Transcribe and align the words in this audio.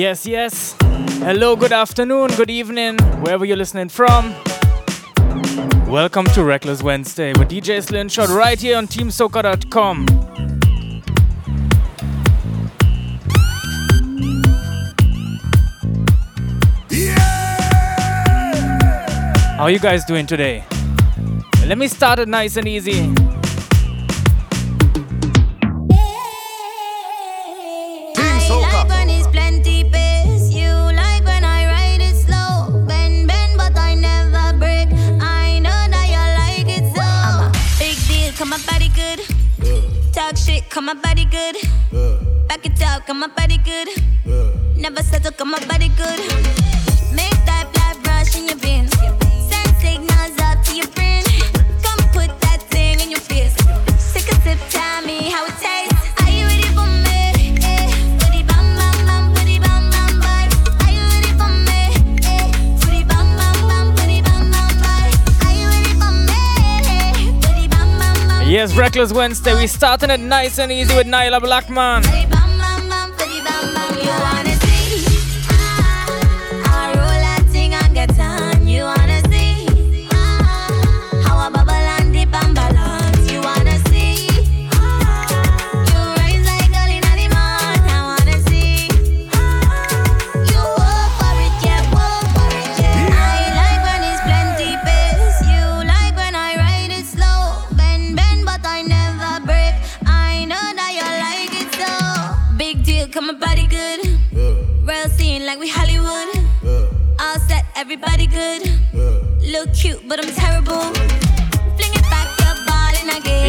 Yes, 0.00 0.24
yes. 0.24 0.74
Hello, 1.18 1.56
good 1.56 1.72
afternoon, 1.72 2.28
good 2.28 2.48
evening, 2.48 2.96
wherever 3.20 3.44
you're 3.44 3.58
listening 3.58 3.90
from. 3.90 4.34
Welcome 5.86 6.24
to 6.28 6.42
Reckless 6.42 6.82
Wednesday 6.82 7.34
with 7.34 7.50
DJ 7.50 7.82
Slingshot 7.86 8.30
right 8.30 8.58
here 8.58 8.78
on 8.78 8.86
TeamSoca.com. 8.86 10.06
How 19.58 19.64
are 19.64 19.70
you 19.70 19.78
guys 19.78 20.06
doing 20.06 20.26
today? 20.26 20.64
Let 21.66 21.76
me 21.76 21.88
start 21.88 22.20
it 22.20 22.28
nice 22.28 22.56
and 22.56 22.66
easy. 22.66 23.19
Come 40.70 40.86
my 40.86 40.94
body 40.94 41.24
good. 41.26 41.56
Back 42.48 42.64
it 42.64 42.82
up, 42.82 43.06
come 43.06 43.20
my 43.20 43.26
body 43.26 43.58
good. 43.58 43.88
Never 44.76 45.02
settle, 45.02 45.32
come 45.32 45.50
my 45.50 45.66
body 45.66 45.88
good. 45.96 46.69
Yes, 68.60 68.76
Reckless 68.76 69.10
Wednesday. 69.10 69.54
We 69.54 69.66
starting 69.66 70.10
it 70.10 70.20
nice 70.20 70.58
and 70.58 70.70
easy 70.70 70.94
with 70.94 71.06
Nailah 71.06 71.40
Blackman. 71.40 72.29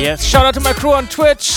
Yes, 0.01 0.25
shout 0.25 0.47
out 0.47 0.55
to 0.55 0.59
my 0.59 0.73
crew 0.73 0.93
on 0.93 1.07
Twitch. 1.07 1.53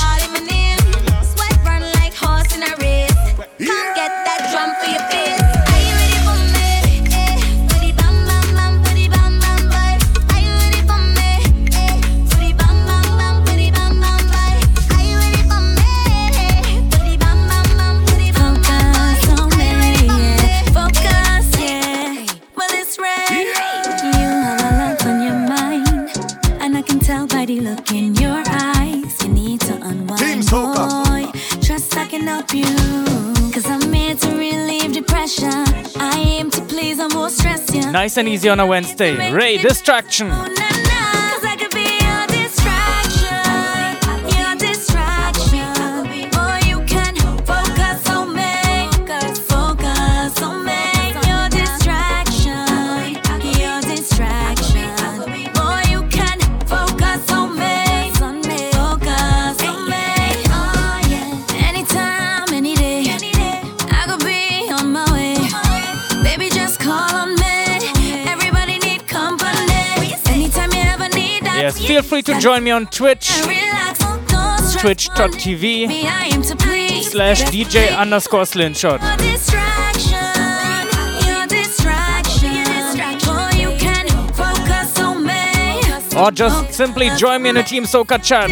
Nice 37.90 38.18
and 38.18 38.28
easy 38.28 38.50
on 38.50 38.60
a 38.60 38.66
Wednesday. 38.66 39.32
Ray, 39.32 39.56
distraction. 39.56 40.30
Feel 71.94 72.02
free 72.02 72.22
to 72.22 72.40
join 72.40 72.64
me 72.64 72.72
on 72.72 72.86
Twitch. 72.86 73.28
Twitch.tv 74.80 75.86
slash 77.04 77.44
DJ 77.44 77.96
underscore 77.96 78.44
slingshot. 78.46 79.00
Or 86.16 86.32
just 86.32 86.74
simply 86.74 87.10
join 87.10 87.42
me 87.42 87.50
in 87.50 87.54
the 87.54 87.62
Team 87.62 87.84
Soca 87.84 88.20
chat. 88.20 88.50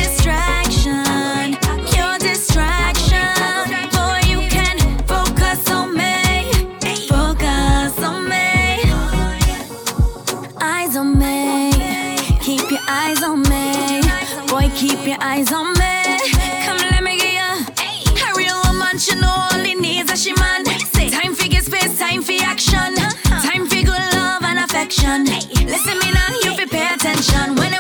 Your 14.81 15.19
eyes 15.21 15.53
on 15.53 15.73
me. 15.75 16.19
Come, 16.65 16.79
let 16.91 17.03
me 17.03 17.19
get 17.19 17.35
you 17.35 18.25
a 18.25 18.35
real 18.37 18.59
woman. 18.65 18.99
She 18.99 19.15
know 19.17 19.29
all 19.29 19.59
he 19.59 19.75
needs 19.75 20.11
a 20.11 20.17
she 20.17 20.33
man. 20.35 20.65
Time 20.65 21.35
for 21.35 21.49
get 21.49 21.65
space, 21.65 21.99
time 21.99 22.23
for 22.23 22.33
action. 22.43 22.79
Uh-huh. 22.79 23.51
Time 23.51 23.67
for 23.67 23.77
good 23.77 24.15
love 24.15 24.43
and 24.45 24.59
affection. 24.59 25.25
Listen 25.25 25.99
me 25.99 26.13
now, 26.13 26.29
you 26.43 26.57
fi 26.57 26.67
pay 26.67 26.95
attention. 26.95 27.57
When 27.57 27.72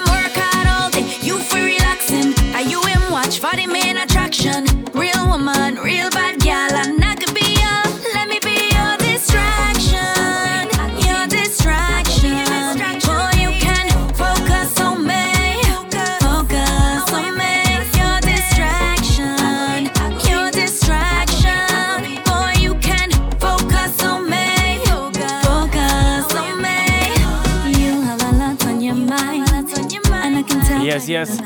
yes. 31.09 31.37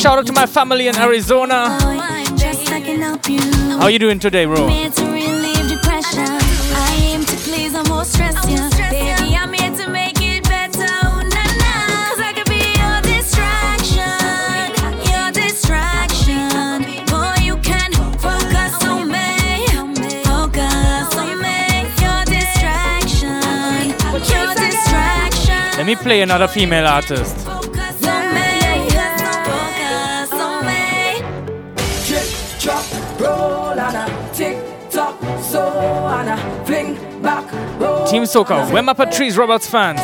Shout 0.00 0.18
out 0.18 0.26
to 0.26 0.32
my 0.32 0.46
family 0.46 0.88
in 0.88 0.96
Arizona. 0.96 1.68
How 3.80 3.88
you 3.88 3.98
doing 3.98 4.18
today, 4.18 4.44
bro? 4.46 4.66
Let 25.76 25.86
me 25.86 25.94
play 25.94 26.22
another 26.22 26.48
female 26.48 26.86
artist. 26.86 27.45
Team 38.10 38.22
Soca, 38.22 38.70
where 38.72 38.82
my 38.82 38.92
Patrice 38.92 39.36
Roberts 39.36 39.68
fans? 39.68 40.00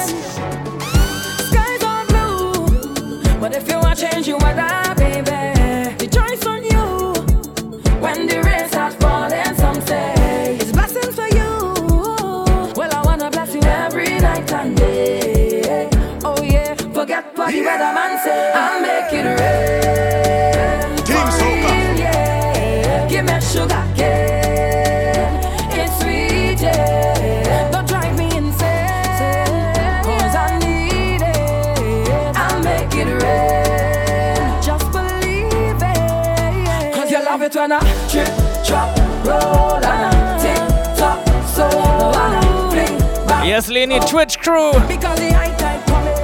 Yes, 43.53 43.69
Lenny, 43.69 44.01
Twitch 44.09 44.39
crew. 44.39 44.73
Because 44.89 45.19
the 45.19 45.31
high 45.31 45.55
tide 45.59 45.85
coming. 45.85 46.17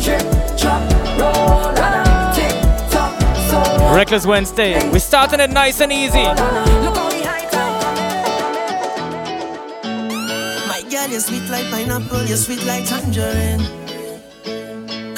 Trip, 0.00 0.22
drop, 0.56 0.80
roll, 1.20 1.68
and 1.76 2.34
tick 2.34 2.56
tock, 2.90 3.12
so 3.50 3.60
Reckless 3.94 4.24
Wednesday. 4.24 4.88
We're 4.88 5.00
starting 5.00 5.40
it 5.40 5.50
nice 5.50 5.82
and 5.82 5.92
easy. 5.92 6.22
Look 6.22 6.38
how 6.38 7.10
the 7.10 7.22
high 7.28 7.44
tide. 7.52 7.86
My 10.66 10.80
girl, 10.90 11.08
you're 11.10 11.20
sweet 11.20 11.46
like 11.50 11.70
pineapple, 11.70 12.24
you're 12.24 12.38
sweet 12.38 12.64
like 12.64 12.86
tangerine. 12.86 13.60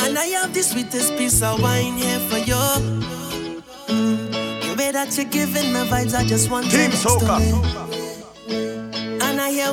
And 0.02 0.19
I 0.19 0.26
have 0.41 0.52
the 0.52 0.64
sweetest 0.64 1.17
piece 1.17 1.41
of 1.41 1.62
wine 1.62 1.99
here 1.99 2.19
for 2.19 2.38
you. 2.38 2.56
Mm. 3.87 4.32
The 4.61 4.75
way 4.76 4.91
that 4.91 5.17
you're 5.17 5.26
giving 5.26 5.73
me 5.73 5.87
vibes, 5.87 6.14
I 6.17 6.25
just 6.25 6.50
want 6.50 6.67
you 6.67 6.73
Team 6.73 6.91
next 6.91 7.02
to 7.02 7.09
Soca. 7.11 7.86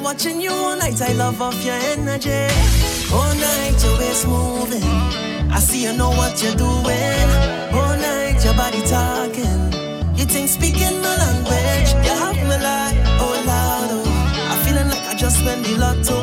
Watching 0.03 0.41
you 0.41 0.51
all 0.51 0.75
night, 0.77 1.01
I 1.01 1.13
love 1.13 1.41
off 1.41 1.63
your 1.65 1.75
energy. 1.75 2.31
All 3.13 3.33
night, 3.35 3.75
your 3.83 3.97
waist 3.99 4.27
moving. 4.27 4.83
I 5.51 5.59
see 5.59 5.83
you 5.83 5.93
know 5.93 6.09
what 6.09 6.41
you're 6.43 6.55
doing. 6.55 7.29
All 7.73 7.95
night, 7.97 8.43
your 8.43 8.53
body 8.55 8.81
talking. 8.81 9.71
You 10.17 10.25
think 10.25 10.49
speaking 10.49 11.01
my 11.01 11.15
language. 11.17 11.93
You 12.05 12.13
have 12.13 12.35
me 12.35 12.43
like, 12.49 12.97
oh 13.19 13.43
Lord, 13.45 14.05
oh. 14.05 14.49
I'm 14.51 14.65
feeling 14.65 14.89
like 14.89 15.07
I 15.07 15.15
just 15.15 15.43
went 15.45 15.65
the 15.65 15.77
lotto. 15.77 16.15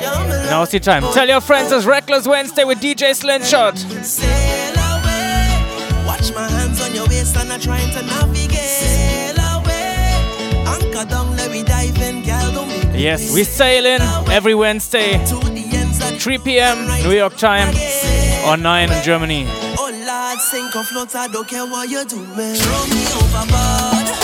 You 0.00 0.06
have 0.06 0.26
me 0.28 0.36
like, 0.36 0.50
Now's 0.50 0.70
the 0.70 0.80
time. 0.80 1.04
oh, 1.04 1.12
Tell 1.12 1.28
your 1.28 1.40
friends 1.40 1.72
it's 1.72 1.86
Reckless 1.86 2.26
Wednesday 2.26 2.64
with 2.64 2.80
DJ 2.80 3.14
Slingshot. 3.14 3.78
Sail 3.78 4.74
away. 4.74 6.04
Watch 6.06 6.32
my 6.34 6.48
hands 6.48 6.80
on 6.82 6.94
your 6.94 7.06
waist 7.06 7.36
and 7.36 7.52
I'm 7.52 7.60
trying 7.60 7.90
to 7.92 8.02
navigate. 8.02 8.58
Sail 8.58 9.36
away. 9.36 10.64
Anchor 10.66 11.08
down, 11.08 11.36
let 11.36 11.50
me 11.50 11.62
dive 11.62 11.98
in, 12.02 12.22
Yes, 12.96 13.32
we're 13.34 13.44
sailing 13.44 14.00
every 14.30 14.54
Wednesday, 14.54 15.12
to 15.26 15.34
the 15.40 15.64
ends 15.72 16.00
of 16.00 16.12
the 16.12 16.18
3 16.18 16.38
p.m. 16.38 16.86
New 17.02 17.12
York 17.12 17.36
time, 17.36 17.74
or 18.46 18.56
9 18.56 18.92
in 18.92 19.02
Germany. 19.02 19.46
Oh 19.78 19.90
Lord, 20.06 20.38
sink 20.40 20.76
or 20.76 20.84
float, 20.84 21.14
I 21.14 21.28
don't 21.28 21.46
care 21.46 21.66
what 21.66 21.88
you 21.88 22.04
do, 22.04 22.16
man. 22.16 22.56
Throw 22.56 22.86
me 22.86 23.04
overboard. 23.16 24.23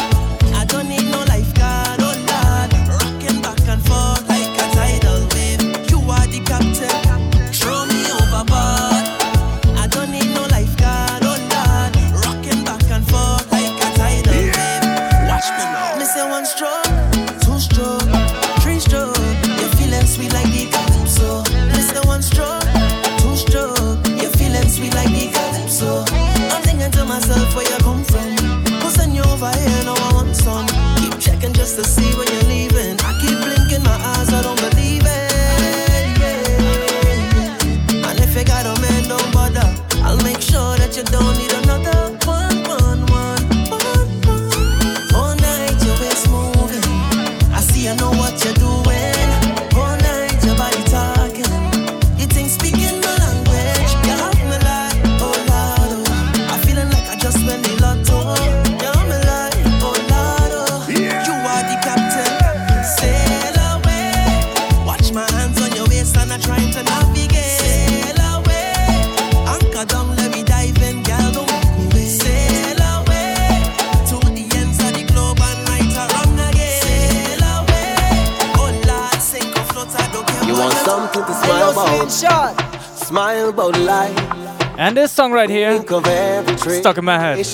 Song 85.71 85.79
here 85.79 85.79
Think 85.79 85.91
of 85.93 86.07
every 86.07 86.57
trick. 86.57 86.81
stuck 86.81 86.99
in 86.99 87.05
my 87.05 87.19
head 87.19 87.47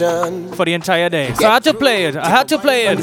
for 0.54 0.64
the 0.64 0.72
entire 0.74 1.08
day. 1.08 1.32
So 1.34 1.48
I 1.48 1.54
had 1.54 1.64
to 1.64 1.74
play 1.74 2.06
it. 2.06 2.16
I 2.16 2.28
had 2.28 2.48
to 2.48 2.58
play 2.58 2.86
it. 2.86 2.98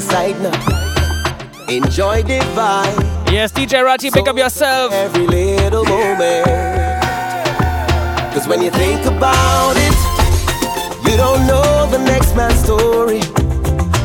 Enjoy 1.68 2.22
the 2.22 2.40
vibe. 2.54 3.32
Yes, 3.32 3.52
DJ 3.52 3.84
Ratty, 3.84 4.10
pick 4.10 4.28
up 4.28 4.36
yourself. 4.36 4.92
Every 4.92 5.26
little 5.26 5.84
moment. 5.84 6.46
Cause 8.34 8.48
when 8.48 8.62
you 8.62 8.70
think 8.70 9.06
about 9.06 9.74
it, 9.76 9.94
you 11.08 11.16
don't 11.16 11.46
know 11.46 11.86
the 11.90 11.98
next 11.98 12.34
man's 12.36 12.58
story. 12.62 13.22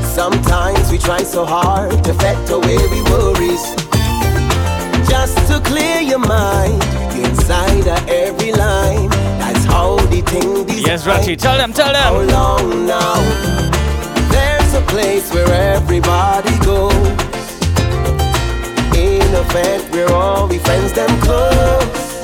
Sometimes 0.04 0.92
we 0.92 0.98
try 0.98 1.24
so 1.24 1.46
hard 1.46 2.04
to 2.04 2.13
fet 2.13 2.50
away 2.50 2.78
we 2.78 3.01
worries. 3.12 3.63
Just 5.10 5.38
to 5.48 5.60
clear 5.62 6.01
your 6.01 6.20
mind 6.20 6.82
inside 7.16 7.88
of 7.88 8.08
every 8.08 8.51
line. 8.51 9.19
How 9.72 9.98
the 10.12 10.22
thing 10.22 10.66
designed. 10.66 10.88
Yes, 10.88 11.06
Ratty, 11.06 11.36
tell 11.36 11.58
them, 11.58 11.74
tell 11.74 11.94
How 11.94 12.20
them. 12.20 12.28
long 12.30 12.86
now? 12.88 13.16
There's 14.32 14.74
a 14.74 14.82
place 14.94 15.32
where 15.34 15.52
everybody 15.76 16.58
goes. 16.66 16.94
In 18.96 19.34
a 19.36 19.42
event 19.42 19.84
where 19.94 20.12
all 20.12 20.48
we 20.48 20.58
friends 20.60 20.92
them 20.94 21.10
close. 21.22 22.22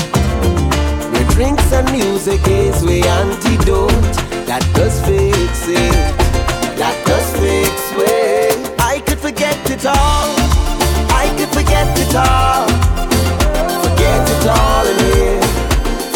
Where 1.11 1.27
drinks 1.35 1.71
and 1.71 1.89
music 1.91 2.41
is 2.47 2.81
the 2.81 3.01
antidote. 3.19 4.15
That 4.49 4.63
does 4.73 4.99
fix 5.05 5.67
it. 5.67 5.93
That 6.81 6.95
does 7.07 7.27
fix 7.39 7.75
it. 7.97 8.79
I 8.79 8.99
could 9.05 9.19
forget 9.19 9.57
it 9.69 9.85
all. 9.85 10.35
I 11.23 11.33
could 11.37 11.49
forget 11.49 11.87
it 11.97 12.15
all. 12.15 12.74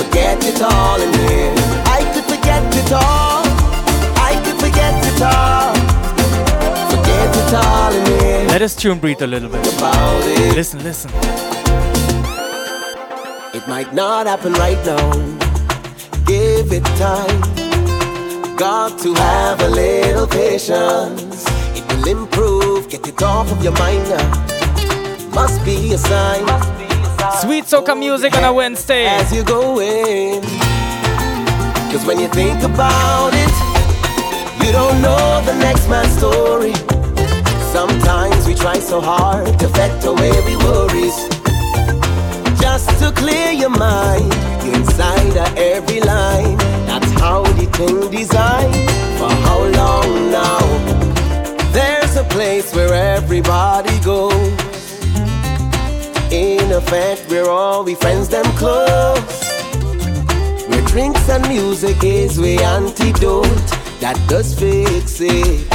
forget 0.09 0.43
it 0.43 0.61
all 0.61 0.99
in 1.01 1.13
here. 1.13 1.53
I 1.85 2.01
could 2.13 2.23
forget 2.23 2.63
it 2.75 2.91
all. 2.91 3.43
I 4.29 4.33
could 4.43 4.57
forget 4.59 4.95
it 5.05 5.21
all. 5.21 5.73
Forget 6.93 7.29
it 7.41 7.53
all 7.53 7.93
in 7.93 8.05
here. 8.19 8.47
Let 8.49 8.61
us 8.61 8.75
tune 8.75 8.99
breathe 8.99 9.21
a 9.21 9.27
little 9.27 9.49
bit. 9.49 9.63
Listen, 10.55 10.83
listen. 10.83 11.11
It 13.53 13.67
might 13.67 13.93
not 13.93 14.25
happen 14.25 14.53
right 14.53 14.83
now. 14.85 15.11
Give 16.25 16.71
it 16.71 16.85
time. 16.97 17.41
Got 18.55 18.99
to 18.99 19.13
have 19.13 19.61
a 19.61 19.69
little 19.69 20.27
patience. 20.27 21.45
It 21.77 21.85
will 21.89 22.07
improve. 22.07 22.89
Get 22.89 23.07
it 23.07 23.21
off 23.21 23.51
of 23.51 23.63
your 23.63 23.73
mind 23.73 24.09
now. 24.09 25.35
Must 25.35 25.63
be 25.63 25.93
a 25.93 25.97
sign. 25.97 26.78
Sweet 27.41 27.65
soca 27.65 27.97
music 27.97 28.35
on 28.37 28.43
a 28.45 28.53
Wednesday. 28.53 29.05
As 29.05 29.33
you 29.33 29.43
go 29.43 29.79
in. 29.81 30.41
Cause 31.91 32.05
when 32.05 32.19
you 32.19 32.27
think 32.29 32.63
about 32.63 33.31
it, 33.33 33.53
you 34.63 34.71
don't 34.71 35.01
know 35.01 35.41
the 35.45 35.53
next 35.59 35.89
man's 35.89 36.15
story. 36.17 36.73
Sometimes 37.73 38.47
we 38.47 38.55
try 38.55 38.79
so 38.79 39.01
hard 39.01 39.59
to 39.59 39.67
fret 39.69 40.03
away 40.05 40.31
we 40.45 40.55
worries. 40.57 41.17
Just 42.59 42.89
to 42.99 43.11
clear 43.11 43.51
your 43.51 43.69
mind, 43.69 44.33
inside 44.63 45.35
of 45.37 45.57
every 45.57 45.99
line. 46.01 46.57
That's 46.87 47.11
how 47.19 47.43
the 47.43 47.65
thing 47.77 48.09
designed. 48.11 48.75
For 49.17 49.29
how 49.45 49.59
long 49.79 50.31
now? 50.31 50.61
There's 51.73 52.15
a 52.15 52.23
place 52.23 52.73
where 52.73 52.93
everybody 52.93 53.99
goes 53.99 54.68
in 56.31 56.71
effect, 56.71 57.25
we're 57.27 57.49
all 57.49 57.83
we 57.83 57.95
friends, 57.95 58.29
them 58.29 58.45
close. 58.55 59.43
Where 60.67 60.85
drinks 60.85 61.27
and 61.27 61.47
music 61.47 62.03
is 62.03 62.39
we 62.39 62.59
antidote. 62.59 63.47
That 63.99 64.15
does 64.27 64.53
fix 64.53 65.19
it. 65.21 65.67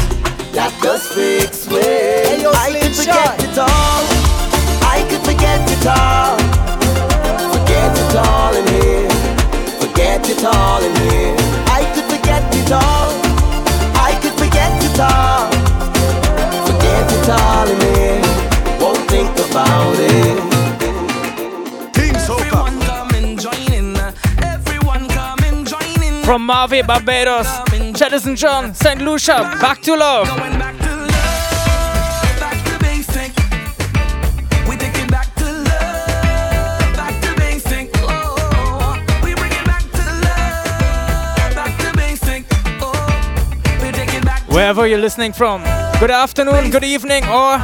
That 0.52 0.72
does 0.80 1.08
fix 1.08 1.66
it. 1.68 2.40
Yo, 2.40 2.52
I 2.52 2.70
could 2.70 2.94
forget 2.94 3.42
it 3.42 3.58
all. 3.58 4.04
I 4.86 5.04
could 5.10 5.24
forget 5.26 5.68
it 5.68 5.86
all. 5.90 6.38
Forget 7.50 7.98
it 7.98 8.14
all 8.14 8.54
in 8.54 8.66
here. 8.68 9.10
Forget 9.80 10.30
it 10.30 10.44
all 10.44 10.82
in 10.84 10.94
here. 10.94 11.03
From 26.24 26.48
Mavi, 26.48 26.86
Barbados, 26.86 27.46
Jadison 27.92 28.34
John, 28.34 28.74
St. 28.74 29.00
Lucia, 29.02 29.56
back 29.60 29.82
to 29.82 29.94
love. 29.94 30.28
wherever 44.54 44.86
you're 44.86 44.98
listening 44.98 45.32
from. 45.32 45.62
Good 46.00 46.10
afternoon, 46.10 46.70
good 46.70 46.84
evening, 46.84 47.24
or 47.24 47.58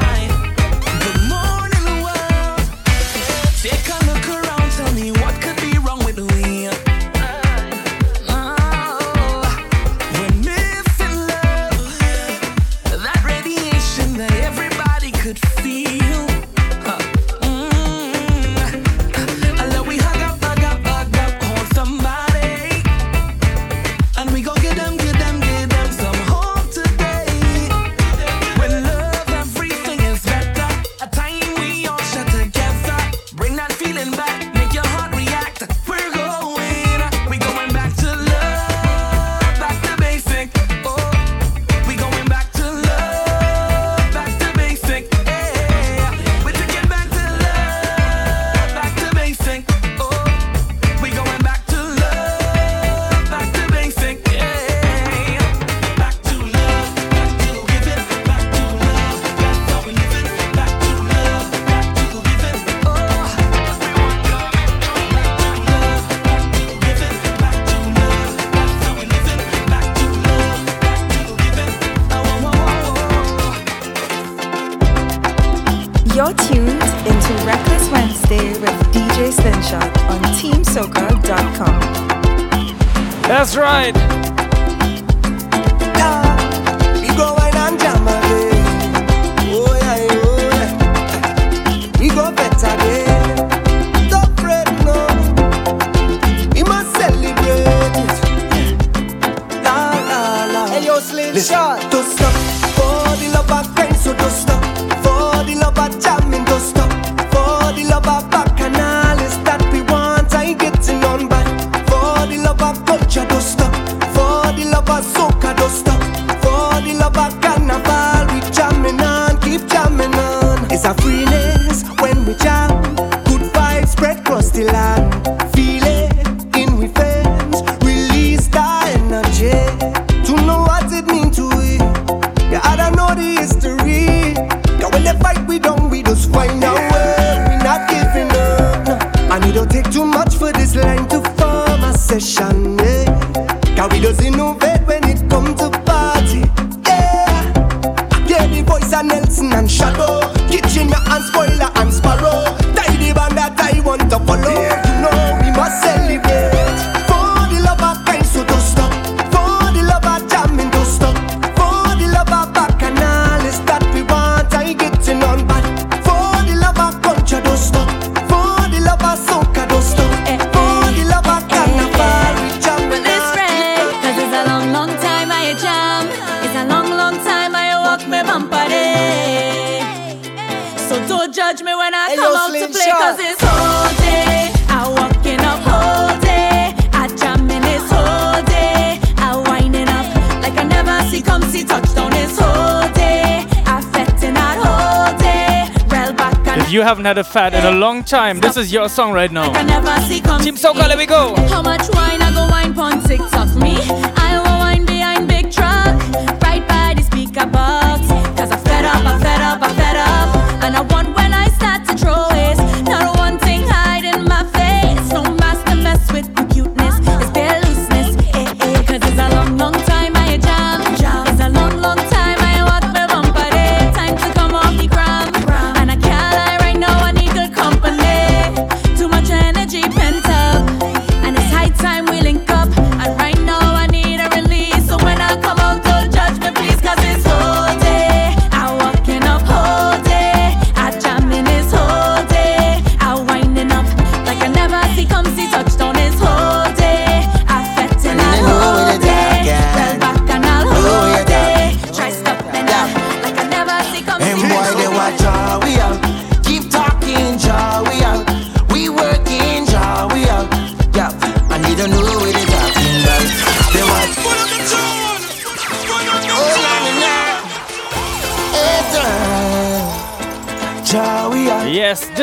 haven't 197.01 197.17
had 197.17 197.19
a 197.19 197.25
fat 197.25 197.55
in 197.55 197.65
a 197.65 197.79
long 197.79 198.05
time, 198.05 198.41
this 198.41 198.59
is 198.59 198.71
your 198.71 198.87
song 198.89 199.13
right 199.13 199.33
now. 199.33 199.51
I 199.53 199.63
never 199.63 199.99
see 200.03 200.21
come 200.21 200.43
Team 200.43 200.55
Soca, 200.57 200.87
let 200.87 200.99
me 200.99 201.07
go. 201.07 201.35
How 201.49 201.63
much 201.63 201.89
wine 201.95 202.21
I 202.21 202.31
go 202.35 202.47
wine 202.51 202.75
pon 202.75 203.03
TikTok 203.03 203.55
me? 203.57 204.20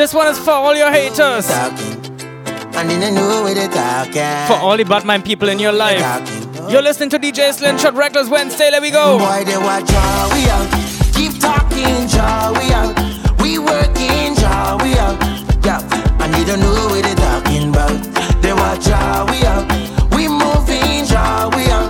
This 0.08 0.14
one 0.14 0.28
is 0.28 0.38
for 0.38 0.52
all 0.52 0.74
your 0.74 0.90
haters. 0.90 1.48
Talking. 1.48 2.00
And 2.76 2.88
they 2.88 2.98
don't 2.98 3.14
know 3.14 3.42
what 3.42 3.54
they 3.54 3.68
talking. 3.68 4.46
For 4.46 4.54
all 4.54 4.74
the 4.74 4.84
Batman 4.84 5.20
people 5.22 5.50
in 5.50 5.58
your 5.58 5.72
life. 5.72 6.00
Oh. 6.00 6.68
You're 6.70 6.80
listening 6.80 7.10
to 7.10 7.18
DJ 7.18 7.52
Slingshot 7.52 7.92
Reckless 7.92 8.30
Wednesday. 8.30 8.70
Let 8.70 8.80
me 8.80 8.90
go. 8.90 9.18
Boy, 9.18 9.44
they 9.44 9.58
watch 9.58 9.90
how 9.90 10.32
we 10.32 10.48
are. 10.48 10.64
Keep 11.12 11.40
talking, 11.40 12.08
jaw 12.08 12.56
we 12.56 12.72
are. 12.72 12.88
We 13.42 13.58
working, 13.58 14.34
jaw 14.36 14.80
we 14.82 14.96
are. 14.96 15.12
Yeah, 15.60 15.84
and 16.24 16.32
they 16.32 16.44
don't 16.44 16.60
know 16.60 16.88
what 16.88 17.04
they 17.04 17.14
talking 17.14 17.68
about. 17.68 18.00
They 18.40 18.54
watch 18.54 18.86
how 18.86 19.26
we 19.28 19.44
are. 19.44 19.64
We 20.16 20.28
moving, 20.28 21.04
jaw 21.04 21.52
we 21.52 21.68
are. 21.68 21.88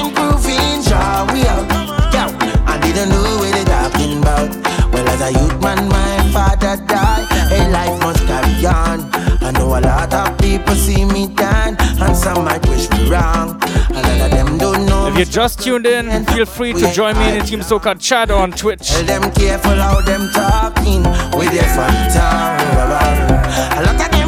Improving, 0.00 0.80
jaw 0.80 1.28
we 1.28 1.44
are. 1.44 1.64
Yeah, 2.08 2.72
and 2.72 2.82
they 2.82 2.92
don't 2.94 3.10
know 3.10 3.36
what 3.36 3.52
they 3.52 3.64
talking 3.64 4.16
about. 4.16 4.48
Well, 4.94 5.06
as 5.08 5.20
a 5.20 5.32
youth 5.32 5.60
man, 5.60 5.88
my 5.90 6.32
father 6.32 6.82
died. 6.86 7.29
Life 7.68 8.00
must 8.00 8.26
carry 8.26 8.66
on. 8.66 9.10
I 9.42 9.50
know 9.52 9.68
a 9.78 9.80
lot 9.80 10.12
of 10.14 10.38
people 10.38 10.74
see 10.74 11.04
me 11.04 11.28
down, 11.28 11.76
and 11.80 12.16
some 12.16 12.44
might 12.44 12.66
wish 12.68 12.88
me 12.90 13.10
wrong. 13.10 13.60
A 13.90 14.00
lot 14.00 14.20
of 14.20 14.30
them 14.30 14.58
don't 14.58 14.86
know. 14.86 15.08
If 15.08 15.18
you 15.18 15.24
just 15.24 15.60
tuned 15.60 15.86
in, 15.86 16.24
feel 16.26 16.46
free 16.46 16.72
to 16.72 16.92
join 16.92 17.18
me 17.18 17.32
in 17.32 17.38
the 17.38 17.44
Team 17.44 17.60
Soca 17.60 17.98
chat 18.00 18.30
on 18.30 18.52
Twitch. 18.52 18.88
Tell 18.88 19.04
them 19.04 19.30
careful 19.32 19.72
how 19.72 20.00
them 20.00 20.30
talking 20.30 21.02
with 21.38 21.50
their 21.52 21.68
fun 21.74 21.94
tongue. 22.12 22.60
A 23.78 24.19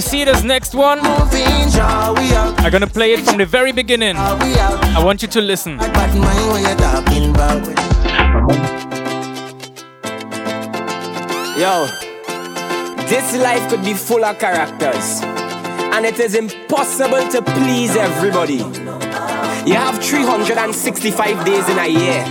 you 0.00 0.08
see 0.08 0.24
this 0.24 0.42
next 0.42 0.74
one? 0.74 0.98
I'm 1.02 2.72
gonna 2.72 2.86
play 2.86 3.12
it 3.12 3.20
from 3.20 3.36
the 3.36 3.44
very 3.44 3.70
beginning. 3.70 4.16
I 4.16 5.02
want 5.04 5.20
you 5.20 5.28
to 5.28 5.42
listen. 5.42 5.78
Yo, 11.60 11.86
this 13.10 13.36
life 13.36 13.68
could 13.68 13.84
be 13.84 13.92
full 13.92 14.24
of 14.24 14.38
characters, 14.38 15.20
and 15.92 16.06
it 16.06 16.18
is 16.18 16.34
impossible 16.34 17.28
to 17.32 17.42
please 17.42 17.94
everybody. 17.94 18.62
You 19.68 19.74
have 19.74 20.02
365 20.02 21.44
days 21.44 21.68
in 21.68 21.78
a 21.78 21.88
year, 21.88 22.24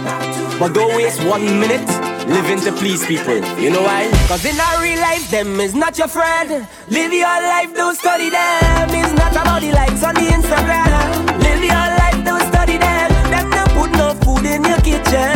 but 0.57 0.73
don't 0.73 0.95
waste 0.95 1.23
one 1.23 1.45
minute 1.59 2.08
living 2.29 2.59
to 2.61 2.71
please 2.71 3.05
people. 3.05 3.35
You 3.59 3.69
know 3.71 3.81
why? 3.81 4.09
Cause 4.27 4.45
in 4.45 4.59
our 4.59 4.81
real 4.81 4.99
life, 4.99 5.29
them 5.31 5.59
is 5.59 5.73
not 5.73 5.97
your 5.97 6.07
friend. 6.07 6.67
Live 6.87 7.13
your 7.13 7.39
life, 7.53 7.73
don't 7.75 7.95
study 7.95 8.29
them. 8.29 8.89
It's 8.89 9.13
not 9.13 9.33
about 9.33 9.61
the 9.61 9.71
likes 9.71 10.03
on 10.03 10.15
the 10.15 10.27
Instagram. 10.37 11.25
Live 11.41 11.63
your 11.63 11.87
life, 12.01 12.19
don't 12.23 12.45
study 12.53 12.77
them. 12.77 13.09
Them 13.33 13.49
don't 13.49 13.71
put 13.77 13.91
no 13.97 14.13
food 14.23 14.45
in 14.45 14.63
your 14.63 14.79
kitchen. 14.81 15.35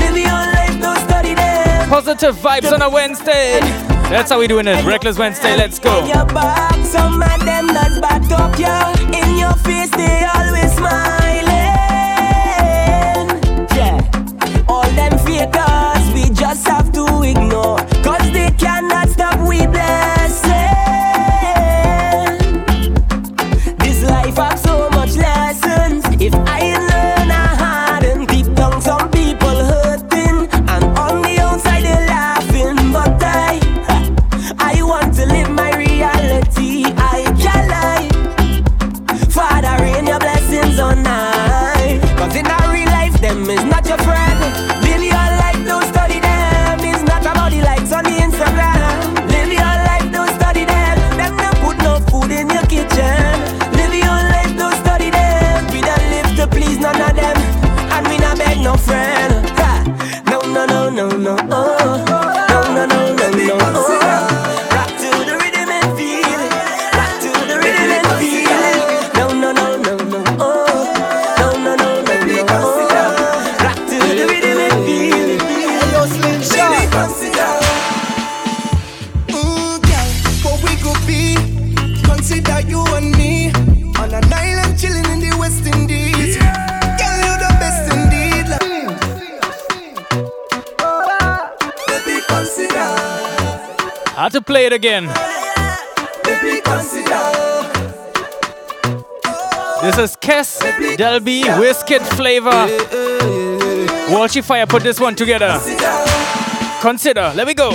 Live 0.00 0.16
your 0.16 0.42
life, 0.56 0.76
don't 0.80 1.00
study 1.08 1.34
them. 1.34 1.88
Positive 1.88 2.34
vibes 2.36 2.72
on 2.72 2.82
a 2.82 2.90
Wednesday. 2.90 3.60
That's 4.10 4.30
how 4.30 4.38
we 4.38 4.46
doing 4.46 4.66
it. 4.68 4.84
Reckless 4.84 5.18
Wednesday. 5.18 5.56
Let's 5.56 5.78
go. 5.78 6.00
In 6.00 6.06
your 6.06 6.26
back, 6.26 6.84
some 6.84 7.22
of 7.22 7.44
them 7.44 7.66
back 8.00 8.30
up. 8.30 8.58
In 8.58 9.38
your 9.38 9.54
face, 9.64 9.90
they 9.90 10.24
always 10.34 10.72
smiling. 10.76 11.15
Had 94.26 94.32
to 94.32 94.40
play 94.40 94.66
it 94.66 94.72
again. 94.72 95.04
This 99.84 99.98
is 99.98 100.16
Kes, 100.16 100.58
Delby, 100.96 101.42
Wizkid 101.44 102.00
Flavor. 102.16 102.50
Walshy 104.10 104.42
Fire 104.42 104.66
put 104.66 104.82
this 104.82 104.98
one 104.98 105.14
together. 105.14 105.60
Consider. 106.80 107.32
Let 107.36 107.46
me 107.46 107.54
go. 107.54 107.70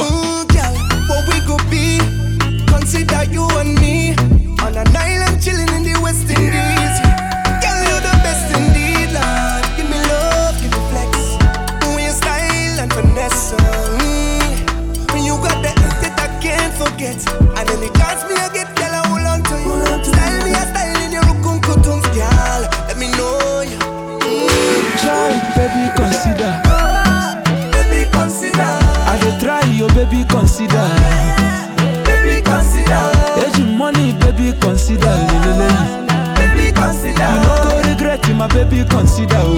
my 38.41 38.47
baby, 38.47 38.83
consider. 38.89 39.37
Oh. 39.37 39.53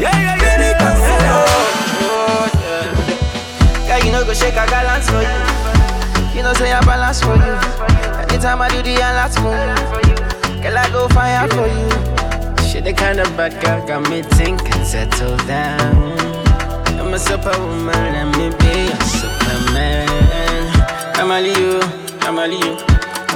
Yeah, 0.00 0.08
yeah, 0.08 0.40
yeah, 0.40 0.56
baby, 0.56 0.72
consider. 0.80 1.36
Oh, 1.36 1.52
oh, 2.08 2.48
yeah. 2.64 3.88
Girl, 3.88 4.06
you 4.06 4.10
know 4.12 4.24
go 4.24 4.32
shake 4.32 4.56
a 4.56 4.64
balance 4.72 5.04
for 5.12 5.20
you. 5.20 5.36
You 6.34 6.42
know 6.42 6.54
say 6.54 6.72
I 6.72 6.80
balance 6.80 7.20
for 7.20 7.36
you. 7.36 7.54
Anytime 8.24 8.62
I 8.62 8.70
do 8.70 8.80
the 8.80 8.96
last 8.96 9.36
move, 9.44 9.52
girl 10.62 10.78
I 10.78 10.88
go 10.96 11.08
fire 11.08 11.46
for 11.52 11.68
you. 11.68 11.88
She 12.66 12.80
the 12.80 12.94
kind 12.94 13.20
of 13.20 13.28
bad 13.36 13.52
girl 13.60 13.86
got 13.86 14.08
me 14.08 14.22
thinking, 14.22 14.84
settle 14.84 15.36
down. 15.44 16.16
I'm 16.96 17.12
a 17.12 17.18
superwoman, 17.18 18.16
let 18.16 18.32
me 18.38 18.48
be 18.48 18.92
a 18.92 19.00
superman. 19.04 20.08
I'm 21.20 21.30
a 21.30 21.38
Leo, 21.38 21.80
I'm 22.24 22.38
a 22.38 22.48
Leo, 22.48 22.80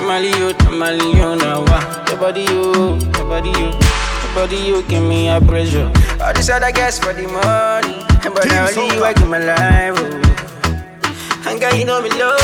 I'm 0.01 0.09
a 0.09 0.17
Leo, 0.25 0.55
I'm 0.57 0.83
a 0.83 0.91
Leo 0.91 1.35
now. 1.35 1.69
Your 2.09 2.17
body, 2.17 2.45
you, 2.49 2.97
your 2.97 3.29
body, 3.29 3.51
you 3.51 4.00
body 4.35 4.57
you 4.57 4.83
give 4.85 5.03
me 5.03 5.29
a 5.29 5.41
pressure. 5.41 5.91
All 6.23 6.33
this 6.33 6.49
other 6.51 6.73
guys 6.73 6.99
for 6.99 7.13
the 7.13 7.27
money, 7.27 8.05
but 8.23 8.47
now 8.47 8.69
only 8.77 8.97
you 8.97 9.05
I 9.05 9.13
give 9.13 9.29
my 9.29 9.39
life. 9.39 9.95
Oh. 9.97 11.49
And 11.49 11.61
girl, 11.61 11.75
you 11.75 11.85
know 11.85 12.01
me 12.03 12.11
loyal. 12.11 12.37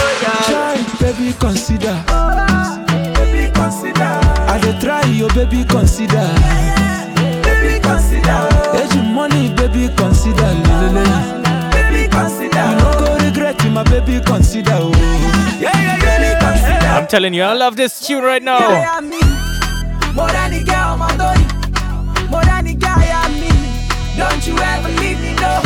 Try, 0.49 0.77
baby, 1.01 1.33
consider. 1.38 1.94
Baby, 3.14 3.53
consider. 3.53 4.20
I 4.49 4.59
dey 4.62 4.79
try 4.81 5.03
you, 5.05 5.29
baby, 5.29 5.64
consider. 5.64 6.27
Baby, 7.44 7.81
consider. 7.81 8.38
Age 8.75 8.96
money, 9.14 9.55
baby, 9.55 9.88
consider. 9.96 10.51
Lelele. 10.66 11.42
Baby, 11.72 12.09
consider. 12.09 12.64
You 12.70 12.77
no 12.79 12.92
go 12.99 13.18
regret 13.25 13.64
it, 13.64 13.70
my 13.70 13.83
baby, 13.85 14.20
consider. 14.25 14.72
Oh. 14.75 14.90
Yeah, 15.61 15.70
yeah, 15.75 15.83
yeah. 15.83 16.01
Baby, 16.01 16.40
consider. 16.40 16.87
I'm 16.87 17.07
telling 17.07 17.35
you, 17.35 17.42
I 17.42 17.53
love 17.53 17.77
this 17.77 18.01
tune 18.07 18.25
right 18.25 18.42
now. 18.42 18.59
I 18.59 18.96
am 18.99 19.09
me. 19.11 19.20
More 20.14 20.29
than 20.33 20.51
Don't 24.17 24.47
you 24.47 24.57
ever 24.59 24.89
leave 25.01 25.21
me, 25.21 25.35
no. 25.35 25.63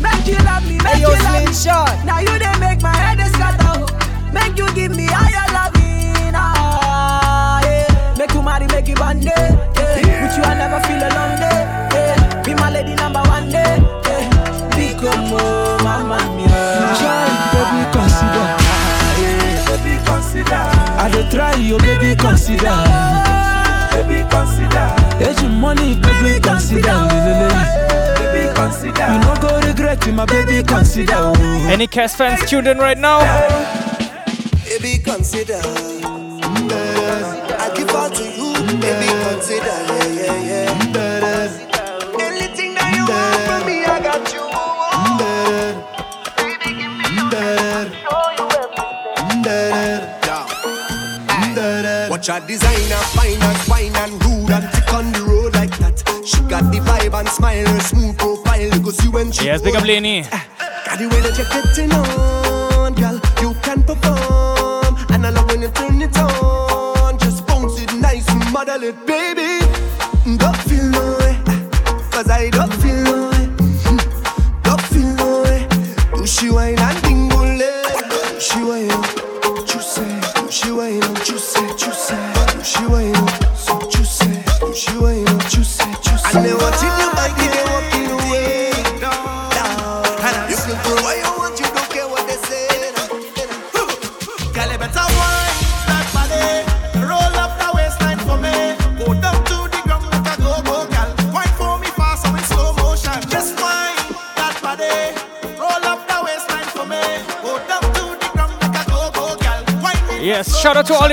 Make 0.00 0.26
you 0.26 0.38
love 0.44 0.64
me, 0.68 0.78
make 0.78 0.86
Hey, 0.94 1.00
you 1.00 1.08
love 1.08 1.18
me. 1.18 1.52
Slingshot. 1.52 2.04
Now 2.04 2.20
you 2.20 2.38
they 2.38 2.58
make 2.58 2.80
my 2.82 2.94
head 2.96 3.18
scatter. 3.34 3.84
Make 4.32 4.56
you 4.58 4.72
give 4.74 4.96
me 4.96 5.06
higher 5.06 5.46
loving. 5.52 6.34
Ah, 6.34 7.60
yeah. 7.62 8.14
Make 8.18 8.32
you 8.34 8.42
marry, 8.42 8.66
make 8.68 8.88
you 8.88 8.94
band 8.96 9.22
yeah. 9.24 9.50
With 9.76 10.36
you 10.36 10.42
I 10.42 10.54
never 10.54 10.80
feel 10.86 10.98
alone 10.98 11.36
day. 11.40 11.60
Yeah. 11.94 12.42
Be 12.42 12.54
my 12.54 12.70
lady 12.70 12.94
number 12.94 13.20
one 13.28 13.48
day. 13.50 13.78
Yeah. 14.08 14.30
Mama 15.82 16.18
mia. 16.36 16.48
Try, 16.96 17.28
baby, 17.52 17.82
consider. 17.92 18.46
Baby, 19.68 19.94
consider. 20.04 20.62
I 20.96 21.10
dey 21.12 21.28
try 21.30 21.54
you, 21.56 21.78
baby, 21.78 22.16
consider. 22.16 22.76
Baby, 23.92 24.24
consider. 24.30 24.88
Age 25.20 25.44
money, 25.60 25.94
consider. 26.54 26.98
Baby, 28.18 28.54
consider. 28.54 29.06
You 29.12 29.18
no 29.20 29.34
go 29.40 29.60
regret 29.66 30.06
it, 30.06 30.12
my 30.12 30.24
baby, 30.24 30.62
consider. 30.62 31.32
Any 31.68 31.86
Kes 31.88 32.14
fans 32.16 32.48
tuned 32.48 32.68
in 32.68 32.78
right 32.78 32.98
now? 32.98 33.18
Baby, 34.64 34.98
consider. 35.02 35.60
I 37.56 37.72
give 37.74 37.90
all 37.90 38.10
to 38.10 38.24
you, 38.24 38.52
baby, 38.80 39.06
consider. 39.26 39.78
Yeah, 40.14 40.38
yeah, 40.48 40.70
yeah. 40.94 41.00
Anything 42.20 42.74
that 42.74 42.90
you 42.94 43.04
want 43.10 43.40
from 43.48 43.60
me, 43.66 43.76
I 43.84 43.86
got 44.00 44.32
you. 44.32 44.44
Baby, 46.38 46.70
give 46.78 46.92
me 46.98 47.04
show 48.02 48.24
you 48.38 48.46
everything. 48.62 50.04
Watch 52.10 52.28
a 52.28 52.40
designer, 52.46 53.02
fine 53.16 53.42
and 53.42 53.58
fine 53.66 53.96
and 53.96 54.12
rude 54.24 54.50
and 54.50 54.64
thick 54.70 54.92
on 54.94 55.12
the 55.12 55.23
got 56.54 56.70
the 56.70 56.78
vibe 56.78 57.18
and 57.18 57.28
smile, 57.28 57.80
smooth 57.80 58.16
profile. 58.16 58.60
You 58.60 58.80
go 58.80 58.90
see 58.90 59.08
when 59.08 59.32
she 59.32 59.46
Yes, 59.46 59.60
big 59.60 59.74
up 59.74 59.84
Lenny. 59.84 60.20
Eh, 60.20 60.40
got 60.86 60.98
the 61.00 61.08
way 61.08 61.20
that 61.24 61.34
you're 61.36 61.50
getting 61.50 61.90
on, 61.92 62.94
girl. 62.94 63.18
You 63.42 63.50
can 63.66 63.82
perform, 63.82 64.94
and 65.10 65.26
I 65.26 65.30
love 65.30 65.48
when 65.48 65.62
you 65.62 65.70
turn 65.70 66.00
it 66.00 66.16
on. 66.16 67.18
Just 67.18 67.44
bounce 67.48 67.80
it 67.82 67.92
nice 67.94 68.28
model 68.52 68.84
it, 68.84 68.94
baby. 69.04 69.23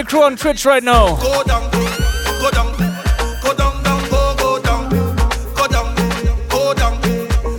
The 0.04 0.10
crew 0.10 0.24
on 0.24 0.36
Twitch 0.36 0.66
right 0.66 0.84
now. 0.84 1.16
Go 1.18 1.44
down, 1.44 1.70
go 1.72 2.50
down, 2.50 2.76
go 3.42 3.54
down, 3.54 3.84
down, 3.84 4.10
go, 4.10 4.36
go 4.36 4.60
down, 4.62 4.90
go 5.54 5.68
down, 5.68 5.96
go 6.50 6.74
down, 6.74 7.02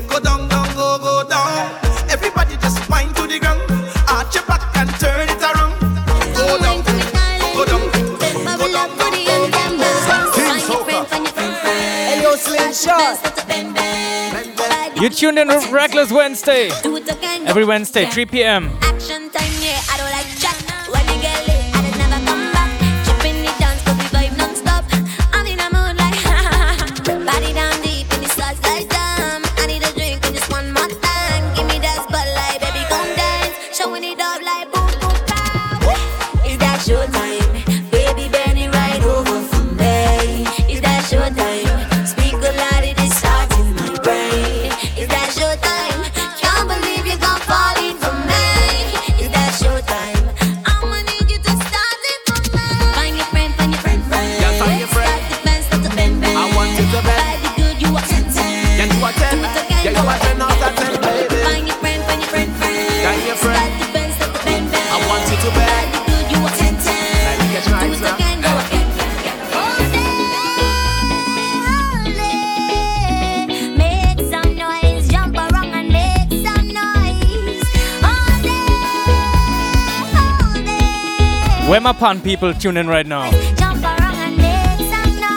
go 0.09 0.19
down, 0.21 0.49
down, 0.49 0.75
go, 0.75 0.99
go 0.99 1.29
down. 1.29 1.71
Everybody 2.11 2.57
just 2.57 2.89
wine 2.91 3.13
to 3.15 3.27
the 3.29 3.39
ground, 3.39 3.63
arch 4.09 4.35
your 4.35 4.45
back 4.47 4.77
and 4.77 4.91
turn 4.99 5.29
it 5.29 5.41
around. 5.41 5.79
Go 6.35 6.59
down, 6.59 6.83
go 7.55 7.65
down, 7.65 7.81
go 8.59 8.73
down, 8.73 8.91
down, 8.99 9.79
go, 9.79 9.87
go 9.87 10.03
down. 10.03 10.33
Hey, 10.35 12.23
yo, 12.23 12.35
Slingshot. 12.35 13.19
You 15.01 15.09
tuned 15.11 15.39
in 15.39 15.49
with 15.49 15.71
Reckless 15.71 16.11
Wednesday. 16.11 16.71
Every 17.47 17.65
Wednesday, 17.65 18.07
3 18.07 18.27
p.m. 18.27 18.92
day. 82.03 82.09
Where 82.09 82.15
my 82.15 82.15
pan 82.15 82.21
people 82.21 82.55
tune 82.55 82.77
in 82.77 82.89
right 82.89 83.07
now? 83.07 83.31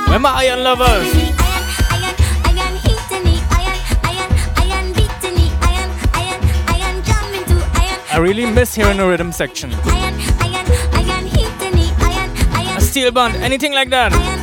Where 0.10 0.20
my 0.20 0.32
iron 0.32 0.64
lovers? 0.64 1.08
I 8.12 8.18
really 8.18 8.46
miss 8.46 8.76
hearing 8.76 8.98
the 8.98 9.06
rhythm 9.06 9.32
section. 9.32 9.74
A 12.78 12.82
steel 12.82 13.12
band, 13.12 13.36
anything 13.44 13.74
like 13.74 13.90
that. 13.90 14.35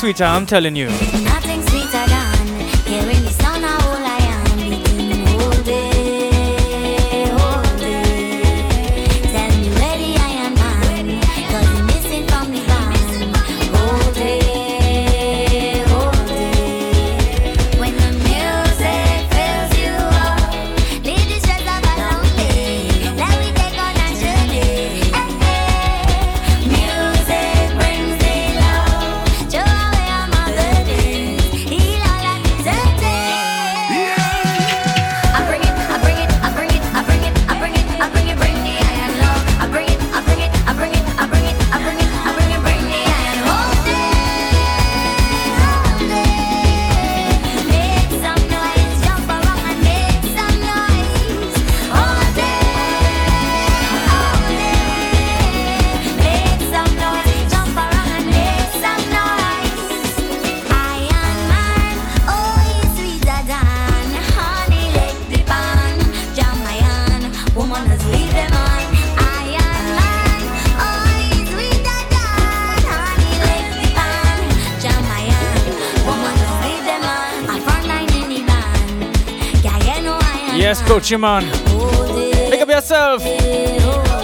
Sweetie, 0.00 0.24
I'm 0.24 0.46
telling 0.46 0.76
you. 0.76 0.88
you, 81.10 81.18
man. 81.18 81.42
Pick 82.50 82.60
up 82.60 82.68
yourself. 82.68 83.24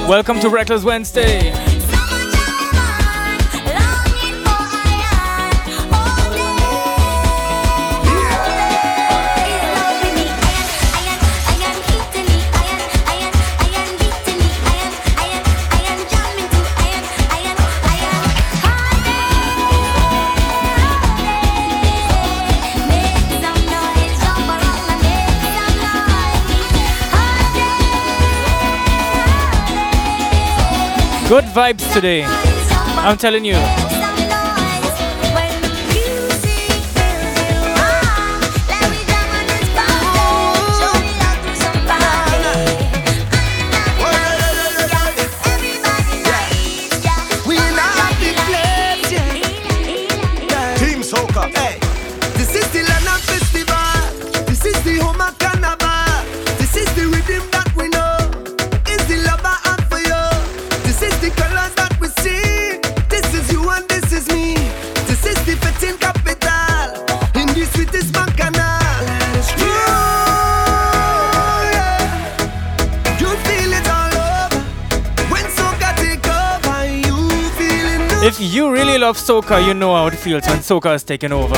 Welcome 0.09 0.39
to 0.41 0.49
Reckless 0.49 0.85
Wednesday. 0.85 1.76
Good 31.29 31.45
vibes 31.47 31.93
today. 31.93 32.23
I'm 32.25 33.17
telling 33.17 33.45
you. 33.45 33.96
soca, 79.27 79.67
you 79.67 79.75
know 79.75 79.93
how 79.95 80.07
it 80.07 80.15
feels 80.15 80.47
when 80.47 80.59
soca 80.59 80.91
has 80.93 81.03
taken 81.03 81.33
over. 81.33 81.57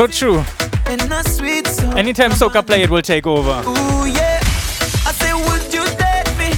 So 0.00 0.06
true. 0.06 0.38
Anytime 1.94 2.30
soca 2.30 2.64
play, 2.64 2.82
it 2.84 2.88
will 2.88 3.02
take 3.02 3.26
over. 3.26 3.60
Ooh, 3.68 4.06
yeah. 4.06 4.40
I 5.04 5.12
say, 5.12 5.34
would 5.34 5.74
you 5.74 5.84
date 6.00 6.24
me? 6.40 6.48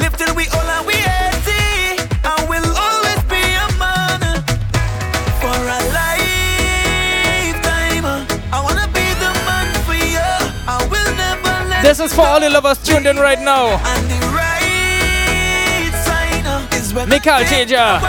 Live 0.00 0.16
till 0.16 0.34
we 0.34 0.48
all 0.48 0.86
we 0.86 0.94
80. 0.94 1.04
I 2.24 2.46
will 2.48 2.64
always 2.64 3.22
be 3.28 3.42
a 3.52 3.68
man 3.76 4.40
for 5.44 5.52
a 5.76 5.78
lifetime. 5.92 8.08
I 8.50 8.62
wanna 8.64 8.88
be 8.88 9.04
the 9.20 9.28
man 9.44 9.68
for 9.84 9.92
you. 9.92 10.24
I 10.66 10.80
will 10.90 11.12
never 11.20 11.52
let 11.68 11.82
This 11.82 12.00
is 12.00 12.14
for 12.14 12.22
all 12.22 12.40
the 12.40 12.48
lovers 12.48 12.78
tuned 12.82 13.06
in 13.06 13.18
right 13.18 13.42
now. 13.42 13.76
Right 14.32 15.92
Mical 17.04 17.44
Teja, 17.44 18.00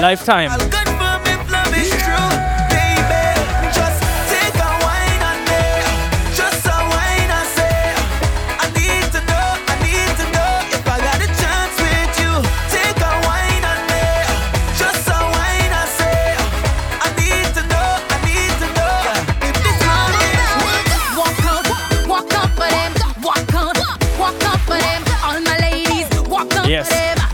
Lifetime. 0.00 0.50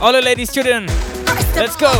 All 0.01 0.15
the 0.15 0.23
ladies, 0.23 0.51
children, 0.51 0.87
let's 1.55 1.77
go. 1.77 1.93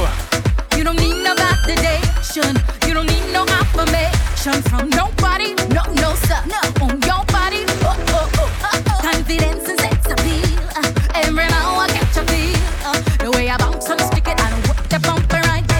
You 0.75 0.85
don't 0.85 0.97
need 0.97 1.23
no 1.23 1.35
validation. 1.35 2.57
You 2.89 2.95
don't 2.95 3.07
need 3.07 3.31
no 3.31 3.45
affirmation 3.45 4.63
from 4.71 4.89
nobody. 4.89 5.53
No, 5.69 5.83
no, 6.01 6.15
sir. 6.15 6.41
No. 6.47 6.61
On 6.81 6.97
your 7.03 7.23
body. 7.27 7.65
Oh, 7.85 7.95
oh, 8.09 8.31
oh, 8.39 8.61
oh, 8.65 8.83
oh. 8.89 9.01
Confidence 9.03 9.69
and 9.69 9.79
sex 9.79 10.11
appeal. 10.11 10.59
Uh, 10.77 11.21
every 11.27 11.47
now 11.49 11.79
I 11.79 11.89
catch 11.89 12.17
a 12.17 12.25
feel. 12.25 12.57
Uh, 12.87 13.01
the 13.23 13.31
way 13.37 13.51
I 13.51 13.59
bounce 13.59 13.91
on 13.91 13.99
stick 13.99 14.29
it, 14.29 14.41
I 14.41 14.49
don't 14.49 14.89
the 14.89 14.99
bumper 15.07 15.41
right 15.49 15.71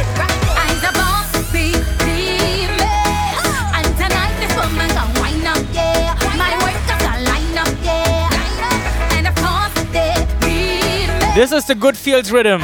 This 11.41 11.53
is 11.53 11.65
the 11.65 11.75
good 11.75 11.90
feels 12.01 12.33
rhythm. 12.33 12.63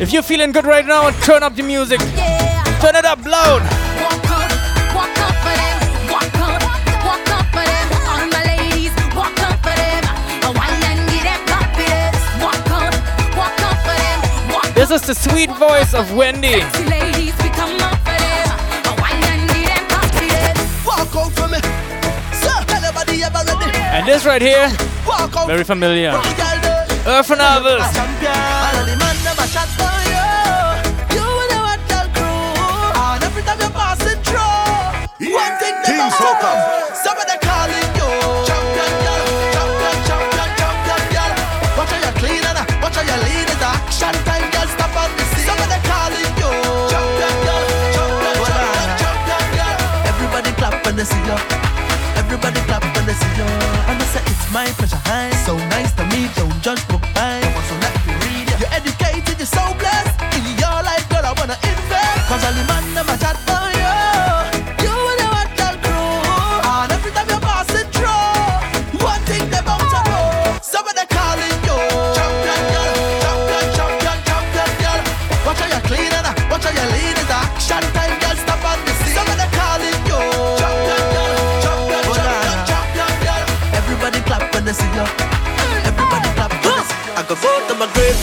If 0.00 0.14
you're 0.14 0.22
feeling 0.22 0.50
good 0.50 0.64
right 0.64 0.86
now, 0.86 1.10
turn 1.20 1.42
up 1.42 1.54
the 1.54 1.62
music. 1.62 2.00
Turn 2.80 2.96
it 2.96 3.04
up 3.04 3.22
loud. 3.26 3.60
This 14.74 14.90
is 14.90 15.02
the 15.02 15.14
sweet 15.14 15.50
voice 15.58 15.92
of 15.92 16.14
Wendy. 16.14 16.62
And 23.94 24.08
this 24.08 24.24
right 24.24 24.40
here, 24.42 24.68
very 25.46 25.64
familiar. 25.64 26.18
Earth 27.04 27.30
and 27.32 27.40
Harvest. 27.40 27.98
Team 35.82 36.06
Soca. 36.14 36.52
Somebody 36.94 37.34
calling 37.42 37.90
you. 37.98 38.10
Champion 38.46 38.92
girl, 39.02 39.26
champion, 39.50 39.96
champion, 40.06 40.50
champion 40.62 41.02
girl. 41.10 41.32
Watch 41.74 41.90
how 41.90 41.98
you 42.06 42.12
clean 42.22 42.44
and 42.46 42.58
watch 42.80 42.94
how 42.94 43.02
you 43.02 43.18
lean. 43.26 43.50
It's 43.50 43.62
action 43.66 44.14
time, 44.22 44.46
girl. 44.54 44.68
Stop 44.70 44.94
on 44.94 45.10
the 45.18 45.24
scene. 45.34 45.46
Somebody 45.50 45.78
calling 45.82 46.32
you. 46.38 46.52
Champion 46.86 47.34
girl, 47.42 47.66
champion, 47.98 48.36
champion, 48.46 48.90
champion 49.02 49.44
girl. 49.58 49.76
Everybody 50.06 50.50
clap 50.54 50.86
when 50.86 50.94
they 50.94 51.04
see 51.04 51.18
you. 51.26 51.71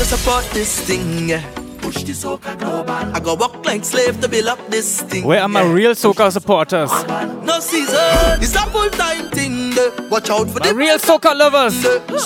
Support 0.10 0.43
this 0.54 0.80
thing, 0.82 1.30
yeah. 1.30 1.43
Push 1.82 2.04
this 2.04 2.24
soca 2.24 2.58
global. 2.60 2.91
I 2.91 3.19
go 3.19 3.36
walk 3.36 3.65
like 3.65 3.86
slave 3.86 4.19
to 4.22 4.28
build 4.28 4.48
up 4.48 4.60
this 4.69 5.02
thing. 5.02 5.24
Where 5.24 5.41
are 5.41 5.48
my 5.48 5.62
real 5.62 5.91
soca 5.91 6.32
supporters? 6.32 6.89
No 7.45 7.60
season, 7.60 8.41
it's 8.41 8.56
a 8.56 8.65
full 8.74 8.89
time 8.89 9.30
thing. 9.32 9.74
Watch 10.10 10.30
out 10.30 10.50
for 10.50 10.60
My 10.60 10.69
the 10.69 10.76
real 10.76 10.98
soca 10.98 11.36
lovers. 11.38 11.74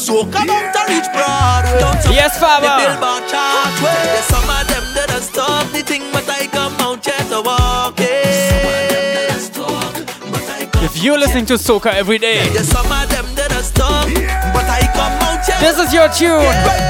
Soca 0.08 0.46
bound 0.48 0.74
to 0.74 0.82
reach 0.89 1.08
Broadway. 1.13 1.80
Down 1.80 1.96
to 2.04 2.13
Yes, 2.13 2.34
The 2.36 2.39
Father. 2.39 2.74
Billboard 2.80 3.30
chart. 3.30 3.74
There's 3.84 4.26
some 4.26 4.50
of 4.50 4.67
them 4.72 4.86
that 4.96 5.10
have 5.12 5.24
stopped 5.24 5.74
the 5.74 5.82
thing, 5.84 6.04
but 6.12 6.28
I 6.30 6.48
come 6.48 6.74
out 6.80 7.06
yet 7.06 7.28
to 7.30 7.41
walk 7.41 7.96
it. 8.00 8.43
If 10.84 11.02
you're 11.04 11.17
listening 11.17 11.46
to 11.48 11.54
soca 11.56 11.93
every 11.93 12.17
day, 12.17 12.48
There's 12.50 12.67
some 12.67 12.86
of 12.91 13.10
them 13.10 13.26
that 13.36 13.52
have 13.52 13.65
stopped, 13.65 14.13
but 14.56 14.65
I 14.67 14.82
come 14.93 15.13
out 15.28 15.48
yet. 15.48 15.60
this 15.60 15.78
is 15.80 15.93
your 15.93 16.08
tune. 16.10 16.43
Right 16.67 16.89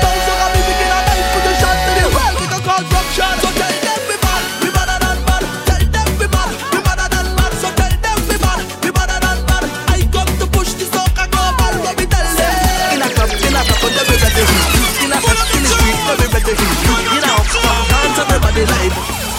dance 18.66 18.86
everybody. 18.86 19.34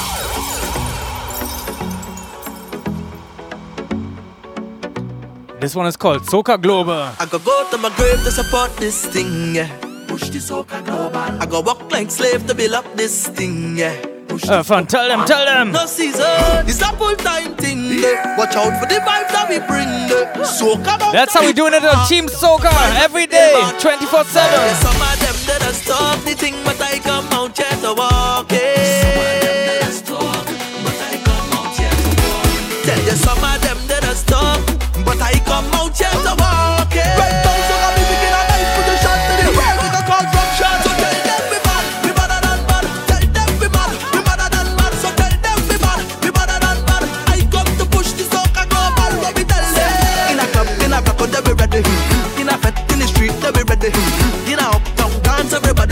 This 5.60 5.74
one 5.74 5.86
is 5.86 5.96
called 5.96 6.22
Soca 6.22 6.60
Global. 6.60 6.92
I 7.18 7.26
go 7.30 7.38
go 7.38 7.66
to 7.70 7.78
my 7.78 7.88
grave 7.96 8.22
to 8.24 8.30
support 8.30 8.76
this 8.76 9.06
thing, 9.06 9.54
yeah. 9.54 9.68
Push 10.08 10.28
the 10.28 10.38
soca 10.38 10.84
global. 10.84 11.16
I 11.16 11.46
go 11.46 11.60
walk 11.62 11.90
like 11.90 12.10
slave 12.10 12.46
to 12.48 12.54
build 12.54 12.74
up 12.74 12.84
this 12.96 13.28
thing, 13.28 13.78
yeah. 13.78 13.96
Push 14.28 14.44
Uh, 14.48 14.62
fun, 14.62 14.86
tell 14.86 15.08
them, 15.08 15.24
tell 15.24 15.44
them. 15.46 15.72
No 15.72 15.86
season, 15.86 16.68
it's 16.68 16.82
a 16.82 16.92
full 16.98 17.16
time 17.16 17.54
thing. 17.56 17.80
Yeah. 17.98 18.36
Watch 18.36 18.54
out 18.56 18.78
for 18.78 18.86
the 18.86 19.00
vibes 19.00 19.30
that 19.32 19.46
we 19.48 19.58
bring. 19.60 19.88
Yeah. 20.12 20.44
Soca 20.44 20.98
That's 21.12 21.32
how 21.32 21.40
we 21.40 21.46
reach 21.48 21.56
doing 21.56 21.72
it 21.72 21.84
on 21.84 22.06
Team 22.08 22.26
Soca 22.26 22.72
every 23.00 23.26
day, 23.26 23.54
24 23.80 24.24
7. 24.24 24.74
Some 24.76 25.00
of 25.00 25.16
them 25.24 25.36
that 25.48 25.62
have 25.62 25.74
stopped 25.74 26.24
the 26.26 26.34
thing, 26.34 26.56
but 26.64 26.78
I 26.82 26.98
come 26.98 27.26
out 27.32 27.58
yet 27.58 27.80
to 27.80 27.94
walk 27.94 28.52
it. 28.52 28.73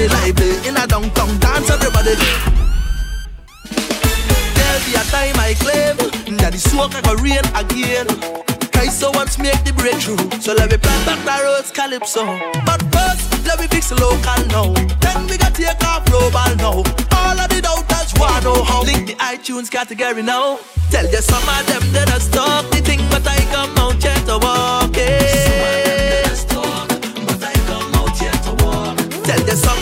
Everybody 0.03 0.33
lively. 0.33 0.69
In 0.69 0.77
a 0.77 0.87
downtown 0.87 1.39
dance, 1.39 1.71
everybody. 1.71 2.15
There'll 4.55 4.85
be 4.87 4.95
a 4.95 5.05
time 5.11 5.37
I 5.39 5.55
claim 5.59 5.97
that 6.39 6.53
the 6.53 6.59
smoke 6.59 6.93
go 7.03 7.15
rain 7.23 7.45
again. 7.55 8.07
Christ 8.73 9.01
so 9.01 9.11
wants 9.13 9.39
make 9.39 9.63
the 9.65 9.73
breakthrough. 9.73 10.19
So 10.41 10.55
let 10.55 10.71
me 10.71 10.79
plant 10.79 11.07
back 11.07 11.21
the 11.25 11.45
roads 11.45 11.71
calypso. 11.71 12.25
But 12.65 12.83
first, 12.93 13.47
let 13.47 13.61
me 13.61 13.67
fix 13.69 13.91
the 13.91 13.97
local 14.01 14.41
now. 14.49 14.73
Then 15.01 15.27
we 15.27 15.37
got 15.39 15.55
take 15.55 15.83
off 15.85 16.05
global 16.07 16.57
now. 16.57 16.83
All 17.17 17.39
of 17.39 17.49
the 17.49 17.61
doubters 17.63 18.13
wanna 18.19 18.45
know 18.45 18.63
how. 18.65 18.83
Link 18.83 19.07
the 19.09 19.15
iTunes 19.15 19.71
category 19.71 20.23
now. 20.23 20.59
Tell 20.91 21.07
you 21.07 21.23
some 21.23 21.49
of 21.49 21.67
them 21.67 21.83
that 21.93 22.11
are 22.13 22.21
stuck 22.21 22.69
the 22.71 22.81
thing, 22.83 23.01
but 23.11 23.27
I 23.27 23.39
come 23.53 23.77
out 23.79 24.03
yet 24.03 24.27
to 24.27 24.39
walk 24.39 24.97
it. 24.97 26.13
Tell 29.25 29.41
you 29.41 29.57
some 29.57 29.77
of 29.77 29.79
them 29.79 29.82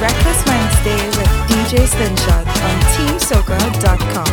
Reckless 0.00 0.40
Wednesday 0.46 0.96
with 1.18 1.28
DJ 1.44 1.86
Slingshot 1.86 2.46
on 2.48 2.76
TeamSoca.com. 2.96 4.32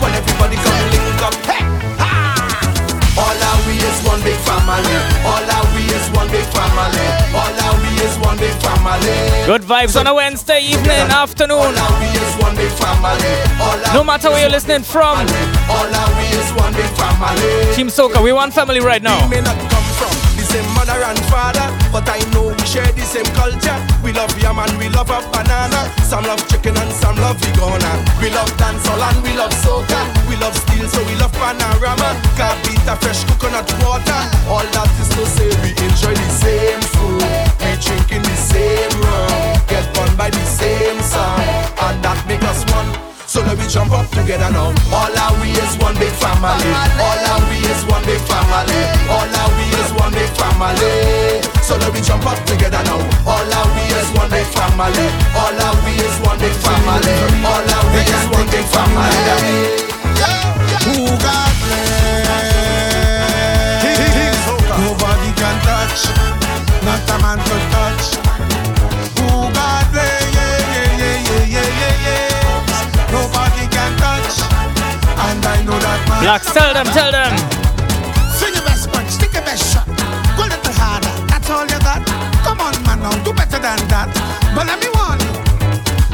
When 0.00 0.12
everybody 0.14 0.56
come 0.56 0.84
link 0.92 1.22
up, 1.22 1.34
hey, 1.44 1.60
ha! 2.00 2.08
All 3.20 3.36
our 3.48 3.58
we 3.68 3.76
is 3.76 4.00
one 4.08 4.20
big 4.24 4.40
family. 4.48 4.96
All 5.28 5.45
one 6.16 6.28
big 6.32 6.46
family. 6.50 7.06
All 7.36 7.52
our 7.52 7.76
we 7.84 7.92
is 8.00 8.16
one 8.18 8.38
big 8.40 8.56
family. 8.64 9.16
Good 9.44 9.62
vibes 9.62 9.94
on 10.00 10.06
a 10.06 10.14
Wednesday 10.14 10.60
evening, 10.64 11.06
afternoon. 11.12 11.60
All 11.60 11.76
our 11.76 11.94
we 12.00 12.08
is 12.16 12.32
one 12.40 12.56
big 12.56 12.72
family. 12.80 13.34
All 13.60 13.78
No 13.94 14.02
matter 14.02 14.30
where 14.30 14.42
you're 14.42 14.50
listening 14.50 14.82
from, 14.82 15.20
all 15.68 15.86
our 15.86 16.10
we 16.16 16.26
is 16.40 16.48
one 16.56 16.72
big 16.72 16.90
family. 16.96 17.74
Team 17.76 17.88
Soca, 17.88 18.22
we 18.22 18.32
one 18.32 18.50
family 18.50 18.80
right 18.80 19.02
now. 19.02 19.20
We 19.28 19.36
may 19.36 19.42
not 19.42 19.58
come 19.70 19.84
from 20.00 20.12
the 20.36 20.44
same 20.48 20.68
mother 20.74 20.98
and 21.04 21.18
father, 21.28 21.68
but 21.92 22.08
I 22.08 22.18
know 22.32 22.48
we 22.48 22.64
share 22.66 22.90
the 22.92 23.04
same 23.04 23.28
culture. 23.36 23.76
We 24.02 24.12
love 24.12 24.32
yam 24.40 24.58
and 24.58 24.72
we 24.78 24.88
love 24.88 25.10
a 25.10 25.20
banana. 25.30 25.92
Some 26.02 26.24
love 26.24 26.40
chicken 26.48 26.76
and 26.76 26.92
some 26.92 27.16
love 27.16 27.36
vegana. 27.38 27.92
We 28.20 28.30
love 28.32 28.50
dancehall 28.56 29.02
and 29.12 29.18
we 29.22 29.36
love 29.36 29.52
soca. 29.60 30.00
We 30.36 30.42
love 30.42 30.56
steel, 30.68 30.84
so 30.84 31.00
we 31.08 31.16
love 31.16 31.32
panorama. 31.32 32.12
Carpita, 32.36 33.00
fresh 33.00 33.24
coconut 33.24 33.64
water. 33.80 34.20
All 34.52 34.68
that 34.76 34.92
is 35.00 35.08
to 35.16 35.24
say 35.32 35.48
we 35.64 35.72
enjoy 35.80 36.12
the 36.12 36.28
same 36.28 36.82
food. 36.92 37.24
We 37.64 37.72
drinking 37.80 38.20
the 38.20 38.36
same 38.36 38.92
rum. 39.00 39.32
Get 39.64 39.88
fun 39.96 40.12
by 40.12 40.28
the 40.28 40.44
same 40.44 41.00
song. 41.00 41.40
And 41.88 42.04
that 42.04 42.20
make 42.28 42.44
us 42.44 42.68
one. 42.68 42.92
So 43.24 43.40
let 43.48 43.56
me 43.56 43.64
jump 43.64 43.96
up 43.96 44.12
together 44.12 44.52
now. 44.52 44.76
All 44.92 45.08
our 45.08 45.32
we 45.40 45.56
is 45.56 45.72
one 45.80 45.96
big 45.96 46.12
family. 46.20 46.68
All 47.00 47.16
our 47.32 47.40
we 47.48 47.56
is 47.72 47.80
one 47.88 48.04
big 48.04 48.20
family. 48.28 48.80
All 49.08 49.24
our 49.24 49.48
we 49.56 49.64
is 49.72 49.88
one 49.96 50.12
big 50.12 50.28
family. 50.36 51.40
So 51.64 51.80
let 51.80 51.96
me 51.96 52.04
jump 52.04 52.28
up 52.28 52.36
together 52.44 52.84
now. 52.84 53.00
All 53.24 53.40
our 53.40 53.68
we 53.72 53.88
is 53.88 54.08
one 54.12 54.28
big 54.28 54.44
family. 54.52 55.08
All 55.32 55.56
our 55.64 55.76
we 55.80 55.96
is 55.96 56.16
one 56.20 56.36
big 56.36 56.52
family. 56.60 57.16
All 57.40 57.64
our 57.64 57.84
we 57.88 58.04
is 58.04 58.24
one 58.28 58.44
big 58.52 58.68
family. 58.68 59.95
Who 60.86 61.02
got 61.18 61.50
blessed? 61.66 62.06
Nobody 64.76 65.30
can 65.34 65.56
touch, 65.66 66.06
not 66.86 67.02
a 67.10 67.16
man 67.18 67.38
could 67.42 67.64
touch. 67.74 68.04
Who 69.18 69.50
got 69.50 69.84
blessed? 69.90 70.30
Yeah, 70.36 70.62
yeah, 70.70 71.00
yeah, 71.00 71.26
yeah, 71.26 71.54
yeah, 71.54 71.70
yeah, 71.82 72.06
yeah. 72.06 73.10
Nobody 73.10 73.64
can 73.66 73.92
touch, 73.98 74.36
and 75.26 75.42
I 75.42 75.58
know 75.66 75.74
that 75.74 76.00
man. 76.06 76.22
Blaxx, 76.22 76.54
tell 76.54 76.70
them, 76.70 76.86
tell 76.94 77.10
them. 77.10 77.34
Sing 78.38 78.54
your 78.54 78.62
best 78.62 78.86
punch, 78.92 79.10
stick 79.10 79.32
your 79.34 79.42
best 79.42 79.66
shot. 79.72 79.86
Go 80.38 80.44
a 80.44 80.54
little 80.54 80.74
harder, 80.78 81.10
that's 81.26 81.50
all 81.50 81.66
you 81.66 81.80
got. 81.82 82.06
Come 82.46 82.60
on, 82.60 82.78
man, 82.86 83.02
now 83.02 83.16
do 83.24 83.32
better 83.32 83.58
than 83.58 83.80
that. 83.90 84.06
But 84.54 84.66
let 84.70 84.78
me 84.78 84.88
warn 84.94 85.18
you. 85.18 85.34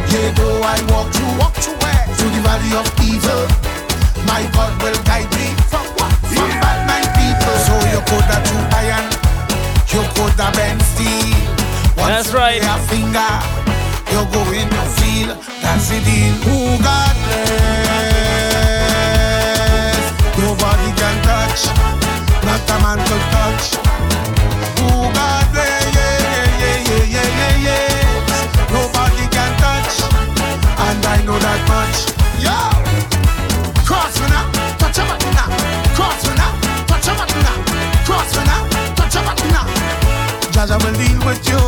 Yeah, 0.09 0.33
though 0.33 0.65
I 0.65 0.81
walk 0.89 1.13
through, 1.13 1.37
walk 1.37 1.55
through 1.61 1.77
where? 1.85 2.07
Through 2.17 2.33
the 2.33 2.41
valley 2.41 2.73
of 2.73 2.89
evil. 3.05 3.45
My 4.27 4.43
God 4.53 4.73
will 4.83 4.99
guide 5.05 5.31
me 5.37 5.47
from 5.71 5.87
what? 5.99 6.13
From 6.31 6.49
bad 6.63 6.79
mind 6.89 7.09
people. 7.19 7.57
So 7.67 7.75
you 7.93 8.01
could 8.09 8.27
have 8.31 8.45
two 8.49 8.63
iron, 8.83 9.07
you 9.93 10.03
could 10.17 10.35
have 10.41 10.55
been 10.55 10.79
steel. 10.93 11.39
Once 11.97 12.09
That's 12.09 12.33
right. 12.35 12.63
a 12.63 12.77
finger, 12.89 13.31
with 41.25 41.49
you. 41.49 41.59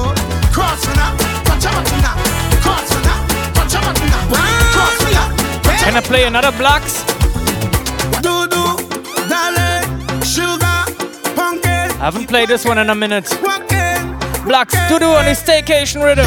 Cross 0.52 0.86
me 0.88 0.94
touch 1.44 1.64
a 1.64 1.70
button 1.70 2.00
now. 2.00 2.16
Cross 2.62 2.90
me 2.94 3.02
now, 3.02 3.20
touch 3.54 3.74
a 3.74 3.80
button 3.80 4.08
now. 4.08 4.28
Cross 4.74 5.04
me 5.04 5.12
now. 5.12 5.28
Can 5.78 5.96
I 5.96 6.00
play 6.00 6.24
another 6.24 6.52
Blaxx? 6.52 7.04
Do 8.22 8.46
do, 8.48 8.64
darling, 9.28 10.22
sugar, 10.22 10.78
pumpkin, 11.36 11.90
I 12.00 12.04
haven't 12.10 12.26
played 12.26 12.48
this 12.48 12.64
one 12.64 12.78
in 12.78 12.90
a 12.90 12.94
minute. 12.94 13.24
Blaxx, 14.44 14.88
to 14.88 14.98
do 14.98 15.06
on 15.06 15.24
his 15.24 15.38
staycation 15.40 16.02
rhythm. 16.04 16.26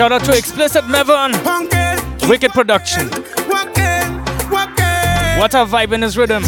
Shout 0.00 0.12
out 0.12 0.24
to 0.24 0.34
Explicit 0.34 0.84
Mevon. 0.84 1.32
Wicked 2.26 2.52
production. 2.52 3.10
What 5.38 5.52
a 5.52 5.66
vibe 5.66 5.92
in 5.92 6.00
his 6.00 6.16
rhythm. 6.16 6.42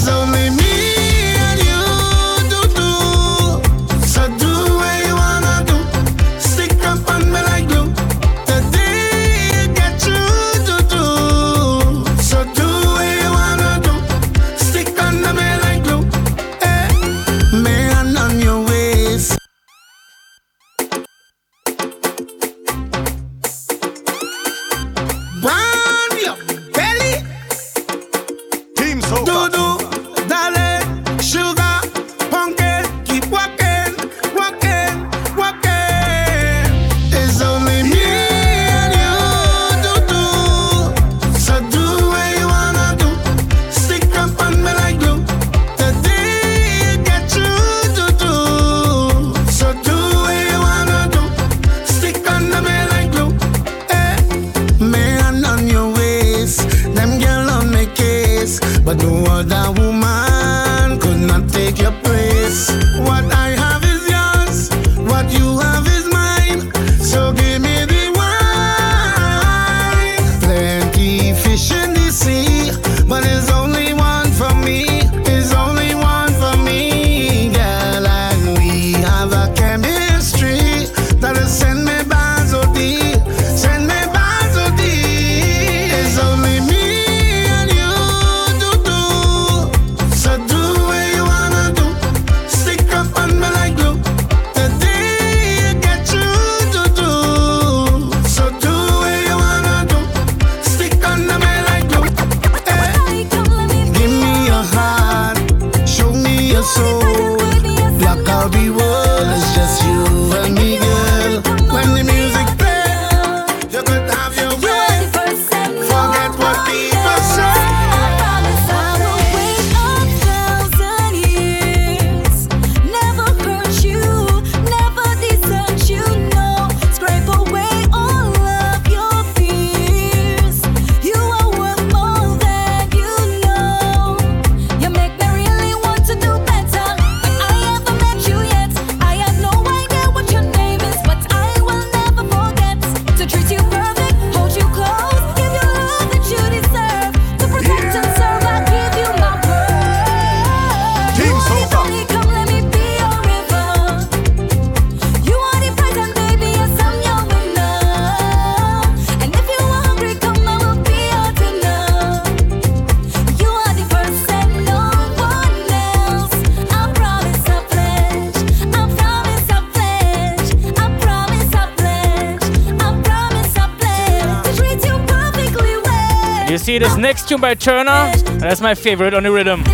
Tune 177.32 177.40
by 177.40 177.54
Turner, 177.54 178.12
that's 178.40 178.60
my 178.60 178.74
favorite 178.74 179.14
on 179.14 179.22
the 179.22 179.32
rhythm. 179.32 179.64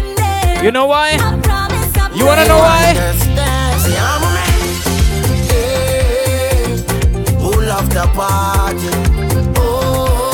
You 0.62 0.70
know 0.70 0.86
why? 0.86 1.14
You 2.14 2.24
wanna 2.24 2.46
know 2.46 2.58
why? 2.58 2.94
The 7.90 8.06
party? 8.14 8.88
Oh, 9.56 10.28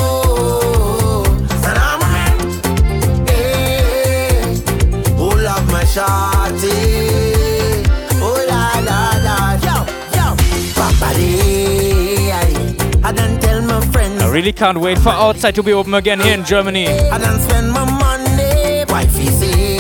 I 13.77 14.31
really 14.31 14.53
can't 14.53 14.79
wait 14.79 14.99
for 14.99 15.09
outside 15.11 15.55
to 15.57 15.63
be 15.63 15.73
open 15.73 15.95
again 15.95 16.21
here 16.21 16.35
in 16.35 16.45
Germany. 16.45 16.87
I 16.87 17.19
done 17.19 17.41
spend 17.41 17.73
my 17.73 17.85
money. 17.85 18.85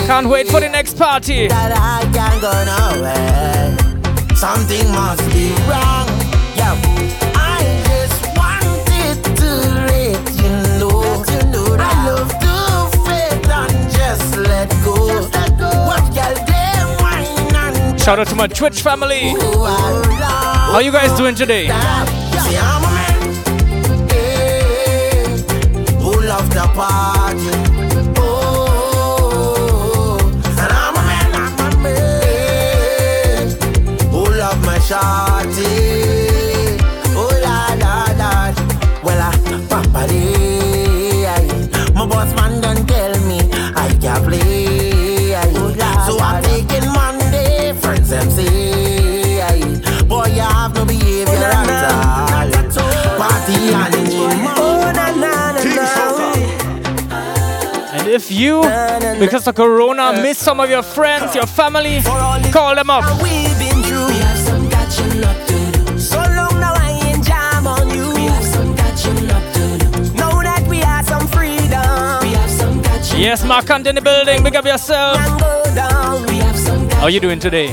Can't 0.06 0.28
wait 0.28 0.48
for 0.48 0.60
the 0.60 0.68
next 0.68 0.98
party. 0.98 1.48
that 1.48 1.72
I 1.72 2.02
can't 2.12 2.40
go 2.42 2.52
nowhere. 2.74 4.36
Something 4.36 4.86
must 4.90 5.24
be 5.32 5.50
wrong. 5.70 6.06
Yeah, 6.58 6.74
I 7.34 7.62
just 7.88 8.20
wanted 8.36 9.22
to 9.40 9.50
let 9.88 10.24
you 10.42 10.52
know. 10.80 11.76
I 11.78 12.06
love 12.06 12.28
to 12.44 12.98
faith 13.06 13.48
and 13.48 13.90
just 13.92 14.36
let 14.36 14.68
go. 14.84 14.94
What 15.86 16.04
girl 16.14 16.34
them 16.44 16.86
wine 17.00 17.98
Shout 17.98 18.18
out 18.18 18.26
to 18.26 18.34
my 18.34 18.48
Twitch 18.48 18.82
family. 18.82 19.30
who 19.30 19.62
I 19.62 20.70
How 20.72 20.80
you 20.80 20.92
guys 20.92 21.16
doing 21.16 21.34
today? 21.34 21.68
Love 26.54 26.68
the 26.68 26.68
party. 26.74 27.50
Oh, 28.16 28.98
and 30.44 30.72
I'm 30.72 30.94
a 30.94 31.02
man, 31.02 31.34
I'm 31.34 31.58
a 31.58 31.76
man 31.82 33.46
who 34.10 34.20
love 34.38 34.60
my 34.64 34.78
shawty. 34.78 36.13
If 58.14 58.30
you, 58.30 58.62
because 59.18 59.48
of 59.48 59.56
Corona, 59.56 60.12
miss 60.22 60.38
some 60.38 60.60
of 60.60 60.70
your 60.70 60.84
friends, 60.84 61.34
your 61.34 61.46
family, 61.46 62.00
call 62.52 62.74
them 62.76 62.88
up. 62.88 63.04
Yes, 73.16 73.44
Markant 73.44 73.86
in 73.86 73.94
the 73.94 74.02
building. 74.02 74.42
Big 74.42 74.54
up 74.54 74.64
yourself. 74.64 75.16
How 76.98 77.06
you 77.06 77.20
doing 77.20 77.38
today? 77.40 77.68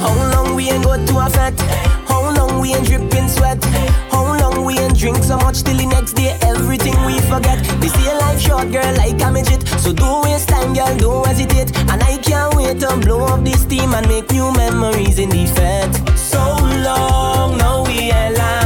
How 0.00 0.14
long 0.32 0.54
we 0.54 0.70
ain't 0.70 0.84
go 0.84 0.96
to 0.96 1.18
a 1.18 1.28
fete? 1.28 1.60
How 2.08 2.34
long 2.36 2.60
we 2.60 2.74
ain't 2.74 2.86
dripping 2.86 3.28
sweat? 3.28 3.62
How 4.10 4.24
long 4.38 4.64
we 4.64 4.78
ain't 4.78 4.98
drink 4.98 5.18
so 5.18 5.36
much 5.36 5.62
till 5.62 5.76
the 5.76 5.86
next 5.86 6.14
day 6.14 6.39
everything 6.72 7.04
we 7.04 7.18
forget? 7.22 7.58
This 7.80 7.96
year 8.00 8.14
life 8.14 8.40
short, 8.40 8.70
girl, 8.70 8.94
like 8.96 9.20
a 9.22 9.32
midget. 9.32 9.66
So 9.80 9.92
don't 9.92 10.22
waste 10.24 10.48
time, 10.48 10.72
girl, 10.72 10.96
don't 10.96 11.26
hesitate. 11.26 11.76
And 11.90 12.00
I 12.00 12.16
can't 12.18 12.54
wait 12.54 12.78
to 12.80 12.96
blow 12.98 13.24
up 13.24 13.44
this 13.44 13.62
steam 13.62 13.92
and 13.92 14.06
make 14.06 14.30
new 14.30 14.52
memories 14.52 15.18
in 15.18 15.30
the 15.30 15.46
fete. 15.46 16.16
So 16.16 16.38
long, 16.38 17.58
now 17.58 17.84
we 17.84 18.10
align. 18.10 18.59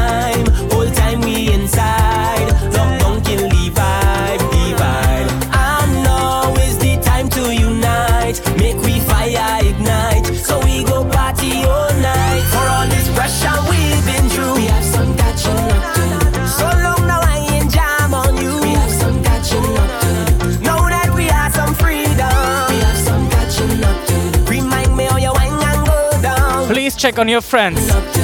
Check 27.04 27.18
on 27.18 27.28
your 27.28 27.42
friends. 27.42 27.78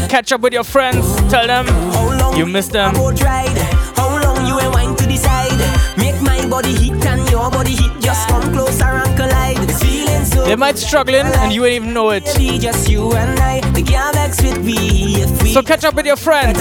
Catch 0.08 0.32
up 0.32 0.40
with 0.40 0.54
your 0.54 0.64
friends. 0.64 1.04
Tell 1.30 1.46
them 1.46 1.66
you 2.34 2.46
miss 2.46 2.68
them. 2.68 2.94
How 2.94 4.08
long 4.24 4.46
you 4.46 4.58
ain't 4.58 4.72
wine 4.72 4.96
to 4.96 5.06
the 5.06 5.18
side? 5.18 5.98
Make 5.98 6.18
my 6.22 6.48
body 6.48 6.72
hit 6.72 7.04
and 7.04 7.28
your 7.28 7.50
body 7.50 7.74
hit. 7.74 8.00
Just 8.00 8.26
come 8.28 8.50
closer 8.54 8.84
and 8.84 9.14
collide. 9.18 9.70
So 10.24 10.46
They 10.46 10.56
might 10.56 10.78
struggling 10.78 11.26
and 11.26 11.52
you 11.52 11.66
ain't 11.66 11.74
even 11.74 11.92
know 11.92 12.08
it. 12.08 12.24
Just 12.24 12.88
you 12.88 13.12
and 13.12 13.38
I. 13.40 13.60
The 13.72 13.82
with 14.42 14.64
me 14.64 15.52
So 15.52 15.62
catch 15.62 15.84
up 15.84 15.94
with 15.94 16.06
your 16.06 16.16
friends. 16.16 16.58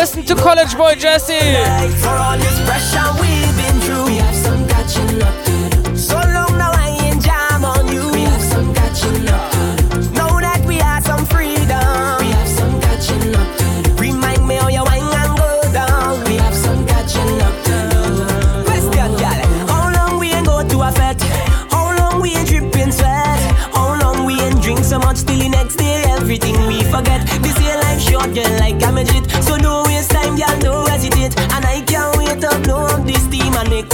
Listen 0.00 0.24
to 0.26 0.36
College 0.36 0.76
Boy 0.76 0.94
Jesse. 0.94 1.34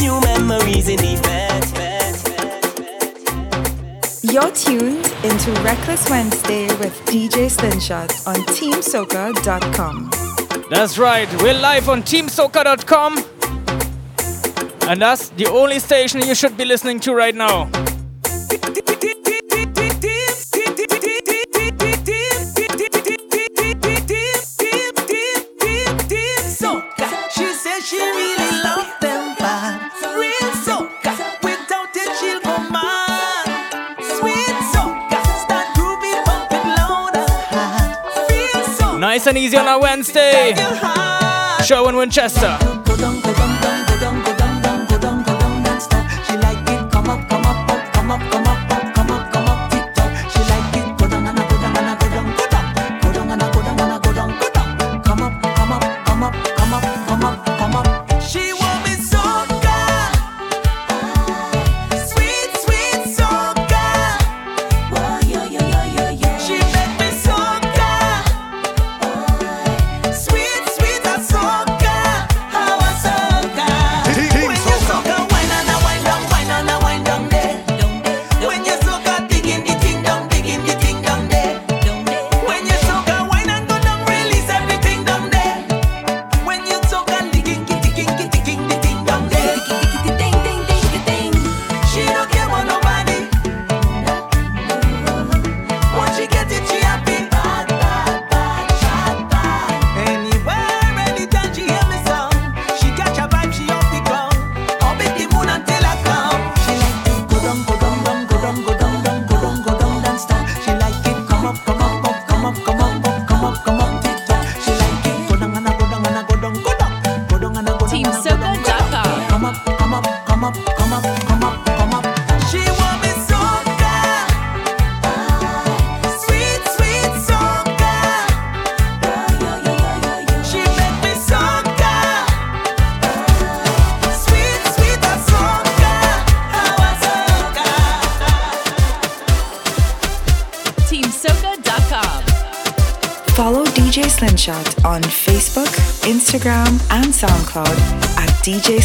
New 0.04 0.20
memories 0.20 0.88
in 0.88 0.98
the. 0.98 1.14
You're 4.34 4.50
tuned 4.50 5.06
into 5.22 5.52
Reckless 5.62 6.10
Wednesday 6.10 6.66
with 6.78 6.92
DJ 7.06 7.48
Slingshot 7.48 8.10
on 8.26 8.34
TeamSoca.com. 8.56 10.10
That's 10.70 10.98
right. 10.98 11.28
We're 11.40 11.54
live 11.54 11.88
on 11.88 12.02
TeamSoca.com. 12.02 13.18
And 14.88 15.00
that's 15.00 15.28
the 15.30 15.46
only 15.46 15.78
station 15.78 16.20
you 16.22 16.34
should 16.34 16.56
be 16.56 16.64
listening 16.64 16.98
to 17.00 17.14
right 17.14 17.34
now. 17.34 17.70
Nice 39.24 39.30
and 39.30 39.38
easy 39.38 39.56
on 39.56 39.66
a 39.66 39.78
Wednesday. 39.78 40.54
Show 41.64 41.88
in 41.88 41.96
Winchester. 41.96 42.83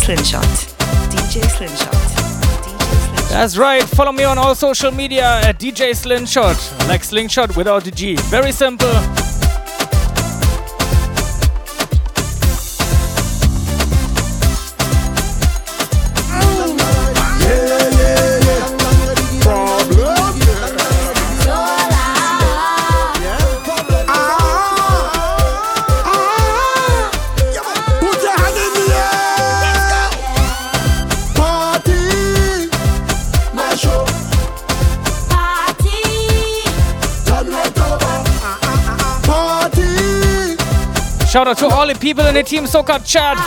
Slingshot. 0.10 0.42
DJ 1.12 1.44
Slingshot. 1.56 1.94
That's 3.30 3.58
right. 3.58 3.84
Follow 3.84 4.12
me 4.12 4.24
on 4.24 4.40
all 4.40 4.56
social 4.56 4.90
media 4.90 5.40
at 5.42 5.60
DJ 5.60 5.96
Slingshot, 5.96 6.58
like 6.88 7.04
Slingshot 7.04 7.56
without 7.56 7.84
the 7.84 7.92
G. 7.92 8.16
Very 8.16 8.52
simple. 8.52 9.19
Shout 41.30 41.48
out 41.48 41.60
to 41.60 41.68
all 41.68 41.86
the 41.86 41.94
people 41.94 42.26
in 42.26 42.34
the 42.34 42.42
Team 42.42 42.64
Soca 42.64 43.06
chat. 43.06 43.38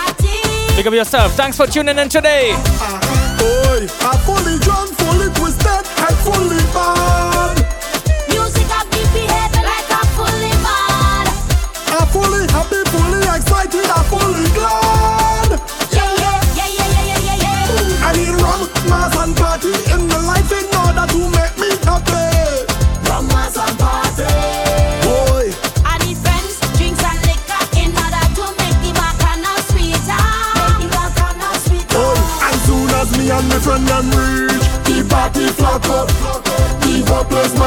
Pick 0.77 0.87
up 0.87 0.95
yourself. 0.95 1.33
Thanks 1.33 1.57
for 1.57 1.67
tuning 1.67 1.99
in 1.99 2.09
today. 2.09 2.53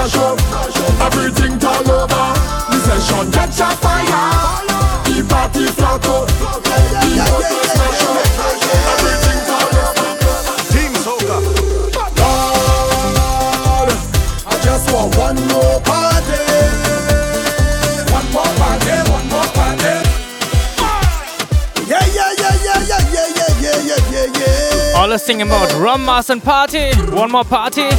Mash 0.05 0.17
up, 0.17 0.39
everything 1.01 1.57
turn 1.57 1.89
over. 1.89 2.25
The 2.69 2.77
session 2.85 3.31
catch 3.31 3.59
a 3.59 3.69
fire, 3.81 4.05
the 5.05 5.25
party 5.27 5.65
flock 5.67 6.05
up, 6.05 6.27
the 6.27 6.41
whole 7.25 7.41
place 7.41 7.75
mash 7.79 8.03
up, 8.05 8.17
everything 8.93 9.39
turn 9.49 9.73
over. 9.81 10.09
Team 10.69 10.93
Soca. 11.01 11.37
Lord, 12.21 13.89
I 14.45 14.53
just 14.63 14.85
want 14.93 15.17
one 15.17 15.39
more 15.47 15.79
party, 15.81 16.41
one 18.13 18.29
more 18.31 18.53
party, 18.61 18.95
one 19.09 19.27
more 19.29 19.49
party. 19.57 19.95
Yeah, 21.89 22.05
yeah, 22.13 22.31
yeah, 22.37 22.55
yeah, 22.63 22.79
yeah, 22.85 23.03
yeah, 23.13 23.29
yeah, 23.59 23.79
yeah, 23.81 24.11
yeah, 24.11 24.39
yeah. 24.39 24.97
All 24.97 25.11
us 25.11 25.23
singing 25.25 25.47
about 25.47 25.73
rum, 25.73 26.05
mass, 26.05 26.29
and 26.29 26.43
party. 26.43 26.93
One 27.11 27.31
more 27.31 27.43
party. 27.43 27.89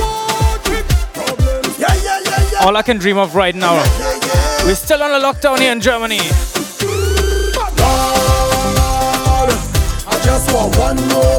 All 2.63 2.77
I 2.77 2.83
can 2.83 2.99
dream 2.99 3.19
of 3.19 3.35
right 3.35 3.55
now. 3.55 3.77
We're 4.65 4.75
still 4.75 5.03
on 5.03 5.11
a 5.11 5.25
lockdown 5.25 5.59
here 5.59 5.73
in 5.73 5.81
Germany. 5.81 6.21
Lord, 11.09 11.36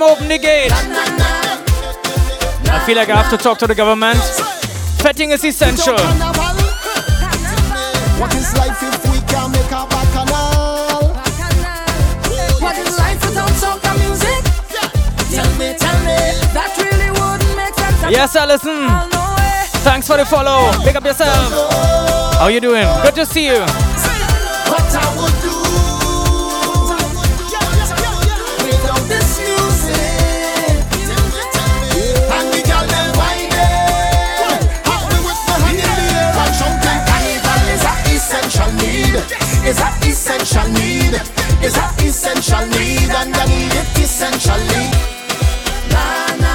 them 0.00 0.08
open 0.10 0.28
the 0.28 0.38
gate. 0.38 0.72
I 2.72 2.82
feel 2.86 2.96
like 2.96 3.08
I 3.08 3.22
have 3.22 3.30
to 3.30 3.36
talk 3.36 3.58
to 3.58 3.66
the 3.66 3.74
government. 3.74 4.18
Fetting 5.02 5.30
is 5.30 5.44
essential. 5.44 5.96
What 8.18 8.34
is 8.34 8.52
life 8.56 8.82
if 8.82 9.04
we 9.12 9.20
can 9.28 9.50
make 9.52 9.72
a 9.72 9.86
bacchanal? 9.88 11.14
What 12.60 12.76
is 12.78 12.98
life 12.98 13.20
without 13.26 13.50
soca 13.50 13.92
music? 13.98 14.42
Tell 15.34 15.50
me, 15.58 15.74
tell 15.78 15.98
me, 16.04 16.18
that 16.54 16.70
really 16.78 17.10
wouldn't 17.10 17.56
make 17.56 17.74
sense. 17.74 18.10
Yes, 18.10 18.36
Alison. 18.36 18.88
Thanks 19.82 20.06
for 20.06 20.16
the 20.16 20.24
follow. 20.24 20.72
Pick 20.84 20.96
up 20.96 21.04
yourself. 21.04 21.52
How 22.38 22.48
you 22.48 22.60
doing? 22.60 22.86
Good 23.02 23.14
to 23.16 23.26
see 23.26 23.46
you. 23.46 23.89
Essential 40.10 40.66
need. 40.74 41.14
Is 41.62 41.76
a 41.76 41.86
essential 42.02 42.66
need, 42.66 43.10
and 43.10 43.34
I 43.34 43.46
need 43.46 43.72
it 43.72 43.98
essentially. 43.98 44.90
Na 45.92 46.04
na, 46.42 46.54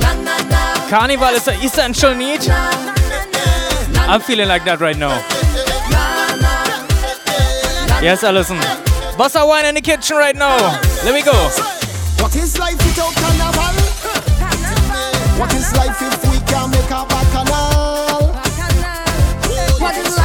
na 0.00 0.12
na 0.22 0.36
na. 0.48 0.88
Carnival 0.88 1.34
is 1.34 1.48
an 1.48 1.60
essential 1.60 2.14
need. 2.14 2.40
I'm 4.08 4.20
feeling 4.20 4.48
like 4.48 4.64
that 4.64 4.80
right 4.80 4.96
now. 4.96 5.20
Yes, 8.00 8.22
Alison. 8.22 8.58
Bust 9.16 9.36
a 9.36 9.46
wine 9.46 9.66
in 9.66 9.74
the 9.74 9.80
kitchen 9.80 10.16
right 10.16 10.36
now. 10.36 10.56
Let 11.04 11.14
me 11.14 11.22
go. 11.22 11.32
What 12.22 12.34
is 12.36 12.58
life 12.58 12.78
without 12.78 13.14
carnival? 13.20 13.74
What 15.40 15.52
is 15.54 15.72
life 15.74 16.00
if 16.00 16.30
we 16.30 16.38
can't 16.46 16.70
make 16.70 16.90
a 16.90 17.04
bacchanal? 17.10 18.32
What 19.80 19.96
is 19.96 20.16
life 20.16 20.23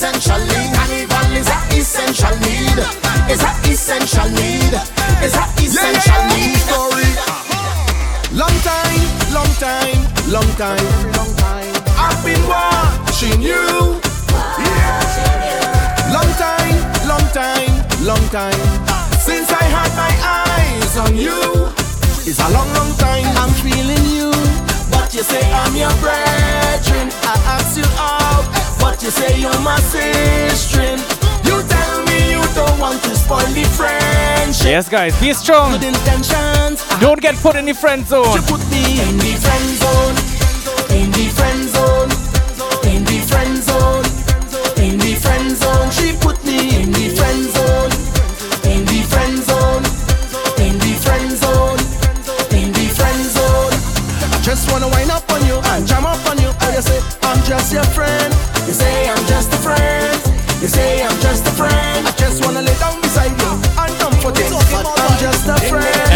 essential 0.00 0.40
need. 0.48 0.72
Carnival 0.72 1.36
is 1.36 1.48
an 1.52 1.76
essential 1.76 2.32
need. 2.40 2.78
It's 3.28 3.44
an 3.44 3.52
essential 3.68 4.28
need. 4.32 4.72
It's 5.20 5.36
an 5.36 5.44
essential 5.60 6.22
need. 6.32 6.56
Story. 6.64 7.12
Long 8.32 8.56
time, 8.64 9.04
long 9.28 9.52
time, 9.60 10.00
long 10.32 10.48
time. 10.56 10.80
Long 11.12 11.32
time. 11.36 11.74
I've 12.00 12.16
been 12.24 12.40
watching 12.48 13.42
you. 13.42 14.00
Yeah. 14.56 14.96
Long 16.16 16.32
time, 16.40 16.80
long 17.04 17.26
time, 17.36 17.68
long 18.00 18.24
time. 18.32 18.60
Since 19.20 19.52
I 19.52 19.64
had 19.68 19.92
my 20.00 20.14
eyes 20.24 20.96
on 20.96 21.14
you. 21.14 21.68
It's 22.24 22.40
a 22.40 22.48
long, 22.56 22.72
long 22.72 22.96
time. 22.96 23.28
I'm 23.36 23.52
feeling 23.60 24.06
you. 24.16 24.32
But 24.90 25.12
you 25.12 25.22
say 25.22 25.44
I'm 25.52 25.76
your 25.76 25.92
brethren. 26.00 27.12
I 27.28 27.36
ask 27.52 27.76
you 27.76 27.84
out. 27.98 28.59
But 28.80 29.02
you 29.02 29.10
say 29.10 29.38
you're 29.40 29.60
my 29.60 29.78
sister. 29.80 30.96
You 31.44 31.62
tell 31.62 32.04
me 32.06 32.30
you 32.32 32.42
don't 32.54 32.78
want 32.78 33.02
to 33.04 33.14
spoil 33.14 33.46
the 33.52 33.64
friendship. 33.76 34.66
Yes, 34.66 34.88
guys, 34.88 35.18
be 35.20 35.32
strong. 35.32 35.78
Don't 37.00 37.20
get 37.20 37.36
put 37.36 37.56
in 37.56 37.66
the 37.66 37.74
friend 37.74 38.06
zone. 38.06 38.40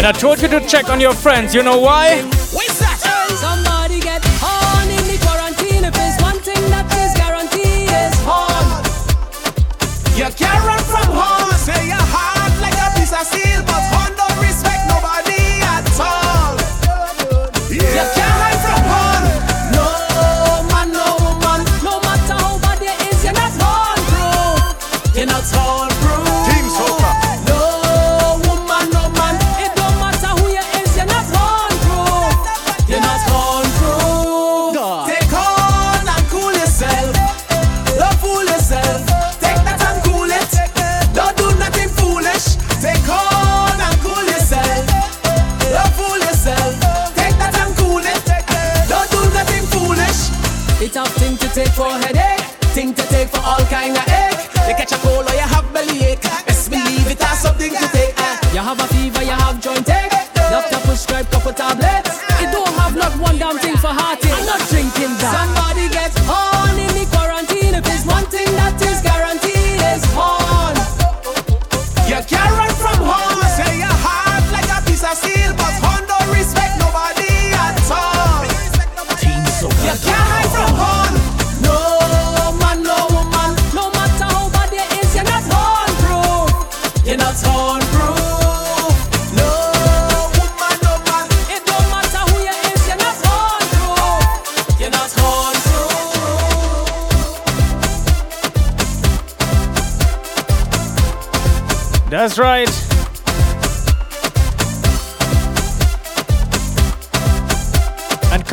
And 0.05 0.15
I 0.15 0.19
told 0.19 0.39
you 0.39 0.47
to 0.49 0.59
check 0.67 0.89
on 0.89 1.01
your 1.01 1.13
friends. 1.13 1.55
You 1.55 1.63
know 1.63 1.79
why? 1.79 2.21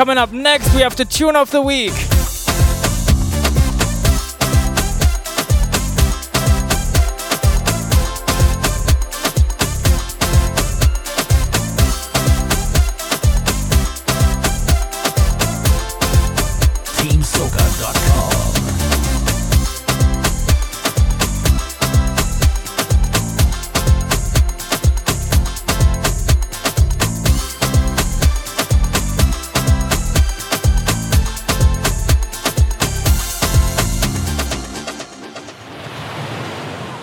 Coming 0.02 0.18
up 0.18 0.32
next, 0.32 0.74
we 0.74 0.80
have 0.80 0.96
the 0.96 1.04
tune 1.04 1.36
of 1.36 1.52
the 1.52 1.62
week. 1.62 2.11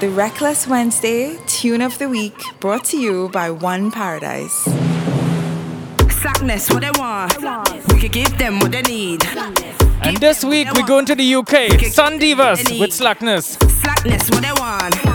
Reckless 0.09 0.67
Wednesday 0.67 1.37
Tune 1.45 1.81
of 1.81 1.99
the 1.99 2.09
Week 2.09 2.33
brought 2.59 2.83
to 2.85 2.97
you 2.97 3.29
by 3.29 3.51
One 3.51 3.91
Paradise. 3.91 4.65
Slackness, 6.21 6.69
what 6.71 6.81
they 6.81 6.91
want. 6.99 7.37
We 7.93 8.09
give 8.09 8.37
them 8.37 8.59
what 8.59 8.71
they 8.71 8.81
need. 8.81 9.23
And 10.01 10.17
this 10.17 10.43
week 10.43 10.67
we're 10.73 10.87
going 10.87 11.05
to 11.05 11.15
the 11.15 11.35
UK. 11.35 11.85
Sun 11.91 12.19
Divas 12.19 12.79
with 12.79 12.91
Slackness. 12.91 13.57
Slackness, 13.81 14.29
what 14.31 14.41
they 14.41 14.51
want. 14.53 15.08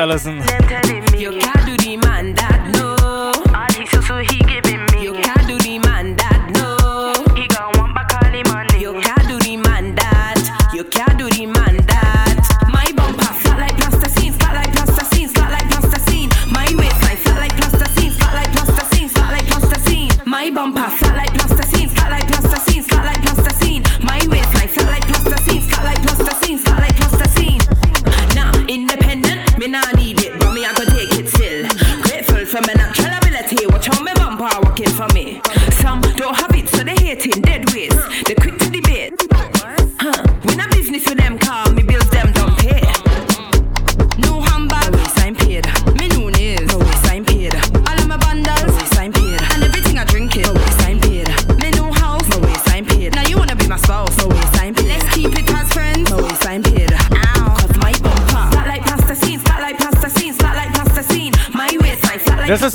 Ellison. 0.00 0.59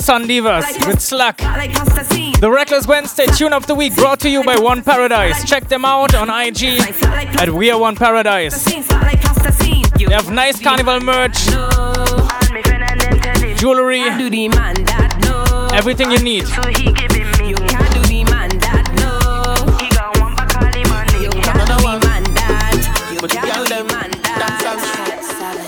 Sun 0.06 0.28
Divas 0.28 0.86
with 0.86 1.00
Slack. 1.00 1.38
The 1.38 2.48
Reckless 2.48 2.86
Wednesday 2.86 3.26
tune 3.26 3.52
of 3.52 3.66
the 3.66 3.74
week 3.74 3.92
brought 3.96 4.20
to 4.20 4.30
you 4.30 4.44
by 4.44 4.56
One 4.56 4.84
Paradise. 4.84 5.44
Check 5.44 5.66
them 5.66 5.84
out 5.84 6.14
on 6.14 6.30
IG 6.30 6.78
at 7.40 7.50
We 7.50 7.72
Are 7.72 7.80
One 7.80 7.96
Paradise. 7.96 8.64
They 8.64 8.84
have 10.14 10.30
nice 10.30 10.62
carnival 10.62 11.00
merch, 11.00 11.46
jewelry, 13.58 14.02
everything 15.74 16.12
you 16.12 16.20
need. 16.20 16.44
But 23.18 23.30
the 23.30 23.40
girl 23.42 23.64
them 23.64 23.88
dance 23.88 25.30
and 25.40 25.66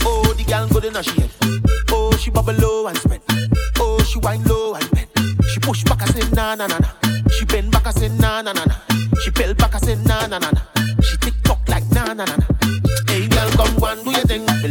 Oh, 0.00 0.32
the 0.34 0.44
girl 0.44 0.66
good 0.68 0.84
in 0.86 1.02
she 1.02 1.31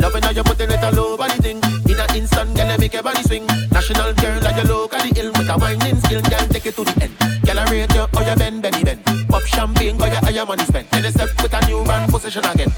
loving 0.01 0.23
how 0.23 0.31
you 0.31 0.43
putting 0.43 0.71
it 0.71 0.83
all 0.83 0.99
over 0.99 1.27
the 1.29 1.41
thing. 1.41 1.57
In 1.85 1.99
an 1.99 2.15
instant, 2.15 2.55
girl, 2.55 2.71
you 2.71 2.77
make 2.79 2.93
your 2.93 3.03
body 3.03 3.21
swing. 3.23 3.45
National 3.71 4.13
girl, 4.13 4.41
like 4.41 4.57
you 4.57 4.67
locally 4.67 5.11
ill 5.15 5.31
with 5.31 5.49
a 5.49 5.57
whining 5.57 6.01
skill, 6.01 6.21
girl, 6.21 6.45
take 6.49 6.65
it 6.65 6.75
to 6.75 6.83
the 6.83 6.95
end. 7.03 7.13
Girl, 7.45 7.59
I 7.59 7.65
rate 7.71 7.93
you, 7.93 8.05
oh 8.13 8.29
you 8.29 8.35
bend, 8.35 8.61
benny 8.61 8.83
bend. 8.83 9.05
Pop 9.29 9.43
champagne, 9.43 9.97
go 9.97 10.05
your 10.05 10.15
higher 10.15 10.45
money 10.45 10.65
spent. 10.65 10.89
Then 10.89 11.03
you 11.03 11.11
step 11.11 11.29
with 11.41 11.53
a 11.53 11.65
new 11.67 11.83
man 11.85 12.09
position 12.09 12.43
again. 12.45 12.71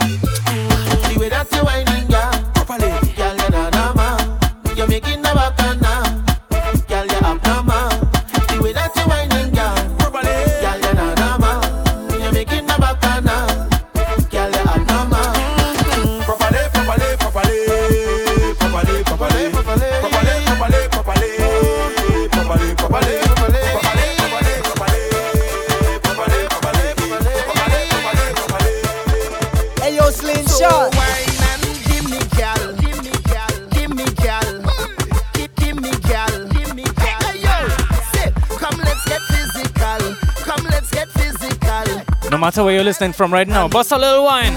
Matter 42.44 42.62
where 42.66 42.76
you're 42.76 42.84
listening 42.84 43.14
from 43.14 43.32
right 43.32 43.48
now, 43.48 43.70
bust 43.70 43.94
a 43.94 43.98
little 43.98 44.26
wine. 44.26 44.54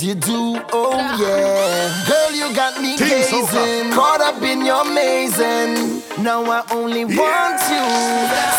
Things 0.00 0.08
you 0.08 0.14
do, 0.14 0.60
oh 0.72 0.96
yeah. 1.18 2.06
Girl, 2.08 2.32
you 2.32 2.54
got 2.54 2.80
me 2.80 2.96
Team 2.96 3.08
gazing, 3.08 3.44
Soca. 3.44 3.92
caught 3.92 4.20
up 4.20 4.42
in 4.42 4.64
your 4.64 4.84
mazing. 4.84 6.02
Now 6.22 6.44
I 6.44 6.62
only 6.72 7.04
want 7.04 7.60
you. 7.68 7.84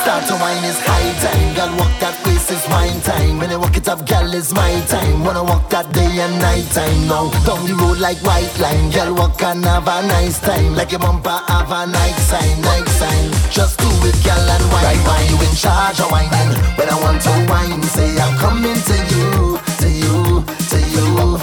Start 0.02 0.26
to 0.28 0.36
wine 0.42 0.64
is 0.64 0.80
high 0.82 1.12
time, 1.22 1.56
girl. 1.56 1.78
Walk 1.78 1.94
that 2.00 2.16
face 2.24 2.50
is 2.52 2.64
wine 2.70 3.00
time. 3.02 3.40
When 3.40 3.50
I 3.50 3.58
walk 3.58 3.78
it 3.78 3.88
up, 3.88 4.08
girl, 4.08 4.34
it's 4.34 4.54
my 4.54 4.82
time. 4.88 5.24
Wanna 5.24 5.44
walk 5.44 5.70
that 5.70 5.92
day 5.94 6.20
and 6.20 6.40
night 6.40 6.68
time. 6.74 7.08
Now 7.08 7.30
down 7.46 7.66
the 7.66 7.74
road 7.76 8.00
like 8.00 8.18
white 8.24 8.54
line, 8.60 8.92
girl. 8.92 9.14
Walk 9.16 9.42
and 9.44 9.64
have 9.66 9.88
a 9.88 10.02
nice 10.08 10.40
time. 10.40 10.76
Like 10.76 10.92
your 10.92 11.00
bumper 11.00 11.38
have 11.48 11.72
a 11.72 11.88
night 11.88 12.18
sign, 12.30 12.62
night 12.62 12.88
sign. 13.00 13.32
Just 13.52 13.80
do 13.80 13.90
it, 14.06 14.18
girl, 14.24 14.38
and 14.40 14.66
wine. 14.72 14.86
Right, 14.86 15.04
wine. 15.06 15.28
You 15.30 15.38
in 15.42 15.54
charge 15.56 16.00
of 16.00 16.12
whining. 16.12 16.52
When 16.78 16.90
I 16.90 16.98
want 17.02 17.22
to 17.24 17.34
wine, 17.50 17.82
say 17.84 18.18
I'm 18.18 18.38
coming 18.38 18.78
to 18.90 18.96
you, 19.12 19.12
to 19.12 19.16
you, 19.16 19.32
to 19.32 19.51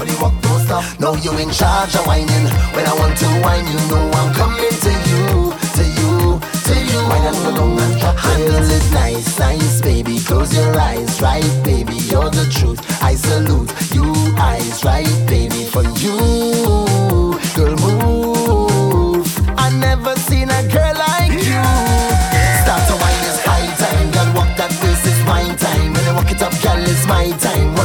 you. 0.06 0.18
Walk, 0.20 0.32
walk, 0.32 0.42
don't 0.42 0.60
stop. 0.60 0.84
Now 1.00 1.14
you 1.14 1.32
in 1.38 1.50
charge 1.50 1.94
of 1.94 2.06
whining. 2.06 2.46
When 2.74 2.84
I 2.86 2.94
want 2.94 3.16
to 3.18 3.26
wine, 3.42 3.66
you 3.66 3.80
know 3.90 4.10
I'm 4.18 4.34
coming 4.34 4.74
to 4.84 4.92
you, 5.10 5.52
to 5.78 5.84
you, 5.98 6.12
to 6.68 6.74
you. 6.90 7.00
Wine 7.08 7.26
and 7.26 7.36
go 7.42 7.50
down 7.56 7.78
and 7.78 8.00
drop 8.00 8.16
Handle 8.16 8.70
it 8.70 8.92
nice, 8.92 9.38
nice, 9.38 9.80
baby. 9.80 10.18
Close 10.20 10.54
your 10.54 10.78
eyes, 10.80 11.20
right, 11.20 11.50
baby. 11.64 11.96
You're 12.10 12.30
the 12.30 12.46
truth. 12.50 12.80
I 13.02 13.14
salute 13.14 13.70
you, 13.92 14.12
eyes, 14.38 14.84
right, 14.84 15.08
baby. 15.26 15.64
For 15.64 15.82
you, 16.02 16.18
girl, 17.56 17.74
move. 17.82 19.26
I 19.58 19.70
never 19.70 20.14
seen 20.16 20.50
a 20.50 20.62
girl 20.68 20.94
like 20.94 21.32
you. 21.32 21.62
Start 22.62 22.82
to 22.88 22.94
wine 23.02 23.24
is 23.30 23.40
high 23.48 23.68
time, 23.82 24.10
girl. 24.12 24.34
Walk 24.36 24.56
that 24.58 24.72
face 24.80 25.04
is 25.06 25.20
wine 25.26 25.56
time. 25.56 25.92
When 25.94 26.04
I 26.04 26.12
walk 26.14 26.30
it 26.30 26.42
up, 26.42 26.52
girl, 26.62 26.82
it's 26.82 27.06
my 27.06 27.30
time. 27.38 27.77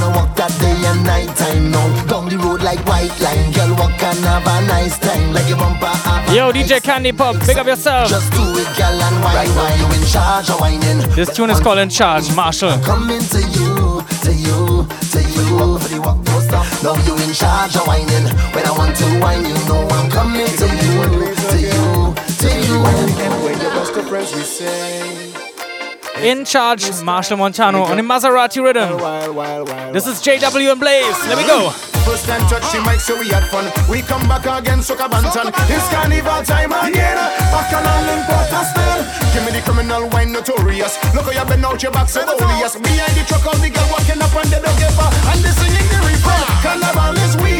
And 4.13 4.25
have 4.25 4.45
a 4.45 4.67
nice 4.67 4.99
time, 4.99 5.33
like 5.33 5.49
your 5.49 5.57
bumper 5.57 5.87
have 5.87 6.29
a 6.29 6.35
Yo, 6.35 6.51
DJ 6.51 6.81
Candy 6.83 7.11
Pop, 7.11 7.35
big 7.47 7.57
up 7.57 7.65
yourself. 7.65 8.09
Just 8.09 8.31
do 8.31 8.43
it, 8.61 8.69
girl, 8.77 9.01
and 9.01 9.23
wine. 9.23 9.35
Right, 9.35 9.49
wine. 9.57 9.79
You 9.79 9.87
in 9.99 10.05
charge 10.05 10.49
of 10.51 10.59
whining. 10.59 10.99
This 11.15 11.35
tune 11.35 11.49
is 11.49 11.59
called 11.59 11.79
In 11.79 11.89
Charge, 11.89 12.25
Machel. 12.35 12.77
Coming 12.83 13.21
to 13.33 13.41
you, 13.41 14.05
to 14.21 14.31
you, 14.31 14.85
to 15.13 15.19
you. 15.33 15.57
Walk 15.57 16.05
walk, 16.05 16.23
don't 16.25 16.41
stop. 16.41 16.65
Now 16.83 16.95
you 17.05 17.15
in 17.25 17.33
charge 17.33 17.75
of 17.75 17.87
whining. 17.87 18.29
When 18.53 18.65
I 18.65 18.71
want 18.77 18.95
to 18.97 19.05
wine, 19.19 19.45
you 19.45 19.57
know 19.65 19.81
I'm 19.89 20.11
coming 20.11 20.45
to 20.45 20.67
you, 20.83 21.01
to 21.49 21.57
you, 21.57 22.13
to 22.37 22.49
you. 22.65 22.81
When 23.43 23.59
your 23.59 23.71
best 23.71 23.97
of 23.97 24.07
friends 24.07 24.33
we 24.35 24.41
say 24.41 25.22
In 26.23 26.45
Charge, 26.45 26.83
Machel 27.03 27.37
Montano 27.37 27.83
on 27.83 27.97
the 27.97 28.03
Maserati 28.03 28.63
rhythm. 28.63 28.95
This 29.91 30.07
is 30.07 30.23
JW 30.23 30.71
and 30.71 30.79
Blaze. 30.79 31.19
Let 31.27 31.37
me 31.37 31.43
go. 31.43 31.69
First 32.07 32.25
time 32.25 32.39
touch 32.47 32.63
the 32.71 32.79
mic 32.87 33.01
so 33.01 33.19
we 33.19 33.27
had 33.27 33.43
fun. 33.51 33.67
We 33.91 34.01
come 34.01 34.27
back 34.27 34.47
again, 34.47 34.79
Soca 34.79 35.11
Banton 35.11 35.51
It's 35.67 35.87
carnival 35.91 36.43
time 36.43 36.71
again. 36.71 37.15
Back 37.51 37.71
on 37.75 37.83
all 37.83 38.07
in 38.07 38.23
Port 38.23 38.51
Aston 38.51 39.03
Give 39.35 39.43
me 39.43 39.51
the 39.51 39.63
criminal 39.63 40.07
wine 40.09 40.31
notorious. 40.31 40.95
Look 41.13 41.27
how 41.27 41.31
you 41.31 41.45
been 41.47 41.63
out 41.63 41.83
your 41.83 41.91
back 41.91 42.07
so 42.07 42.23
obvious 42.23 42.75
Behind 42.75 43.15
the 43.15 43.23
truck 43.27 43.45
all 43.45 43.59
the 43.59 43.69
girl 43.69 43.87
walking 43.91 44.19
up 44.23 44.35
on 44.35 44.47
the 44.51 44.59
dog 44.63 44.79
And 45.27 45.39
they 45.43 45.51
singing 45.55 45.87
the 45.91 45.99
refrain. 46.07 46.43
Carnival 46.63 47.15
is 47.23 47.33
Cause 47.35 47.52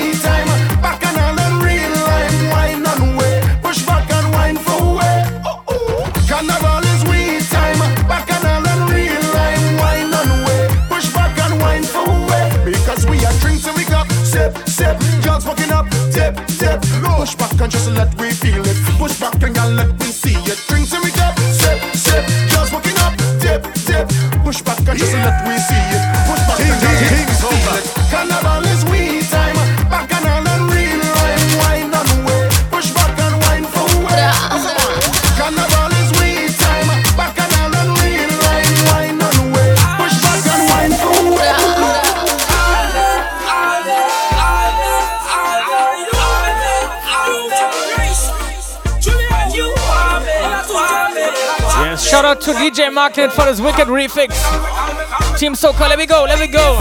sip. 14.74 14.98
Girls 15.24 15.46
walking 15.46 15.72
up, 15.72 15.86
dip, 16.12 16.36
dip. 16.60 16.82
Push 17.18 17.36
back 17.36 17.62
and 17.62 17.72
just 17.72 17.90
let 17.92 18.10
we 18.20 18.32
feel 18.32 18.64
it. 18.66 18.78
Push 18.98 19.20
back 19.20 19.42
and 19.44 19.54
girl, 19.56 19.70
let 19.70 19.92
me 20.00 20.06
see 20.06 20.38
it. 20.52 20.60
Drinks 20.68 20.94
and 20.94 21.04
we 21.04 21.12
got 21.12 21.38
sip, 21.62 21.80
sip. 21.94 22.24
Girls 22.52 22.72
walking 22.74 22.98
up, 23.06 23.14
dip, 23.40 23.62
dip. 23.88 24.08
Push 24.44 24.62
back 24.62 24.80
and 24.90 24.98
just 24.98 25.14
let 25.14 25.48
we 25.48 25.58
see 25.58 25.76
it. 25.76 25.83
To 52.44 52.52
DJ 52.52 52.94
Market 52.94 53.32
for 53.32 53.46
his 53.46 53.62
wicked 53.62 53.88
refix. 53.88 54.36
Team 55.40 55.54
Soca, 55.54 55.88
let 55.88 55.98
me 55.98 56.06
go, 56.06 56.26
let 56.26 56.40
me 56.40 56.48
go. 56.48 56.78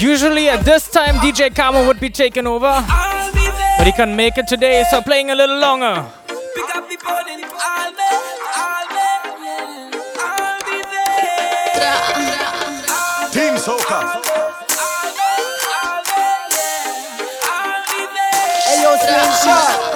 Usually 0.00 0.48
at 0.48 0.64
this 0.64 0.88
time, 0.88 1.16
DJ 1.16 1.54
Kamo 1.54 1.86
would 1.86 2.00
be 2.00 2.08
taking 2.08 2.46
over, 2.46 2.82
but 3.76 3.84
he 3.86 3.92
can't 3.92 4.14
make 4.14 4.38
it 4.38 4.46
today, 4.46 4.84
so 4.90 5.02
playing 5.02 5.30
a 5.30 5.34
little 5.34 5.58
longer. 5.58 6.06
Team 13.32 13.54
Soca. 13.56 14.17
Slingshot. 19.08 19.87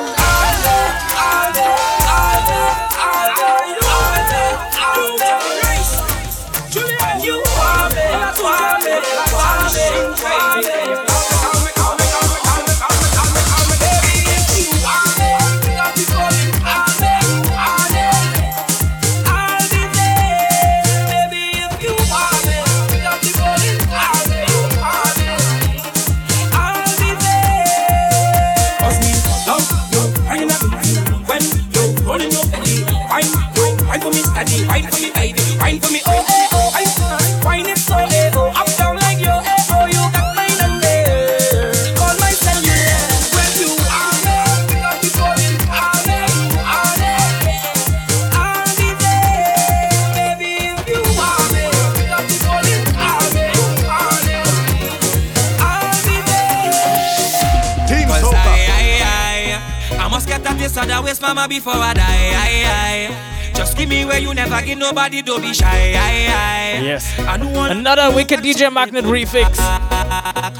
Mama, 61.42 61.48
before 61.48 61.74
I 61.74 61.92
die. 61.94 62.30
I, 62.38 63.10
I, 63.50 63.52
just 63.54 63.76
give 63.76 63.88
me 63.88 64.04
where 64.04 64.20
you 64.20 64.32
never 64.32 64.62
give 64.62 64.78
nobody, 64.78 65.22
don't 65.22 65.40
be 65.42 65.52
shy. 65.52 65.66
I, 65.66 66.78
I, 66.78 66.84
Yes. 66.84 67.18
I 67.18 67.36
don't 67.36 67.52
Another 67.78 68.14
wicked 68.14 68.38
DJ 68.40 68.72
Magnet 68.72 69.04
refix. 69.04 69.56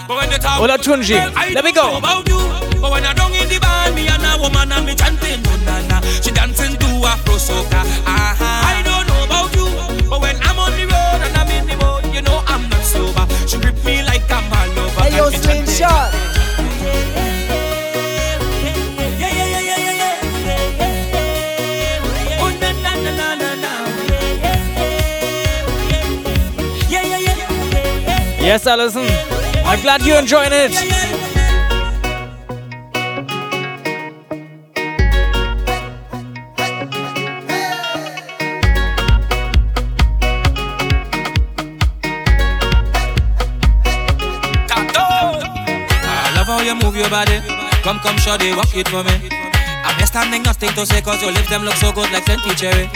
But 0.08 0.16
when 0.16 0.28
they 0.30 0.38
talk 0.38 0.58
Olatunji, 0.58 1.14
let 1.54 1.64
me 1.64 1.70
go. 1.72 1.98
about 1.98 2.26
you. 2.28 2.34
But 2.80 2.90
when 2.90 3.04
I 3.06 3.14
don't 3.14 3.30
in 3.30 3.48
the 3.48 3.60
band, 3.60 3.94
me 3.94 4.08
and 4.08 4.26
a 4.26 4.42
woman 4.42 4.72
and 4.72 4.84
me 4.86 4.96
chanting, 4.96 5.40
no, 5.42 5.54
na, 5.62 5.86
na. 5.86 6.00
She 6.20 6.32
dancing 6.32 6.74
to 6.76 6.86
Afro 7.06 7.34
soca. 7.38 7.78
Uh-huh. 7.78 8.42
I 8.42 8.82
don't 8.82 9.06
know 9.06 9.22
about 9.22 9.54
you. 9.54 9.70
But 10.10 10.20
when 10.20 10.34
I'm 10.42 10.58
on 10.58 10.72
the 10.74 10.86
road 10.90 11.20
and 11.22 11.36
I'm 11.38 11.50
in 11.54 11.66
the 11.70 11.76
boat, 11.78 12.02
you 12.12 12.22
know 12.22 12.42
I'm 12.48 12.68
not 12.68 12.82
sober. 12.82 13.22
She 13.46 13.56
grip 13.60 13.78
me 13.84 14.02
like 14.02 14.26
I'm 14.32 14.50
all 14.50 14.78
over. 14.82 15.00
Hey, 15.02 15.16
yo, 15.16 15.30
and 15.30 15.46
me 15.46 15.62
Yes, 28.42 28.66
Alison. 28.66 29.06
I'm 29.64 29.80
glad 29.82 30.02
you're 30.02 30.18
enjoying 30.18 30.50
it. 30.52 30.72
I 45.04 46.32
love 46.36 46.46
how 46.46 46.60
you 46.60 46.74
move 46.74 46.96
your 46.96 47.08
body. 47.10 47.40
Come, 47.82 47.98
come, 48.00 48.16
shawty, 48.16 48.54
walk 48.56 48.74
it 48.76 48.88
for 48.88 49.02
me. 49.04 49.28
I'm 49.84 49.98
just 49.98 50.12
standing 50.12 50.42
nothing 50.42 50.70
to 50.74 50.86
say 50.86 51.00
cause 51.00 51.22
your 51.22 51.32
lips 51.32 51.48
them 51.48 51.64
look 51.64 51.74
so 51.74 51.92
good 51.92 52.10
like 52.12 52.24
Fenty 52.24 52.54
Cherry. 52.56 52.86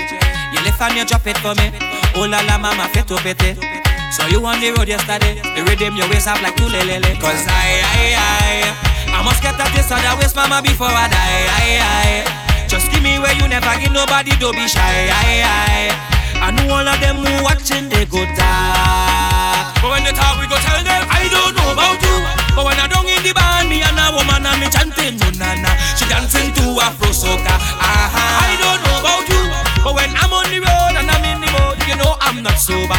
You 0.53 0.61
lift 0.63 0.81
and 0.81 0.97
you 0.97 1.05
drop 1.05 1.27
it 1.27 1.39
for 1.39 1.55
me. 1.55 1.73
Oh 2.15 2.27
la 2.29 2.41
la 2.43 2.59
mama, 2.59 2.89
fit 2.93 3.07
to 3.09 3.17
pity. 3.17 3.76
So 4.13 4.27
you 4.31 4.45
on 4.45 4.61
the 4.61 4.73
road 4.77 4.89
yesterday. 4.89 5.41
The 5.43 5.63
rhythm 5.67 5.97
your 5.97 6.09
waist 6.09 6.29
up 6.29 6.41
like 6.43 6.57
two 6.57 6.69
lele. 6.69 7.03
Cause 7.19 7.45
I, 7.49 7.83
I, 7.83 8.05
I, 8.15 9.19
I 9.19 9.19
must 9.25 9.43
get 9.43 9.59
taste 9.75 9.91
of 9.91 9.99
the 9.99 10.13
waist 10.19 10.37
mama 10.37 10.63
before 10.63 10.91
I 10.91 11.09
die. 11.11 11.45
I, 11.49 11.67
I, 11.83 12.69
just 12.69 12.91
give 12.91 13.03
me 13.03 13.19
where 13.19 13.35
you 13.35 13.47
never 13.49 13.73
give 13.79 13.93
nobody, 13.93 14.35
don't 14.39 14.55
be 14.55 14.67
shy. 14.67 15.11
I, 15.11 15.43
I, 15.43 16.07
I 16.43 16.51
know 16.55 16.69
all 16.69 16.87
of 16.87 16.99
them 17.01 17.23
who 17.23 17.31
watching 17.43 17.89
they 17.89 18.05
go 18.07 18.23
dark. 18.37 19.75
But 19.83 19.91
when 19.91 20.03
they 20.05 20.15
talk, 20.15 20.39
we 20.39 20.47
go 20.47 20.59
tell 20.59 20.81
them 20.83 21.03
I 21.09 21.27
don't 21.31 21.55
know 21.55 21.73
about 21.75 21.99
you. 22.03 22.17
But 22.55 22.65
when 22.67 22.79
I 22.79 22.87
don't 22.89 23.07
in 23.07 23.23
the 23.23 23.33
band, 23.35 23.69
me 23.69 23.83
and 23.83 23.99
a 23.99 24.13
woman 24.15 24.45
me 24.59 24.69
chanting, 24.73 25.19
no 25.21 25.29
na 25.37 25.55
na. 25.61 25.71
She 25.99 26.09
dancing 26.09 26.53
to 26.57 26.65
Afro 26.81 27.13
soca. 27.13 27.55
Uh-huh. 27.55 28.45
I 28.49 28.55
don't 28.59 28.81
know 28.81 28.97
about 29.03 29.25
you. 29.29 29.43
But 29.85 29.93
when 29.95 30.11
I'm 30.19 30.33
on 30.33 30.47
the 30.51 30.59
road 30.59 30.95
and 30.99 31.07
I'm 31.07 31.25
in 31.25 31.39
the 31.39 31.49
mood, 31.55 31.79
you 31.87 31.97
know 31.97 32.17
I'm 32.19 32.43
not 32.43 32.59
sober. 32.59 32.99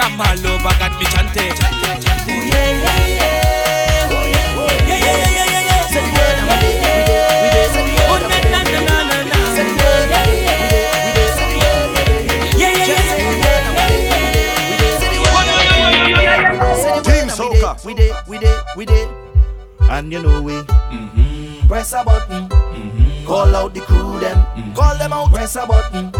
She 0.00 0.06
grip 0.06 0.16
me 0.16 0.24
like 0.24 0.40
I'm 0.40 0.46
all 0.46 0.46
over, 0.46 0.72
got 0.78 0.92
me 0.98 1.04
chanting. 1.04 1.52
Yeah, 1.52 2.70
yeah, 2.70 3.06
yeah. 3.10 3.36
We 4.08 4.20
did, 4.20 4.40
we 4.40 4.72
did, 4.72 5.48
we 5.50 5.60
did. 5.60 5.88
Say 5.90 6.00
the 6.00 6.12
word 6.16 6.38
and 6.38 6.48
we 6.48 6.56
did, 6.60 6.80
we 6.80 7.04
did, 7.04 7.28
we 7.40 7.48
did. 7.50 7.68
Say 7.70 7.84
the 7.84 8.14
word 9.80 10.10
and. 10.10 10.28
Yeah, 12.58 12.72
yeah, 12.72 12.86
yeah. 12.86 13.04
Say 13.04 13.18
the 13.20 13.38
word 13.40 13.64
we 14.50 14.56
did, 14.56 14.64
we 14.70 14.76
did. 14.80 14.96
Say 15.00 15.08
the 15.10 15.20
word 17.60 17.78
we 17.84 17.92
did, 17.94 18.14
we 18.28 18.38
did, 18.38 18.60
we 18.76 18.84
did. 18.86 19.08
You 20.00 20.22
know 20.22 20.40
we 20.40 20.52
mm-hmm. 20.52 21.68
press 21.68 21.92
a 21.92 22.02
button, 22.02 22.48
mm-hmm. 22.48 23.26
call 23.26 23.54
out 23.54 23.74
the 23.74 23.80
crew 23.80 24.18
them, 24.18 24.38
mm-hmm. 24.38 24.72
call 24.72 24.96
them 24.96 25.12
out, 25.12 25.30
press 25.30 25.56
a 25.56 25.66
button, 25.66 26.10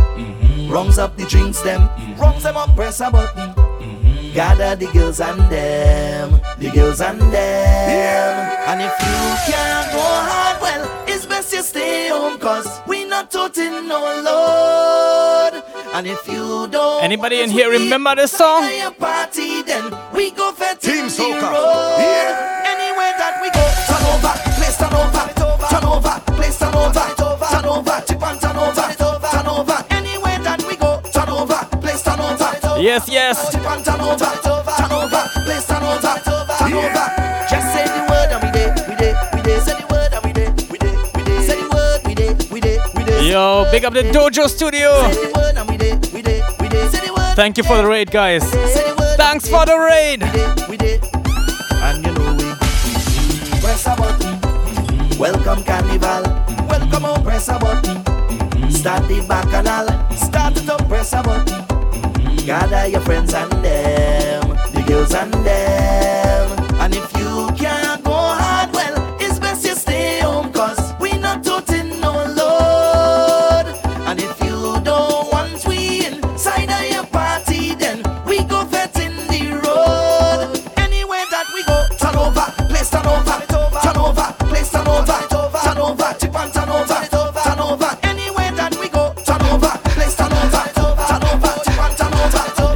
rungs 0.69 0.99
up 0.99 1.17
the 1.17 1.25
drinks 1.25 1.63
them, 1.63 1.89
rungs 2.19 2.43
them 2.43 2.59
up, 2.59 2.77
press 2.77 3.01
a 3.01 3.11
button, 3.11 3.55
gather 4.35 4.77
the 4.77 4.87
girls 4.93 5.21
and 5.21 5.41
them, 5.51 6.41
the 6.59 6.71
girls 6.71 7.01
and 7.01 7.21
them. 7.21 7.33
Yeah. 7.33 8.71
And 8.73 8.81
if 8.81 8.95
you 9.01 9.53
can't 9.53 9.93
go 9.93 10.01
hard, 10.01 10.61
well, 10.63 11.05
it's 11.09 11.27
best 11.27 11.53
you 11.53 11.63
stay 11.63 12.09
home, 12.09 12.39
cause 12.39 12.69
we 12.87 13.05
not 13.05 13.31
toting 13.31 13.89
no 13.89 14.01
load. 14.27 15.63
And 15.95 16.07
if 16.07 16.27
you 16.29 16.69
don't 16.69 17.03
Anybody 17.03 17.41
in 17.41 17.51
here 17.51 17.71
remember 17.71 18.15
this 18.15 18.33
song? 18.33 18.63
party, 18.99 19.63
then 19.63 19.93
we 20.15 20.31
go 20.31 20.53
for 20.53 20.75
Team 20.79 21.07
the 21.07 21.11
Soca. 21.11 21.43
road. 21.53 21.97
Yeah. 21.99 22.60
We 42.95 43.05
did. 43.05 43.25
Yo, 43.27 43.67
big 43.71 43.85
up 43.85 43.93
the 43.93 44.03
Dojo 44.03 44.49
Studio. 44.49 44.91
Thank 47.35 47.59
you 47.59 47.65
for 47.65 47.77
the 47.77 47.87
raid, 47.87 48.11
guys. 48.11 48.43
Thanks 49.17 49.47
for 49.47 49.67
the 49.67 49.79
raid. 49.79 50.23
And 51.83 52.07
you 52.07 52.13
know 52.15 52.35
we 52.35 52.55
press. 53.61 53.87
Welcome 55.19 55.65
carnival. 55.65 56.23
Welcome 56.67 57.05
on 57.05 57.23
press 57.23 57.49
a 57.49 57.59
button. 57.59 58.71
Start 58.71 59.07
the 59.07 59.23
bacchanal. 59.29 59.87
Start 60.17 60.57
it 60.57 60.69
up, 60.69 60.89
press 60.89 61.13
a 61.13 61.23
button. 61.23 61.60
Gather 62.51 62.89
your 62.89 63.01
friends 63.03 63.33
and 63.33 63.53
them, 63.63 64.49
the 64.75 64.83
girls 64.85 65.15
and 65.15 65.33
them. 65.33 66.60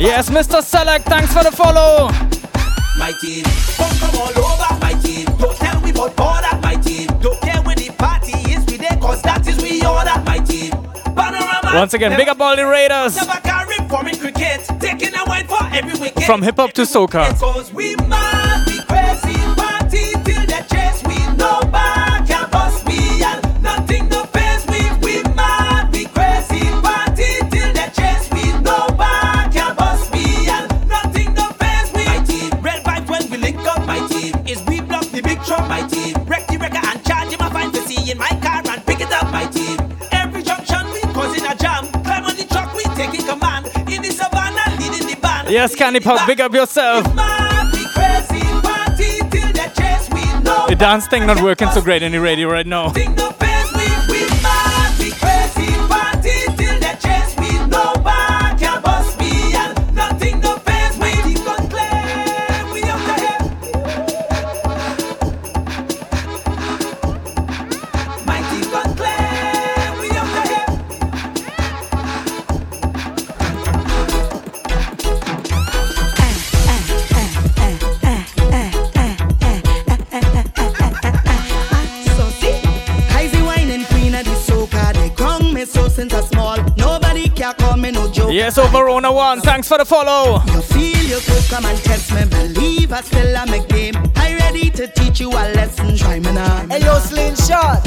Yes, 0.04 0.28
Mr. 0.28 0.62
Select, 0.62 1.06
thanks 1.06 1.32
for 1.32 1.42
the 1.42 1.50
follow. 1.50 2.08
My 2.98 3.12
team, 3.22 3.42
come 3.74 3.96
come 3.96 4.20
all 4.20 4.44
over. 4.44 4.78
My 4.78 4.92
team, 5.02 5.24
don't 5.38 5.56
tell 5.56 5.80
me 5.80 5.90
about. 5.92 6.62
My 6.62 6.74
team, 6.76 7.06
don't 7.22 7.40
care 7.40 7.62
the 7.62 7.90
party 7.96 8.32
is, 8.52 8.66
we 8.66 8.76
there, 8.76 8.98
cause 9.00 9.22
that 9.22 9.46
is 9.48 9.56
we 9.62 9.80
order. 9.84 10.12
My 10.26 10.38
team, 10.40 10.72
panorama. 11.16 11.70
Once 11.74 11.94
again, 11.94 12.14
big 12.18 12.28
up 12.28 12.38
all 12.38 12.54
the 12.54 12.66
raiders. 12.66 13.16
Never 13.16 13.40
carry 13.40 13.76
for 13.88 14.06
in 14.06 14.18
cricket, 14.18 14.60
taking 14.78 15.14
a 15.14 15.24
wine 15.26 15.46
for 15.46 15.64
every 15.72 15.98
wicket. 15.98 16.24
From 16.24 16.42
hip 16.42 16.56
hop 16.56 16.74
to 16.74 16.82
soca. 16.82 17.38
Cause 17.40 17.72
we 17.72 17.96
mad, 18.06 18.43
Yes, 45.54 45.76
Candy 45.76 46.00
Pop, 46.00 46.26
big 46.26 46.40
up 46.40 46.52
yourself. 46.52 47.04
The 50.66 50.76
dance 50.76 51.06
thing 51.06 51.24
not 51.28 51.40
working 51.40 51.70
so 51.70 51.80
great 51.80 52.02
in 52.02 52.10
the 52.10 52.20
radio 52.20 52.50
right 52.50 52.66
now. 52.66 52.92
Yes, 88.34 88.58
over 88.58 88.88
on 88.88 89.04
a 89.04 89.12
one. 89.12 89.40
Thanks 89.40 89.68
for 89.68 89.78
the 89.78 89.84
follow. 89.84 90.42
You 90.46 90.60
feel 90.62 91.04
you 91.04 91.20
could 91.20 91.44
come 91.48 91.64
and 91.66 91.78
test 91.78 92.12
me. 92.12 92.24
Believe 92.24 92.92
I 92.92 93.00
still 93.00 93.36
am 93.36 93.50
a 93.50 93.64
game. 93.64 93.94
I 94.16 94.34
ready 94.34 94.70
to 94.70 94.88
teach 94.88 95.20
you 95.20 95.30
a 95.30 95.54
lesson. 95.54 95.96
Try 95.96 96.18
me 96.18 96.32
now. 96.32 96.66
Hey, 96.66 96.80
yo, 96.80 96.98
slingshot. 96.98 97.84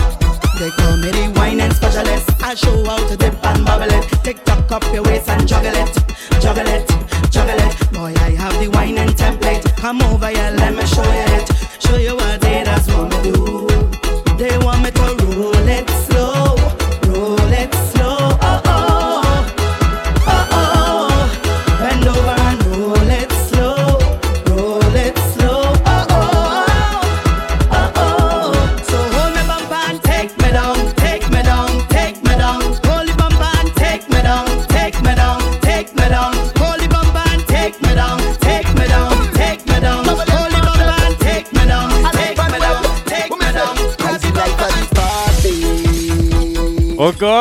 They 0.58 0.70
call 0.70 0.96
me 0.96 1.12
the 1.12 1.34
wine 1.36 1.60
and 1.60 1.74
specialist. 1.74 2.32
I 2.42 2.56
show 2.56 2.82
how 2.86 2.96
to 3.10 3.18
dip 3.18 3.36
and 3.46 3.66
bubble 3.66 3.94
it. 3.94 4.08
Tick 4.24 4.42
tock 4.46 4.72
up 4.72 4.86
your 4.94 5.04
waist 5.04 5.28
and 5.28 5.46
juggle 5.46 5.76
it, 5.76 5.94
juggle 6.40 6.66
it, 6.66 6.88
juggle 7.30 7.60
it. 7.60 7.92
Boy, 7.92 8.14
I 8.16 8.32
have 8.40 8.58
the 8.62 8.70
wine 8.70 8.98
and 8.98 9.12
template. 9.12 9.66
Come 9.76 10.02
over 10.04 10.30
here, 10.30 10.52
let 10.56 10.74
me 10.74 10.86
show 10.86 11.04
you 11.04 11.27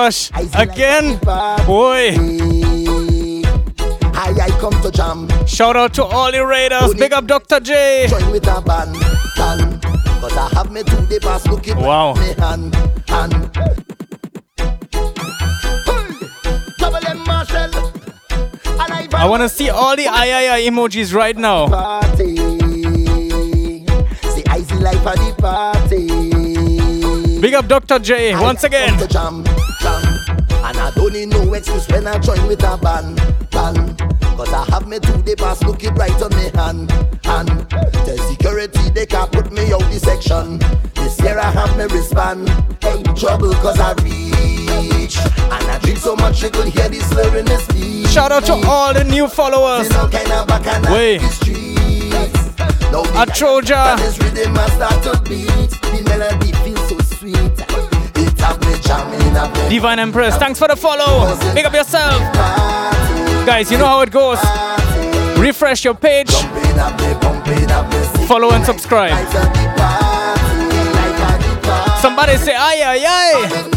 Gosh, 0.07 0.31
again, 0.55 1.19
boy. 1.67 2.15
I, 4.15 4.31
I 4.41 4.49
come 4.61 4.71
to 4.83 4.91
jam. 4.93 5.27
Shout 5.49 5.75
out 5.75 5.95
to 5.95 6.05
all 6.05 6.31
the 6.31 6.47
raiders. 6.47 6.95
Big 6.95 7.13
up 7.13 7.27
Dr. 7.27 7.59
J. 7.59 8.07
Join 8.09 8.31
with 8.31 8.47
a 8.47 8.61
band, 8.61 8.93
band. 9.37 9.83
Cause 9.83 10.37
I 10.37 10.49
have 10.55 10.71
me 10.71 10.85
to 10.85 10.97
the 11.07 11.19
pass 11.21 11.45
looking 11.49 11.77
Wow. 11.79 12.15
me 12.15 12.35
hand, 12.39 12.73
hand. 13.09 13.51
Double 16.79 17.05
M 17.09 17.25
Marshall. 17.25 17.75
And 18.79 19.13
I 19.13 19.27
want 19.29 19.43
to 19.43 19.49
see 19.49 19.71
all 19.71 19.97
the 19.97 20.07
I 20.07 20.61
emojis 20.71 21.13
right 21.15 21.37
now. 21.37 21.67
party. 21.67 22.37
See, 24.31 24.45
I 24.47 24.61
see 24.63 24.77
life 24.77 25.05
at 25.05 25.17
the 25.17 25.35
party. 25.37 26.07
Big 27.41 27.55
up 27.55 27.67
Dr. 27.67 27.99
J 27.99 28.37
once 28.37 28.63
again. 28.63 28.97
To 31.17 31.33
jam, 31.33 31.39
jam. 31.39 31.39
And 31.39 31.39
I 31.39 31.39
don't 31.39 31.41
need 31.41 31.47
no 31.47 31.55
excuse 31.55 31.89
when 31.89 32.07
I 32.07 32.19
join 32.19 32.47
with 32.47 32.63
a 32.63 32.77
band, 32.77 33.17
band. 33.51 33.99
Cause 34.37 34.53
I 34.53 34.65
have 34.71 34.87
me 34.87 34.99
to 34.99 35.13
the 35.23 35.35
pass 35.37 35.63
looking 35.65 35.95
right 35.95 36.23
on 36.23 36.31
me 36.37 36.51
hand, 36.55 36.91
hand. 37.25 37.71
The 38.05 38.19
security, 38.31 38.91
they 38.91 39.07
can't 39.07 39.33
put 39.33 39.51
me 39.51 39.73
out 39.73 39.81
the 39.91 39.99
section. 39.99 40.59
This 40.95 41.21
year 41.21 41.39
I 41.39 41.51
have 41.51 41.77
me 41.79 41.85
wristband. 41.85 42.49
Hey, 42.83 43.03
trouble 43.15 43.55
cause 43.55 43.81
I 43.81 43.93
reach. 44.03 45.17
And 45.17 45.65
I 45.71 45.79
drink 45.83 45.99
so 45.99 46.17
much 46.17 46.43
you 46.43 46.51
could 46.51 46.69
hear 46.69 46.89
the 46.89 47.01
slur 47.01 47.37
in 47.37 47.47
the 47.47 47.57
speech. 47.59 48.09
Shout 48.09 48.33
out 48.33 48.45
to 48.47 48.55
all 48.67 48.93
the 48.93 49.05
new 49.05 49.29
followers. 49.29 49.89
Way. 50.93 51.17
A 53.17 53.27
Troja. 53.27 53.97
This 53.99 54.19
rhythm 54.19 54.57
I 54.57 54.69
start 54.71 55.03
to 55.05 55.19
beat. 55.29 55.71
The 55.81 56.03
melody 56.05 56.53
Divine 59.69 59.99
Empress, 59.99 60.37
thanks 60.37 60.59
for 60.59 60.69
the 60.69 60.77
follow. 60.77 61.35
Big 61.55 61.65
up 61.67 61.73
yourself. 61.75 62.21
Guys, 63.47 63.71
you 63.71 63.79
know 63.79 63.87
how 63.87 64.01
it 64.03 64.11
goes. 64.11 64.39
Refresh 65.39 65.85
your 65.85 65.95
page, 65.95 66.31
follow 68.27 68.51
and 68.53 68.65
subscribe. 68.65 69.13
Somebody 72.01 72.37
say 72.37 72.55
aye 72.55 72.83
aye 72.85 73.05
aye. 73.07 73.73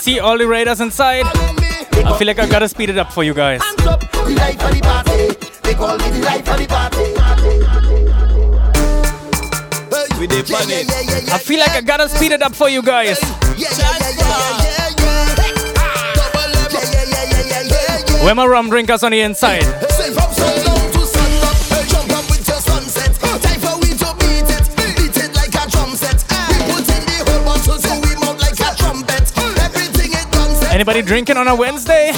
See 0.00 0.18
all 0.18 0.38
the 0.38 0.46
raiders 0.46 0.80
inside? 0.80 1.26
I 1.26 2.16
feel 2.18 2.26
like 2.26 2.38
I 2.38 2.46
gotta 2.48 2.68
speed 2.68 2.88
it 2.90 2.98
up 2.98 3.12
for 3.12 3.22
you 3.22 3.34
guys. 3.34 3.62
Hands 3.62 3.86
up, 3.86 4.00
the 4.00 4.30
life 4.30 4.64
of 4.64 4.74
the 4.74 4.80
party. 4.80 5.36
They 5.62 5.74
call 5.74 5.98
me 5.98 6.10
the 6.10 6.18
life 6.24 6.48
of 6.48 6.58
the 6.58 6.66
party. 6.66 7.00
We 10.18 10.26
dey 10.26 10.42
dip. 10.42 10.56
I 11.32 11.38
feel 11.38 11.60
like 11.60 11.70
I 11.70 11.80
gotta 11.80 12.08
speed 12.08 12.32
it 12.32 12.42
up 12.42 12.54
for 12.54 12.68
you 12.68 12.82
guys. 12.82 13.18
Where 18.22 18.34
my 18.34 18.44
rum 18.46 18.68
drinkers 18.68 19.02
on 19.02 19.12
the 19.12 19.20
inside? 19.20 19.64
Out 30.88 31.04
drinking 31.04 31.36
on 31.36 31.46
a 31.46 31.54
Wednesday? 31.54 32.12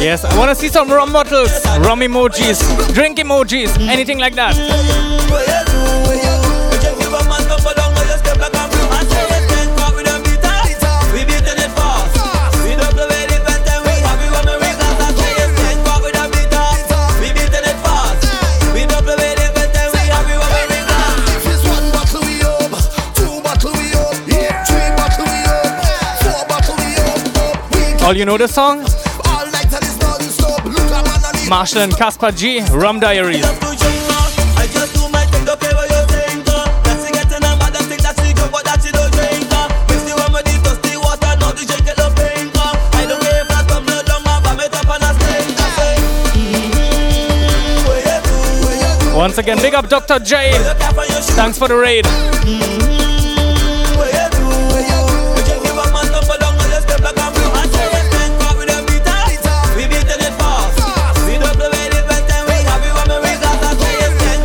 Yes, 0.00 0.24
I 0.24 0.36
wanna 0.38 0.54
see 0.54 0.68
some 0.68 0.88
rum 0.90 1.12
bottles, 1.12 1.64
rum 1.80 2.00
emojis, 2.00 2.58
drink 2.94 3.18
emojis, 3.18 3.70
anything 3.86 4.18
like 4.18 4.34
that. 4.34 5.59
All 28.10 28.16
you 28.16 28.24
know 28.24 28.36
the 28.36 28.48
song? 28.48 28.80
All 28.80 29.46
night 29.52 29.72
and 29.72 29.84
it's 29.84 29.96
non-stop. 30.00 30.64
Look 30.64 30.78
a 30.78 30.82
man 30.82 31.06
on 31.06 31.32
the 31.32 31.46
Marshall 31.48 31.82
and 31.82 31.96
Caspar 31.96 32.32
G, 32.32 32.58
Rum 32.72 32.98
Diaries. 32.98 33.46
Once 49.14 49.38
again, 49.38 49.58
big 49.58 49.74
up 49.74 49.88
Dr. 49.88 50.18
J. 50.18 50.50
Thanks 51.36 51.58
for 51.58 51.68
the 51.68 51.76
raid. 51.76 52.89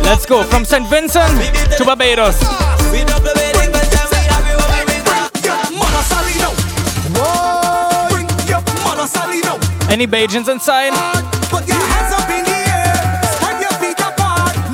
Let's 0.06 0.24
go 0.24 0.44
from 0.44 0.64
St. 0.64 0.88
Vincent 0.88 1.34
to 1.76 1.84
Barbados. 1.84 2.36
Any 9.90 10.06
Bajans 10.06 10.48
inside? 10.48 10.92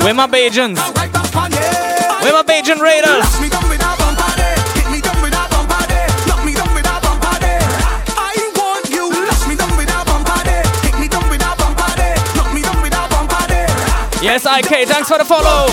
Where 0.03 0.13
my 0.15 0.27
Bajans? 0.27 0.77
Where 2.23 2.33
my 2.35 2.43
Bajan 2.43 2.81
Raiders? 2.81 3.82
Yes, 14.23 14.47
IK, 14.47 14.86
thanks 14.86 15.09
for 15.09 15.19
the 15.19 15.24
follow. 15.24 15.66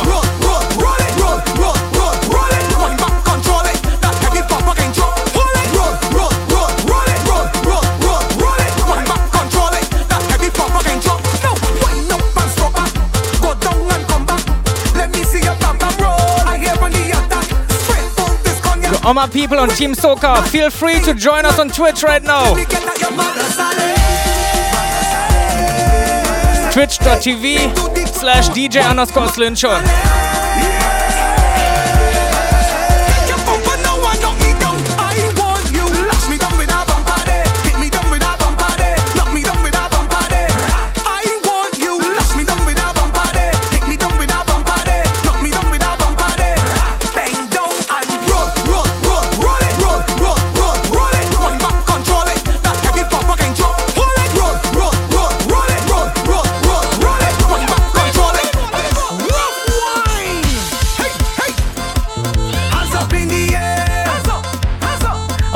To 18.84 19.05
all 19.05 19.13
my 19.13 19.27
people 19.27 19.59
on 19.59 19.69
Team 19.69 19.93
Soca, 19.93 20.43
feel 20.47 20.71
free 20.71 20.99
to 21.01 21.13
join 21.13 21.45
us 21.45 21.59
on 21.59 21.69
Twitch 21.69 22.01
right 22.01 22.23
now. 22.23 22.55
Twitch.tv 26.71 27.88
slash 28.19 28.49
DJ 28.49 28.83
underscore 28.89 29.29
Slingshot. 29.29 30.28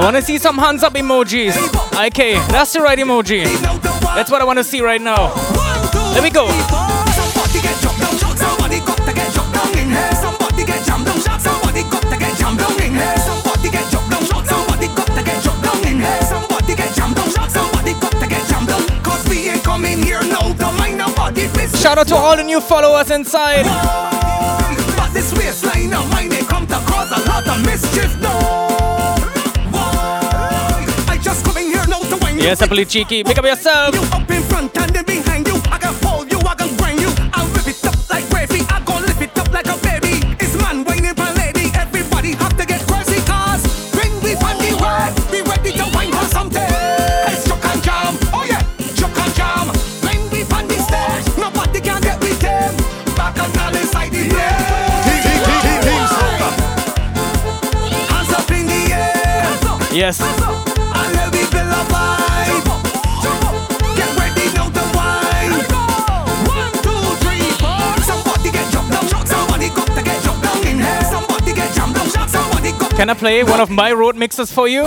Want 0.03 0.17
to 0.17 0.21
see 0.21 0.37
some 0.37 0.57
hands 0.57 0.83
up 0.83 0.93
emojis. 0.95 1.55
Okay, 2.07 2.33
that's 2.49 2.73
the 2.73 2.81
right 2.81 2.99
emoji. 2.99 3.45
That's 4.15 4.29
what 4.29 4.41
I 4.41 4.45
want 4.45 4.59
to 4.59 4.63
see 4.63 4.81
right 4.81 5.01
now. 5.01 5.33
Let 6.13 6.23
me 6.23 6.29
go. 6.29 6.47
Shout 21.79 21.97
out 21.97 22.07
to 22.07 22.15
all 22.15 22.37
the 22.37 22.43
new 22.43 22.61
followers 22.61 23.11
inside. 23.11 23.65
But 24.95 25.13
this 25.13 25.33
waistline 25.33 25.93
of 25.93 26.09
mine 26.09 26.29
may 26.29 26.41
come 26.41 26.65
to 26.67 26.75
cause 26.87 27.11
a 27.11 27.29
lot 27.29 27.47
of 27.47 27.65
mischief, 27.65 28.19
no. 28.21 28.72
Yes, 32.43 32.61
I 32.61 32.67
play 32.67 32.83
cheeky. 32.83 33.23
Pick 33.23 33.37
up 33.37 33.45
yourself. 33.45 33.95
You 33.95 34.01
up 34.11 34.29
in 34.29 34.43
front 34.43 34.77
and 34.77 34.93
then 34.93 35.05
behind 35.05 35.47
you. 35.47 35.55
I 35.71 35.77
can 35.77 35.93
hold 36.03 36.29
you, 36.29 36.39
I 36.39 36.55
can 36.55 36.75
grind 36.75 36.99
you. 36.99 37.07
I'll 37.31 37.47
rip 37.55 37.67
it 37.67 37.85
up 37.85 37.95
like 38.09 38.29
gravy. 38.29 38.65
I 38.67 38.81
gon' 38.83 39.01
lift 39.03 39.21
it 39.21 39.39
up 39.39 39.49
like 39.53 39.67
a 39.67 39.77
baby. 39.79 40.19
It's 40.43 40.53
man 40.59 40.83
whining 40.83 41.15
for 41.15 41.31
lady. 41.39 41.71
Everybody 41.73 42.33
have 42.35 42.57
to 42.57 42.65
get 42.65 42.81
crazy 42.85 43.23
cause 43.23 43.63
bring 43.95 44.11
we 44.19 44.35
on 44.43 44.59
the 44.59 44.75
way. 44.75 45.07
Be 45.31 45.39
ready 45.47 45.71
to 45.71 45.87
wine 45.95 46.11
for 46.11 46.27
something. 46.35 46.67
It's 47.31 47.47
chuck 47.47 47.63
and 47.63 47.81
jam. 47.81 48.11
Oh 48.35 48.43
yeah, 48.43 48.59
chuck 48.99 49.15
and 49.23 49.33
jam. 49.39 49.71
Bring 50.03 50.19
we 50.27 50.43
on 50.51 50.67
the 50.67 50.75
stage. 50.83 51.25
Nobody 51.39 51.79
can 51.79 52.01
get 52.01 52.19
with 52.19 52.41
them. 52.43 52.75
Back 53.15 53.39
and 53.39 53.55
all 53.55 53.71
inside 53.73 54.11
the 54.11 54.27
place. 54.27 54.83
Hands 58.11 58.33
up 58.35 58.51
in 58.51 58.67
the 58.67 58.91
air. 58.91 59.47
Yes. 59.95 60.52
Can 72.95 73.09
I 73.09 73.13
play 73.15 73.43
one 73.43 73.59
of 73.59 73.69
my 73.69 73.91
road 73.91 74.15
mixes 74.15 74.51
for 74.51 74.67
you? 74.67 74.83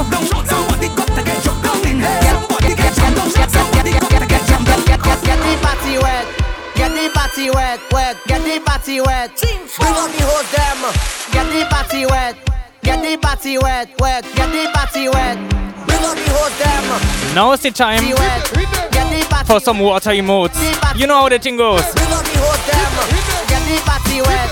wet. 7.51 7.81
Wet. 7.93 8.16
Get 8.27 8.43
the 8.43 8.61
party 8.65 9.01
wet. 9.01 9.37
Them. 9.41 10.81
Get 11.33 11.47
the 11.53 11.66
party 11.69 12.07
wet. 12.07 12.37
Get 12.83 13.03
the 13.03 13.19
party 13.19 13.59
wet, 13.59 13.89
wet. 14.01 14.24
Get 14.35 14.51
the 14.53 14.70
party 14.73 15.09
wet. 15.09 15.37
Them. 15.87 17.35
Now 17.35 17.53
is 17.53 17.61
the 17.61 17.70
time 17.70 18.03
for 19.47 19.61
some 19.61 19.81
water 19.81 20.11
emotes. 20.11 20.57
You 20.97 21.07
know 21.07 21.23
how 21.23 21.28
the 21.28 21.39
thing 21.39 21.57
goes. 21.57 21.83
Them. 21.95 22.07
Get 23.49 23.62
the 23.69 23.83
party 23.85 24.23
wet. 24.23 24.51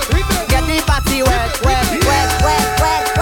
get 0.49 0.63
the 0.67 0.83
party 0.85 1.23
wet, 1.23 1.61
wet, 1.63 1.87
wet, 2.03 2.43
wet, 2.43 2.81
wet, 2.81 3.14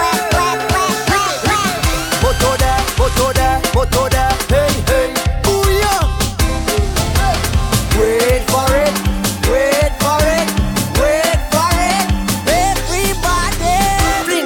moto 3.74 4.08
there, 4.10 4.34
moto 4.50 4.54
hey, 4.54 4.74
hey, 4.90 5.14
booyah. 5.44 6.02
Wait 7.98 8.44
for 8.52 8.70
it, 8.84 8.94
wait 9.50 9.94
for 10.02 10.22
it, 10.38 10.48
wait 11.00 11.40
for 11.52 11.72
it, 11.90 12.06
everybody. 12.48 13.76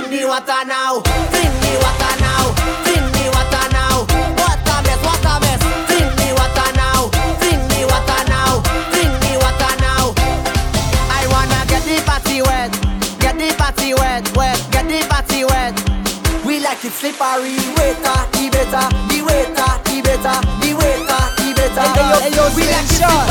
The 0.10 0.22
water 0.28 0.64
now, 0.66 1.02
bring 1.32 1.54
the 1.64 1.74
water 1.84 2.14
now, 2.22 2.44
bring 2.84 3.08
the 3.12 3.26
water 3.34 3.68
now. 3.72 4.06
Mess. 5.42 5.62
Bring 5.88 6.10
the 6.18 6.28
water 6.34 6.70
now, 6.76 7.10
bring 7.40 7.62
the 7.68 7.82
water 7.92 8.22
now, 8.30 8.62
bring 8.92 9.14
the 9.24 9.34
water 9.44 9.74
now. 9.82 10.14
I 11.12 11.28
wanna 11.32 11.62
get 11.68 11.84
the 11.84 12.02
party 12.06 12.42
wet, 12.42 12.72
get 13.20 13.38
the 13.38 13.54
party 13.58 13.94
wet, 13.94 14.26
wet, 14.36 14.60
get 14.72 14.88
the 14.88 15.06
party 15.08 15.44
wet. 15.44 15.76
We 16.46 16.60
like 16.60 16.84
it 16.86 16.94
slippery, 16.94 17.58
waiter, 17.76 18.20
better, 18.50 18.88
waiter, 19.48 19.72
the 19.84 20.02
better, 20.02 20.38
the 20.60 20.74
waiter, 20.76 21.24
the 21.38 21.48
better. 21.56 21.88
Hey, 22.20 22.32
yo, 22.36 22.44
we 22.56 22.64
like 22.68 22.84
it 22.84 23.00
Slingshot. 23.00 23.28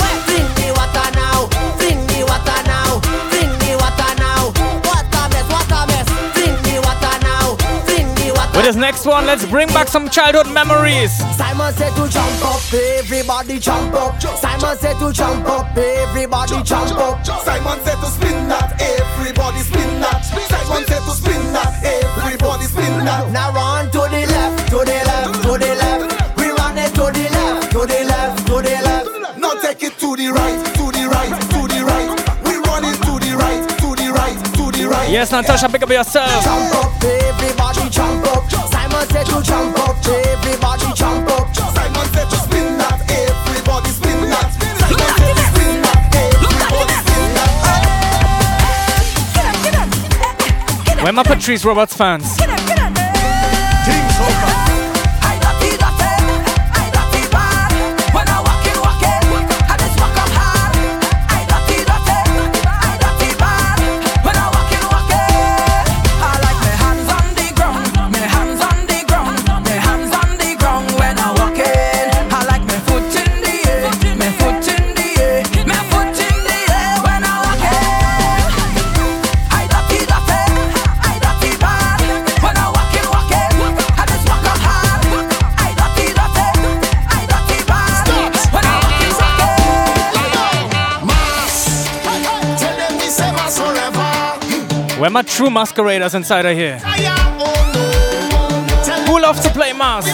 wet. 0.00 0.18
Bring 0.26 0.48
the 0.58 0.68
water 0.74 1.08
now, 1.14 1.48
bring 1.78 2.00
the 2.06 2.24
water 2.26 2.60
now, 2.66 3.00
bring 3.30 3.52
the 3.62 3.76
water 3.78 4.12
now. 4.18 4.50
What 4.82 5.06
mess, 5.30 5.46
what 5.50 5.68
mess. 5.88 6.08
Bring 6.34 6.56
the 6.66 6.80
water 6.82 7.14
now, 7.22 7.56
bring 7.86 8.08
the 8.16 8.32
water. 8.34 8.56
With 8.56 8.66
this 8.66 8.76
next 8.76 9.06
one, 9.06 9.26
let's 9.26 9.44
bring 9.46 9.68
back 9.68 9.88
some 9.88 10.08
childhood 10.08 10.52
memories. 10.52 11.12
Simon 11.36 11.72
said 11.74 11.94
to 11.96 12.08
jump 12.08 12.44
up, 12.44 12.60
everybody 12.72 13.58
jump 13.58 13.94
up. 13.94 14.20
Simon 14.20 14.76
said 14.78 14.98
to 14.98 15.12
jump 15.12 15.46
up, 15.46 15.76
everybody 15.76 16.62
jump 16.62 16.92
up. 16.98 17.24
Simon 17.44 17.78
said 17.84 17.98
to 18.00 18.06
spin 18.06 18.48
that, 18.48 18.80
everybody 18.80 19.60
spin 19.60 20.00
that. 20.00 20.22
Simon 20.24 20.84
said 20.86 21.02
to 21.04 21.12
spin 21.12 21.52
that, 21.52 21.70
everybody 21.84 22.64
spin 22.64 23.04
that. 23.04 23.30
Now 23.30 23.52
run 23.52 23.90
to 23.92 23.98
the 24.08 24.26
left, 24.26 24.68
to 24.70 24.78
the 24.78 24.84
left, 24.84 25.11
to 25.52 25.58
the 25.58 25.74
left. 25.74 26.36
We 26.36 26.50
run 26.50 26.78
it 26.78 26.94
to 26.94 27.10
the 27.12 27.28
left, 27.30 27.72
to 27.72 27.80
the 27.80 28.04
left, 28.04 28.46
to 28.46 28.54
the 28.62 28.80
left. 28.88 29.38
Now 29.38 29.52
take 29.60 29.82
it 29.82 29.98
to 29.98 30.16
the 30.16 30.28
right, 30.28 30.64
to 30.76 30.90
the 30.92 31.08
right, 31.08 31.32
to 31.52 31.68
the 31.68 31.84
right. 31.84 32.08
We 32.44 32.56
run 32.68 32.84
it 32.84 32.96
to 33.04 33.18
the 33.20 33.36
right, 33.36 33.60
to 33.80 33.94
the 33.94 34.08
right, 34.12 34.38
to 34.56 34.70
the 34.72 34.88
right. 34.88 35.10
Yes, 35.10 35.32
Natasha, 35.32 35.68
pick 35.68 35.82
up 35.82 35.90
yourself. 35.90 36.44
Jump 36.44 36.74
up, 36.74 37.04
everybody 37.04 37.90
jump 37.90 38.24
up. 38.32 38.48
Simon 38.72 39.06
said 39.10 39.26
to 39.26 39.42
jump 39.42 39.78
up, 39.78 39.96
everybody 40.06 40.92
jump 40.94 41.28
up. 41.28 41.54
Simon 41.54 42.06
said 42.14 42.30
to 42.30 42.36
spin 42.36 42.78
that, 42.78 43.00
everybody 43.10 43.90
spin 43.90 44.30
that. 44.30 44.48
Simon 44.56 45.12
said 45.20 45.36
to 45.36 45.44
spin 45.52 45.82
that, 45.84 46.00
everybody 46.16 46.96
spin 47.04 47.28
that. 47.36 47.52
Where 51.02 51.12
my 51.12 51.22
Patrice 51.24 51.64
Roberts 51.64 51.94
fans? 51.94 52.38
My 95.12 95.20
true 95.20 95.50
masqueraders 95.50 96.14
inside 96.14 96.46
of 96.46 96.56
here? 96.56 96.78
Who 99.06 99.20
loves 99.20 99.40
to 99.42 99.50
play 99.50 99.74
mask? 99.74 100.08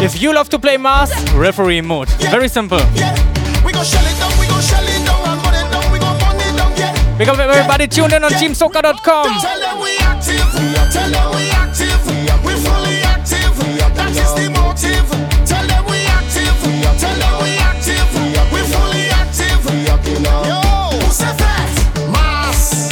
If 0.00 0.22
you 0.22 0.32
love 0.32 0.48
to 0.50 0.60
play 0.60 0.76
mass, 0.76 1.10
referee 1.32 1.80
mode. 1.80 2.08
Very 2.30 2.48
simple. 2.48 2.78
Yeah. 2.94 3.28
Big 7.18 7.28
up 7.28 7.36
everybody 7.40 7.88
tuned 7.88 8.12
in 8.12 8.22
on 8.22 8.30
teamsoca.com. 8.30 9.40
Tell 9.40 9.58
them 9.58 9.80
we 9.82 9.98
active, 9.98 10.38
tell 10.92 11.10
them 11.10 11.34
we 11.34 11.50
active, 11.50 12.06
we 12.46 12.54
fully 12.62 13.02
active. 13.02 13.58
That 13.96 14.14
is 14.14 14.32
the 14.38 14.46
motive. 14.54 15.10
Tell 15.44 15.66
them 15.66 15.84
we 15.90 16.06
active, 16.06 16.54
tell 17.02 17.18
them 17.18 17.42
we 17.42 17.58
active, 17.58 18.06
we 18.54 18.60
fully 18.70 19.10
active. 19.10 19.66
Yo, 20.22 20.62
who 20.94 21.10
say 21.10 21.34
that? 21.42 21.74
Mass. 22.12 22.88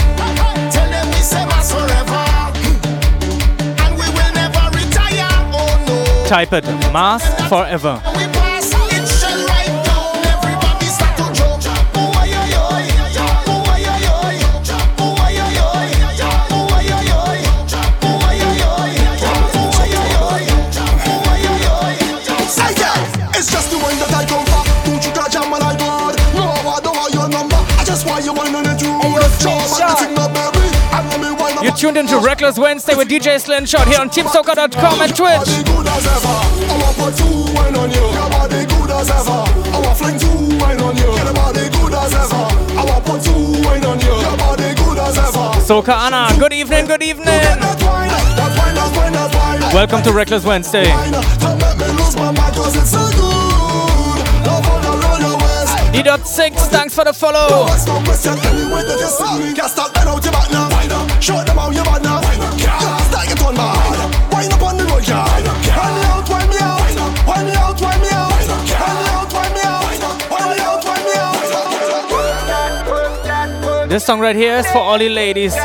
Tell 0.74 0.90
them 0.90 1.06
we 1.06 1.20
say 1.22 1.46
mass 1.46 1.70
forever, 1.70 2.26
and 3.78 3.94
we 3.94 4.06
will 4.10 4.32
never 4.34 4.64
retire. 4.74 5.30
Oh 5.54 5.78
no. 5.86 6.26
Type 6.26 6.52
it 6.52 6.64
mass 6.92 7.22
forever. 7.48 8.02
tuned 31.76 31.98
into 31.98 32.18
Reckless 32.18 32.58
Wednesday 32.58 32.94
with 32.94 33.08
DJ 33.08 33.38
Slingshot 33.38 33.86
here 33.86 34.00
on 34.00 34.08
TeamSoca.com 34.08 35.00
and 35.02 35.14
Twitch. 35.14 35.46
Soka 45.66 45.92
Anna, 45.92 46.38
good 46.38 46.52
evening, 46.54 46.86
good 46.86 47.02
evening. 47.02 47.26
Welcome 49.74 50.02
to 50.02 50.12
Reckless 50.12 50.44
Wednesday. 50.46 50.86
D.6, 55.92 56.54
thanks 56.68 56.94
for 56.94 57.04
the 57.04 57.12
follow. 57.12 57.66
Show 61.26 61.42
them 61.42 61.56
how 61.58 61.70
you 61.70 61.82
bad 61.82 62.04
now. 62.04 62.20
Mad. 62.20 63.82
Wind 64.32 64.52
up 64.52 64.62
on 64.62 64.76
the 64.76 64.84
road. 64.84 65.02
Wind 65.02 65.10
me 65.10 66.04
out, 66.06 66.28
wind 66.30 66.50
me 66.50 66.56
out. 66.62 66.78
Wind 67.26 67.46
me 67.48 67.54
out, 67.56 67.80
wind 67.80 68.00
me 68.00 68.08
out. 68.14 68.30
Wind 70.30 70.50
me 70.52 70.58
out, 70.62 70.84
wind 70.86 71.04
me 71.04 71.14
out. 73.74 73.88
This 73.88 74.04
song 74.04 74.20
right 74.20 74.36
here 74.36 74.58
is 74.58 74.66
for 74.68 74.78
all 74.78 75.02
you 75.02 75.08
ladies. 75.08 75.56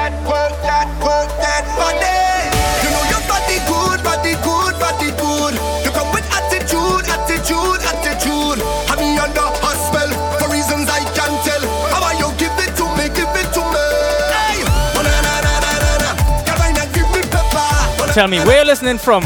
Tell 18.14 18.28
me 18.28 18.40
where 18.40 18.58
you're 18.58 18.66
listening 18.66 18.98
from. 18.98 19.24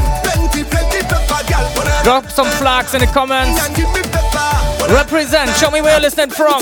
Drop 2.03 2.29
some 2.29 2.45
flags 2.59 2.93
in 2.93 3.01
the 3.01 3.07
comments. 3.07 3.59
Represent. 4.93 5.49
Show 5.57 5.71
me 5.71 5.81
where 5.81 5.93
you're 5.93 6.01
listening 6.01 6.29
from. 6.29 6.61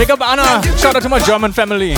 Big 0.00 0.10
up 0.10 0.22
Anna. 0.22 0.62
Shout 0.78 0.96
out 0.96 1.02
to 1.02 1.10
my 1.10 1.18
German 1.18 1.52
family. 1.52 1.94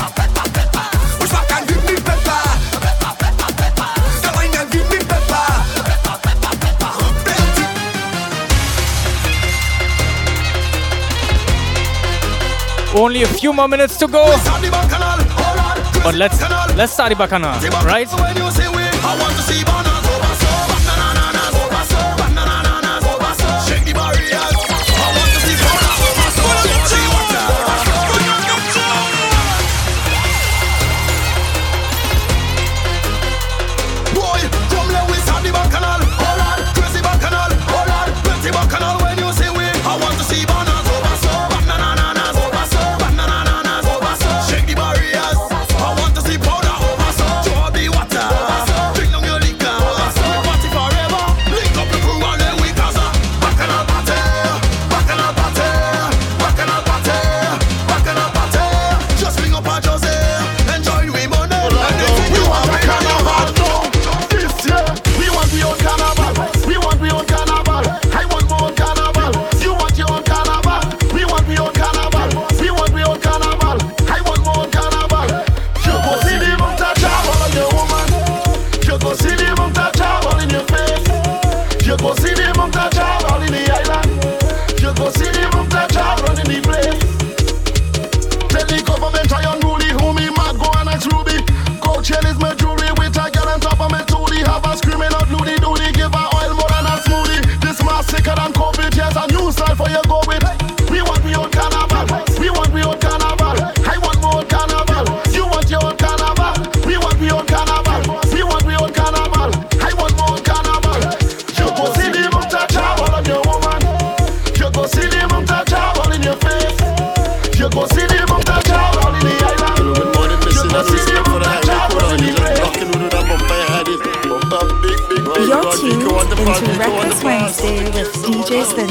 Only 12.93 13.23
a 13.23 13.29
few 13.29 13.53
more 13.53 13.69
minutes 13.69 13.97
to 13.99 14.09
go. 14.09 14.25
But 16.03 16.17
let's 16.17 16.43
let's 16.75 16.93
start 16.93 17.13
the 17.13 17.29
right? 17.85 18.82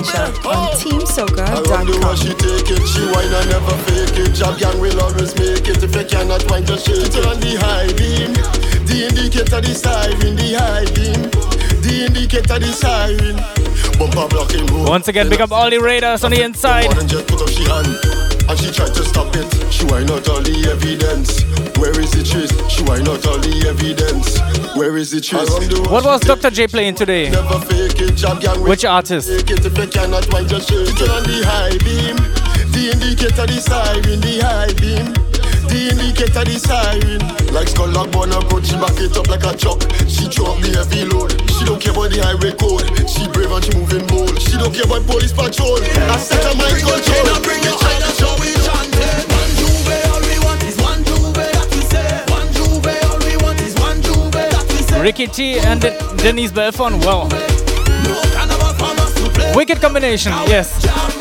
Essential 0.02 0.49
on 0.49 0.57
oh. 0.57 0.73
teamsoca.com. 0.82 1.86
the 1.86 1.94
way 2.02 2.15
she 2.18 2.34
take 2.34 2.69
it, 2.73 2.82
she 2.90 3.06
whine 3.14 3.30
and 6.52 6.65
just 6.65 6.86
shake 6.88 7.11
Once 14.91 15.07
again, 15.07 15.30
big 15.30 15.41
up 15.41 15.52
all 15.52 15.69
the 15.69 15.78
raiders 15.80 16.23
on 16.23 16.32
the 16.32 16.41
inside. 16.41 16.86
And 16.91 18.60
she 18.60 18.72
tried 18.72 18.94
to 18.94 19.06
stop 19.06 19.34
it. 19.36 19.48
She 19.72 19.86
why 19.86 20.03
not 20.03 20.28
all 20.28 20.41
the 20.41 20.68
evidence? 20.69 21.44
Where 21.80 21.98
is 21.99 22.11
the 22.11 22.23
trace? 22.23 22.52
She 22.69 22.84
why 22.84 22.99
not 22.99 23.26
all 23.26 23.40
the 23.40 23.69
evidence? 23.69 24.51
Where 24.76 24.95
is 24.98 25.11
the 25.11 25.19
truth? 25.19 25.49
What 25.91 26.06
was 26.06 26.22
Dr. 26.22 26.49
J 26.49 26.68
playing 26.68 26.95
today? 26.95 27.30
Which 27.30 28.85
artist? 28.85 29.27
The 32.72 32.89
indicator, 32.93 33.45
the 33.45 33.60
siren, 33.60 34.22
the 34.22 34.39
high 34.39 34.73
beam. 34.80 35.14
The 35.68 35.89
indicator, 35.91 36.45
the 36.45 36.57
siren. 36.57 37.19
Like 37.53 37.68
skull 37.68 37.89
lock, 37.89 38.15
approach, 38.15 38.68
she 38.68 38.76
back 38.76 38.95
it 38.95 39.18
up 39.18 39.27
like 39.27 39.43
a. 39.43 39.60
She 40.07 40.27
drop 40.30 40.57
heavy 40.64 41.03
load. 41.06 41.35
She 41.52 41.65
don't 41.65 41.81
care 41.81 41.91
about 41.91 42.11
the 42.11 42.23
highway 42.23 42.56
code. 42.56 42.88
She 43.10 43.27
brave 43.27 43.52
and 43.52 43.64
she 43.65 43.76
moving 43.76 44.07
bold. 44.07 44.39
She 44.41 44.57
don't 44.57 44.73
care 44.73 44.85
about 44.88 45.06
police 45.06 45.34
patrol. 45.34 45.84
I 45.84 46.18
set 46.18 46.43
her 46.48 46.56
mind 46.56 46.80
control. 46.80 47.41
Bring. 47.43 47.61
Ricky 55.02 55.26
T 55.26 55.57
and 55.57 55.82
Denise 56.18 56.52
Belfon. 56.52 57.03
Wow. 57.03 57.28
Wicked 59.56 59.82
combination, 59.82 60.32
yes. 60.48 61.20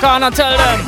Yes, 0.00 0.04
Okana, 0.04 0.34
tell 0.34 0.56
them. 0.56 0.78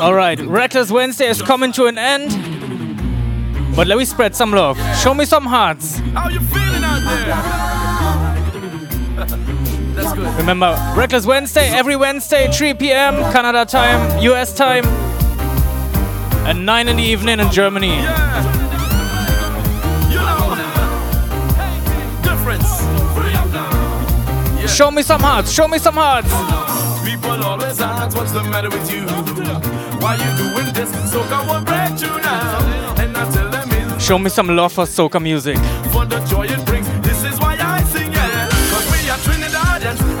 All 0.00 0.14
right, 0.14 0.40
Reckless 0.40 0.90
Wednesday 0.90 1.28
is 1.28 1.40
coming 1.40 1.70
to 1.72 1.86
an 1.86 1.98
end. 1.98 2.30
But 3.76 3.86
let 3.86 3.98
me 3.98 4.04
spread 4.04 4.34
some 4.34 4.50
love. 4.52 4.78
Show 4.98 5.14
me 5.14 5.24
some 5.24 5.44
hearts. 5.44 5.98
How 6.14 6.28
you 6.28 6.40
feeling 6.40 6.84
out 6.84 7.00
there? 7.00 7.63
Remember, 10.36 10.76
Reckless 10.96 11.26
Wednesday 11.26 11.68
every 11.68 11.96
Wednesday, 11.96 12.50
3 12.50 12.74
p.m. 12.74 13.14
Canada 13.32 13.64
time, 13.64 14.18
US 14.22 14.54
time, 14.54 14.84
and 16.46 16.66
9 16.66 16.88
in 16.88 16.96
the 16.96 17.02
evening 17.02 17.40
in 17.40 17.50
Germany. 17.50 18.00
Show 24.66 24.90
me 24.90 25.02
some 25.02 25.20
hearts. 25.20 25.52
Show 25.52 25.68
me 25.68 25.78
some 25.78 25.94
hearts. 25.94 26.28
People 27.08 27.42
always 27.44 27.80
ask 27.80 28.16
what's 28.16 28.32
the 28.32 28.42
matter 28.44 28.68
with 28.70 28.90
you. 28.92 29.02
Why 30.00 30.14
you 30.16 30.30
doing 30.36 30.72
this? 30.74 30.90
So 31.12 31.22
come 31.28 31.48
on, 31.50 31.64
break 31.64 32.00
you 32.00 32.08
now. 32.20 32.94
And 32.98 33.16
I 33.16 33.30
tell 33.30 33.50
them 33.50 34.00
Show 34.00 34.18
me 34.18 34.30
some 34.30 34.48
love 34.48 34.72
for 34.72 34.84
soca 34.84 35.22
music. 35.22 35.56
for 35.92 36.04
the 36.06 36.18
joy 36.26 36.46
it 36.46 36.64
brings. 36.66 36.93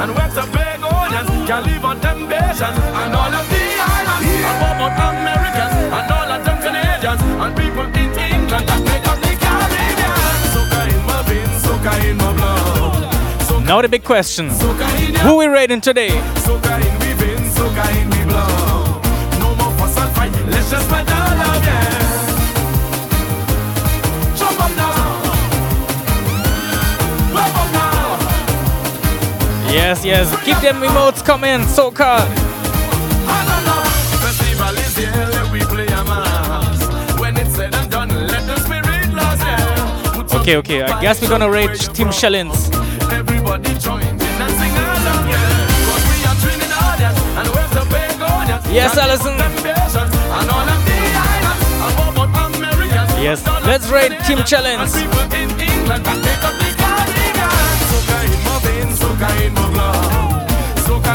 And 0.04 0.14
West. 0.16 0.34
Can 1.46 1.62
live 1.64 1.84
on 1.84 2.00
temptation 2.00 2.72
and 2.72 3.14
all 3.14 3.34
of 3.40 3.46
the 3.52 3.64
islands. 3.92 4.28
And 4.48 4.56
what 4.62 4.76
about 4.80 5.14
Americans 5.20 5.74
and 5.96 6.10
all 6.16 6.30
of 6.32 6.40
them 6.44 6.58
Canadians 6.64 7.20
and 7.42 7.52
people 7.56 7.86
in 8.00 8.10
England 8.32 8.66
that 8.68 8.80
make 8.88 9.06
up 9.06 9.18
the 9.20 9.32
Caribbean. 9.44 10.12
Soca 10.54 10.80
in 10.88 11.02
my 11.04 11.20
veins, 11.28 11.62
soca 11.64 11.92
in 12.08 12.16
my 12.16 12.32
blood. 12.32 13.64
Now 13.66 13.82
the 13.82 13.88
big 13.88 14.04
question. 14.04 14.48
Who 15.24 15.36
we 15.36 15.46
rating 15.46 15.82
today? 15.82 16.10
Soca 16.46 16.74
in 16.80 16.94
we 17.00 17.12
veins, 17.20 17.54
soca 17.54 17.84
in 18.00 18.08
we 18.08 18.24
blood. 18.24 19.04
No 19.38 19.54
more 19.54 19.72
fuss 19.78 19.98
and 19.98 20.10
fight, 20.16 20.32
let's 20.46 20.70
just 20.70 20.86
spread 20.86 21.06
the 21.06 21.12
love, 21.12 21.64
yeah. 21.66 21.93
Yes, 29.74 30.04
yes. 30.04 30.30
Keep 30.44 30.58
them 30.58 30.76
emotes 30.82 31.20
coming, 31.24 31.66
soca. 31.66 32.22
Festival 34.22 34.78
is 34.78 34.96
here, 34.96 35.28
let 35.34 35.50
we 35.50 35.60
play 35.62 35.86
a 35.86 36.04
mass. 36.04 37.18
When 37.18 37.36
it's 37.36 37.56
said 37.56 37.74
and 37.74 37.90
done, 37.90 38.08
let 38.28 38.46
the 38.46 38.56
spirit 38.60 39.12
last, 39.12 39.42
yeah. 39.42 40.12
Put 40.14 40.30
some 40.30 40.40
Okay, 40.42 40.56
okay. 40.58 40.82
I 40.84 41.00
guess 41.00 41.20
we're 41.20 41.28
gonna 41.28 41.50
rate 41.50 41.76
Team 41.92 42.12
Shellings. 42.12 42.70
Everybody 43.10 43.74
join 43.78 44.00
in 44.02 44.42
and 44.44 44.54
sing 44.60 44.74
along, 44.78 45.28
yeah. 45.28 45.42
'Cause 45.86 46.04
we 46.10 46.18
are 46.28 46.36
Trinidadians 46.42 47.18
and 47.38 47.48
West 47.54 47.74
Yes, 48.70 48.96
Alison. 48.96 49.32
And 49.32 50.50
all 50.54 50.68
of 50.74 50.80
the 50.86 50.98
islands, 51.32 51.64
above 51.88 52.18
all 52.18 52.34
Yes, 53.20 53.42
let's 53.66 53.88
rate 53.88 54.14
Team 54.24 54.44
Challenge. 54.44 54.90
Soca 59.14 59.46
in 59.46 59.54
my 59.54 59.70
blood. 59.70 60.50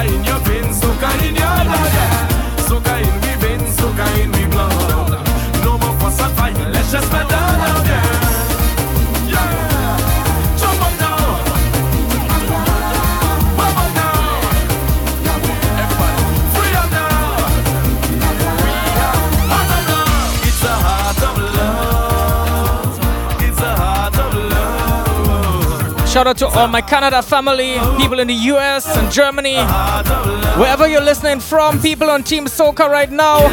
In 0.07 0.23
your 0.23 0.39
veins, 0.39 0.81
in 0.81 1.35
your 1.35 1.63
blood, 1.65 1.93
yeah. 1.93 2.27
In 3.01 3.39
veins, 3.39 3.75
in 4.21 4.31
blood. 4.49 5.25
No 5.63 5.77
more 5.77 5.99
fuss 5.99 6.19
and 6.21 6.33
fight, 6.35 6.57
let's 6.71 6.91
just 6.91 7.11
yeah. 7.85 8.08
Shout 26.09 26.25
out 26.25 26.37
to 26.37 26.47
all 26.47 26.67
my 26.67 26.81
Canada 26.81 27.21
family, 27.21 27.73
people 27.99 28.19
in 28.19 28.27
the 28.27 28.33
US 28.33 28.97
and 28.97 29.11
Germany, 29.11 29.57
wherever 30.57 30.87
you're 30.87 31.03
listening 31.03 31.39
from, 31.39 31.79
people 31.79 32.09
on 32.09 32.23
Team 32.23 32.45
Soca 32.45 32.89
right 32.89 33.11
now. 33.11 33.47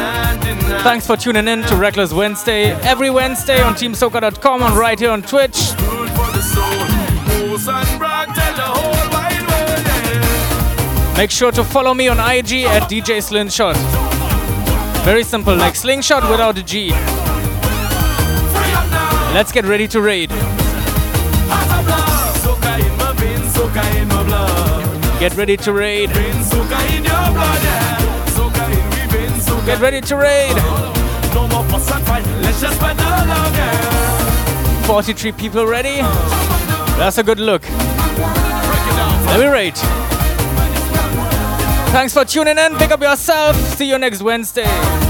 Thanks 0.81 1.05
for 1.05 1.15
tuning 1.15 1.47
in 1.47 1.61
to 1.63 1.75
Reckless 1.75 2.11
Wednesday 2.11 2.71
every 2.81 3.11
Wednesday 3.11 3.61
on 3.61 3.75
TeamSoca.com 3.75 4.63
and 4.63 4.75
right 4.75 4.99
here 4.99 5.11
on 5.11 5.21
Twitch. 5.21 5.55
Make 11.15 11.29
sure 11.29 11.51
to 11.51 11.63
follow 11.63 11.93
me 11.93 12.07
on 12.07 12.17
IG 12.17 12.65
at 12.65 12.89
DJ 12.89 13.21
Slingshot. 13.21 13.75
Very 15.05 15.23
simple, 15.23 15.55
like 15.55 15.75
Slingshot 15.75 16.27
without 16.27 16.57
a 16.57 16.63
G. 16.63 16.89
Let's 19.33 19.51
get 19.51 19.65
ready 19.65 19.87
to 19.89 20.01
raid. 20.01 20.31
Get 25.19 25.35
ready 25.35 25.57
to 25.57 25.73
raid. 25.73 26.09
Soca 26.09 26.95
in 26.95 27.03
your 27.03 27.13
blood, 27.33 27.63
yeah. 27.63 28.25
Soca 28.27 28.63
in 28.69 28.89
we 28.91 29.17
veins, 29.17 29.45
soca 29.47 29.65
Get 29.65 29.79
ready 29.79 29.99
to 29.99 30.15
raid. 30.15 30.53
Oh, 30.57 31.31
no 31.33 31.47
more 31.47 31.63
fuss 31.69 31.91
and 31.91 32.05
fight, 32.05 32.25
let's 32.43 32.61
just 32.61 32.75
spread 32.75 32.95
the 32.97 33.03
love, 33.03 33.55
yeah. 33.55 34.83
43 34.85 35.31
people 35.31 35.65
ready? 35.65 35.97
Oh, 36.01 36.95
That's 36.99 37.17
a 37.17 37.23
good 37.23 37.39
look. 37.39 37.63
Let 39.27 39.39
me 39.39 39.47
rate. 39.47 39.77
Thanks 41.91 42.13
for 42.13 42.23
tuning 42.23 42.57
in. 42.57 42.75
Pick 42.75 42.91
up 42.91 43.01
yourself. 43.01 43.55
See 43.75 43.89
you 43.89 43.97
next 43.97 44.21
Wednesday. 44.21 45.06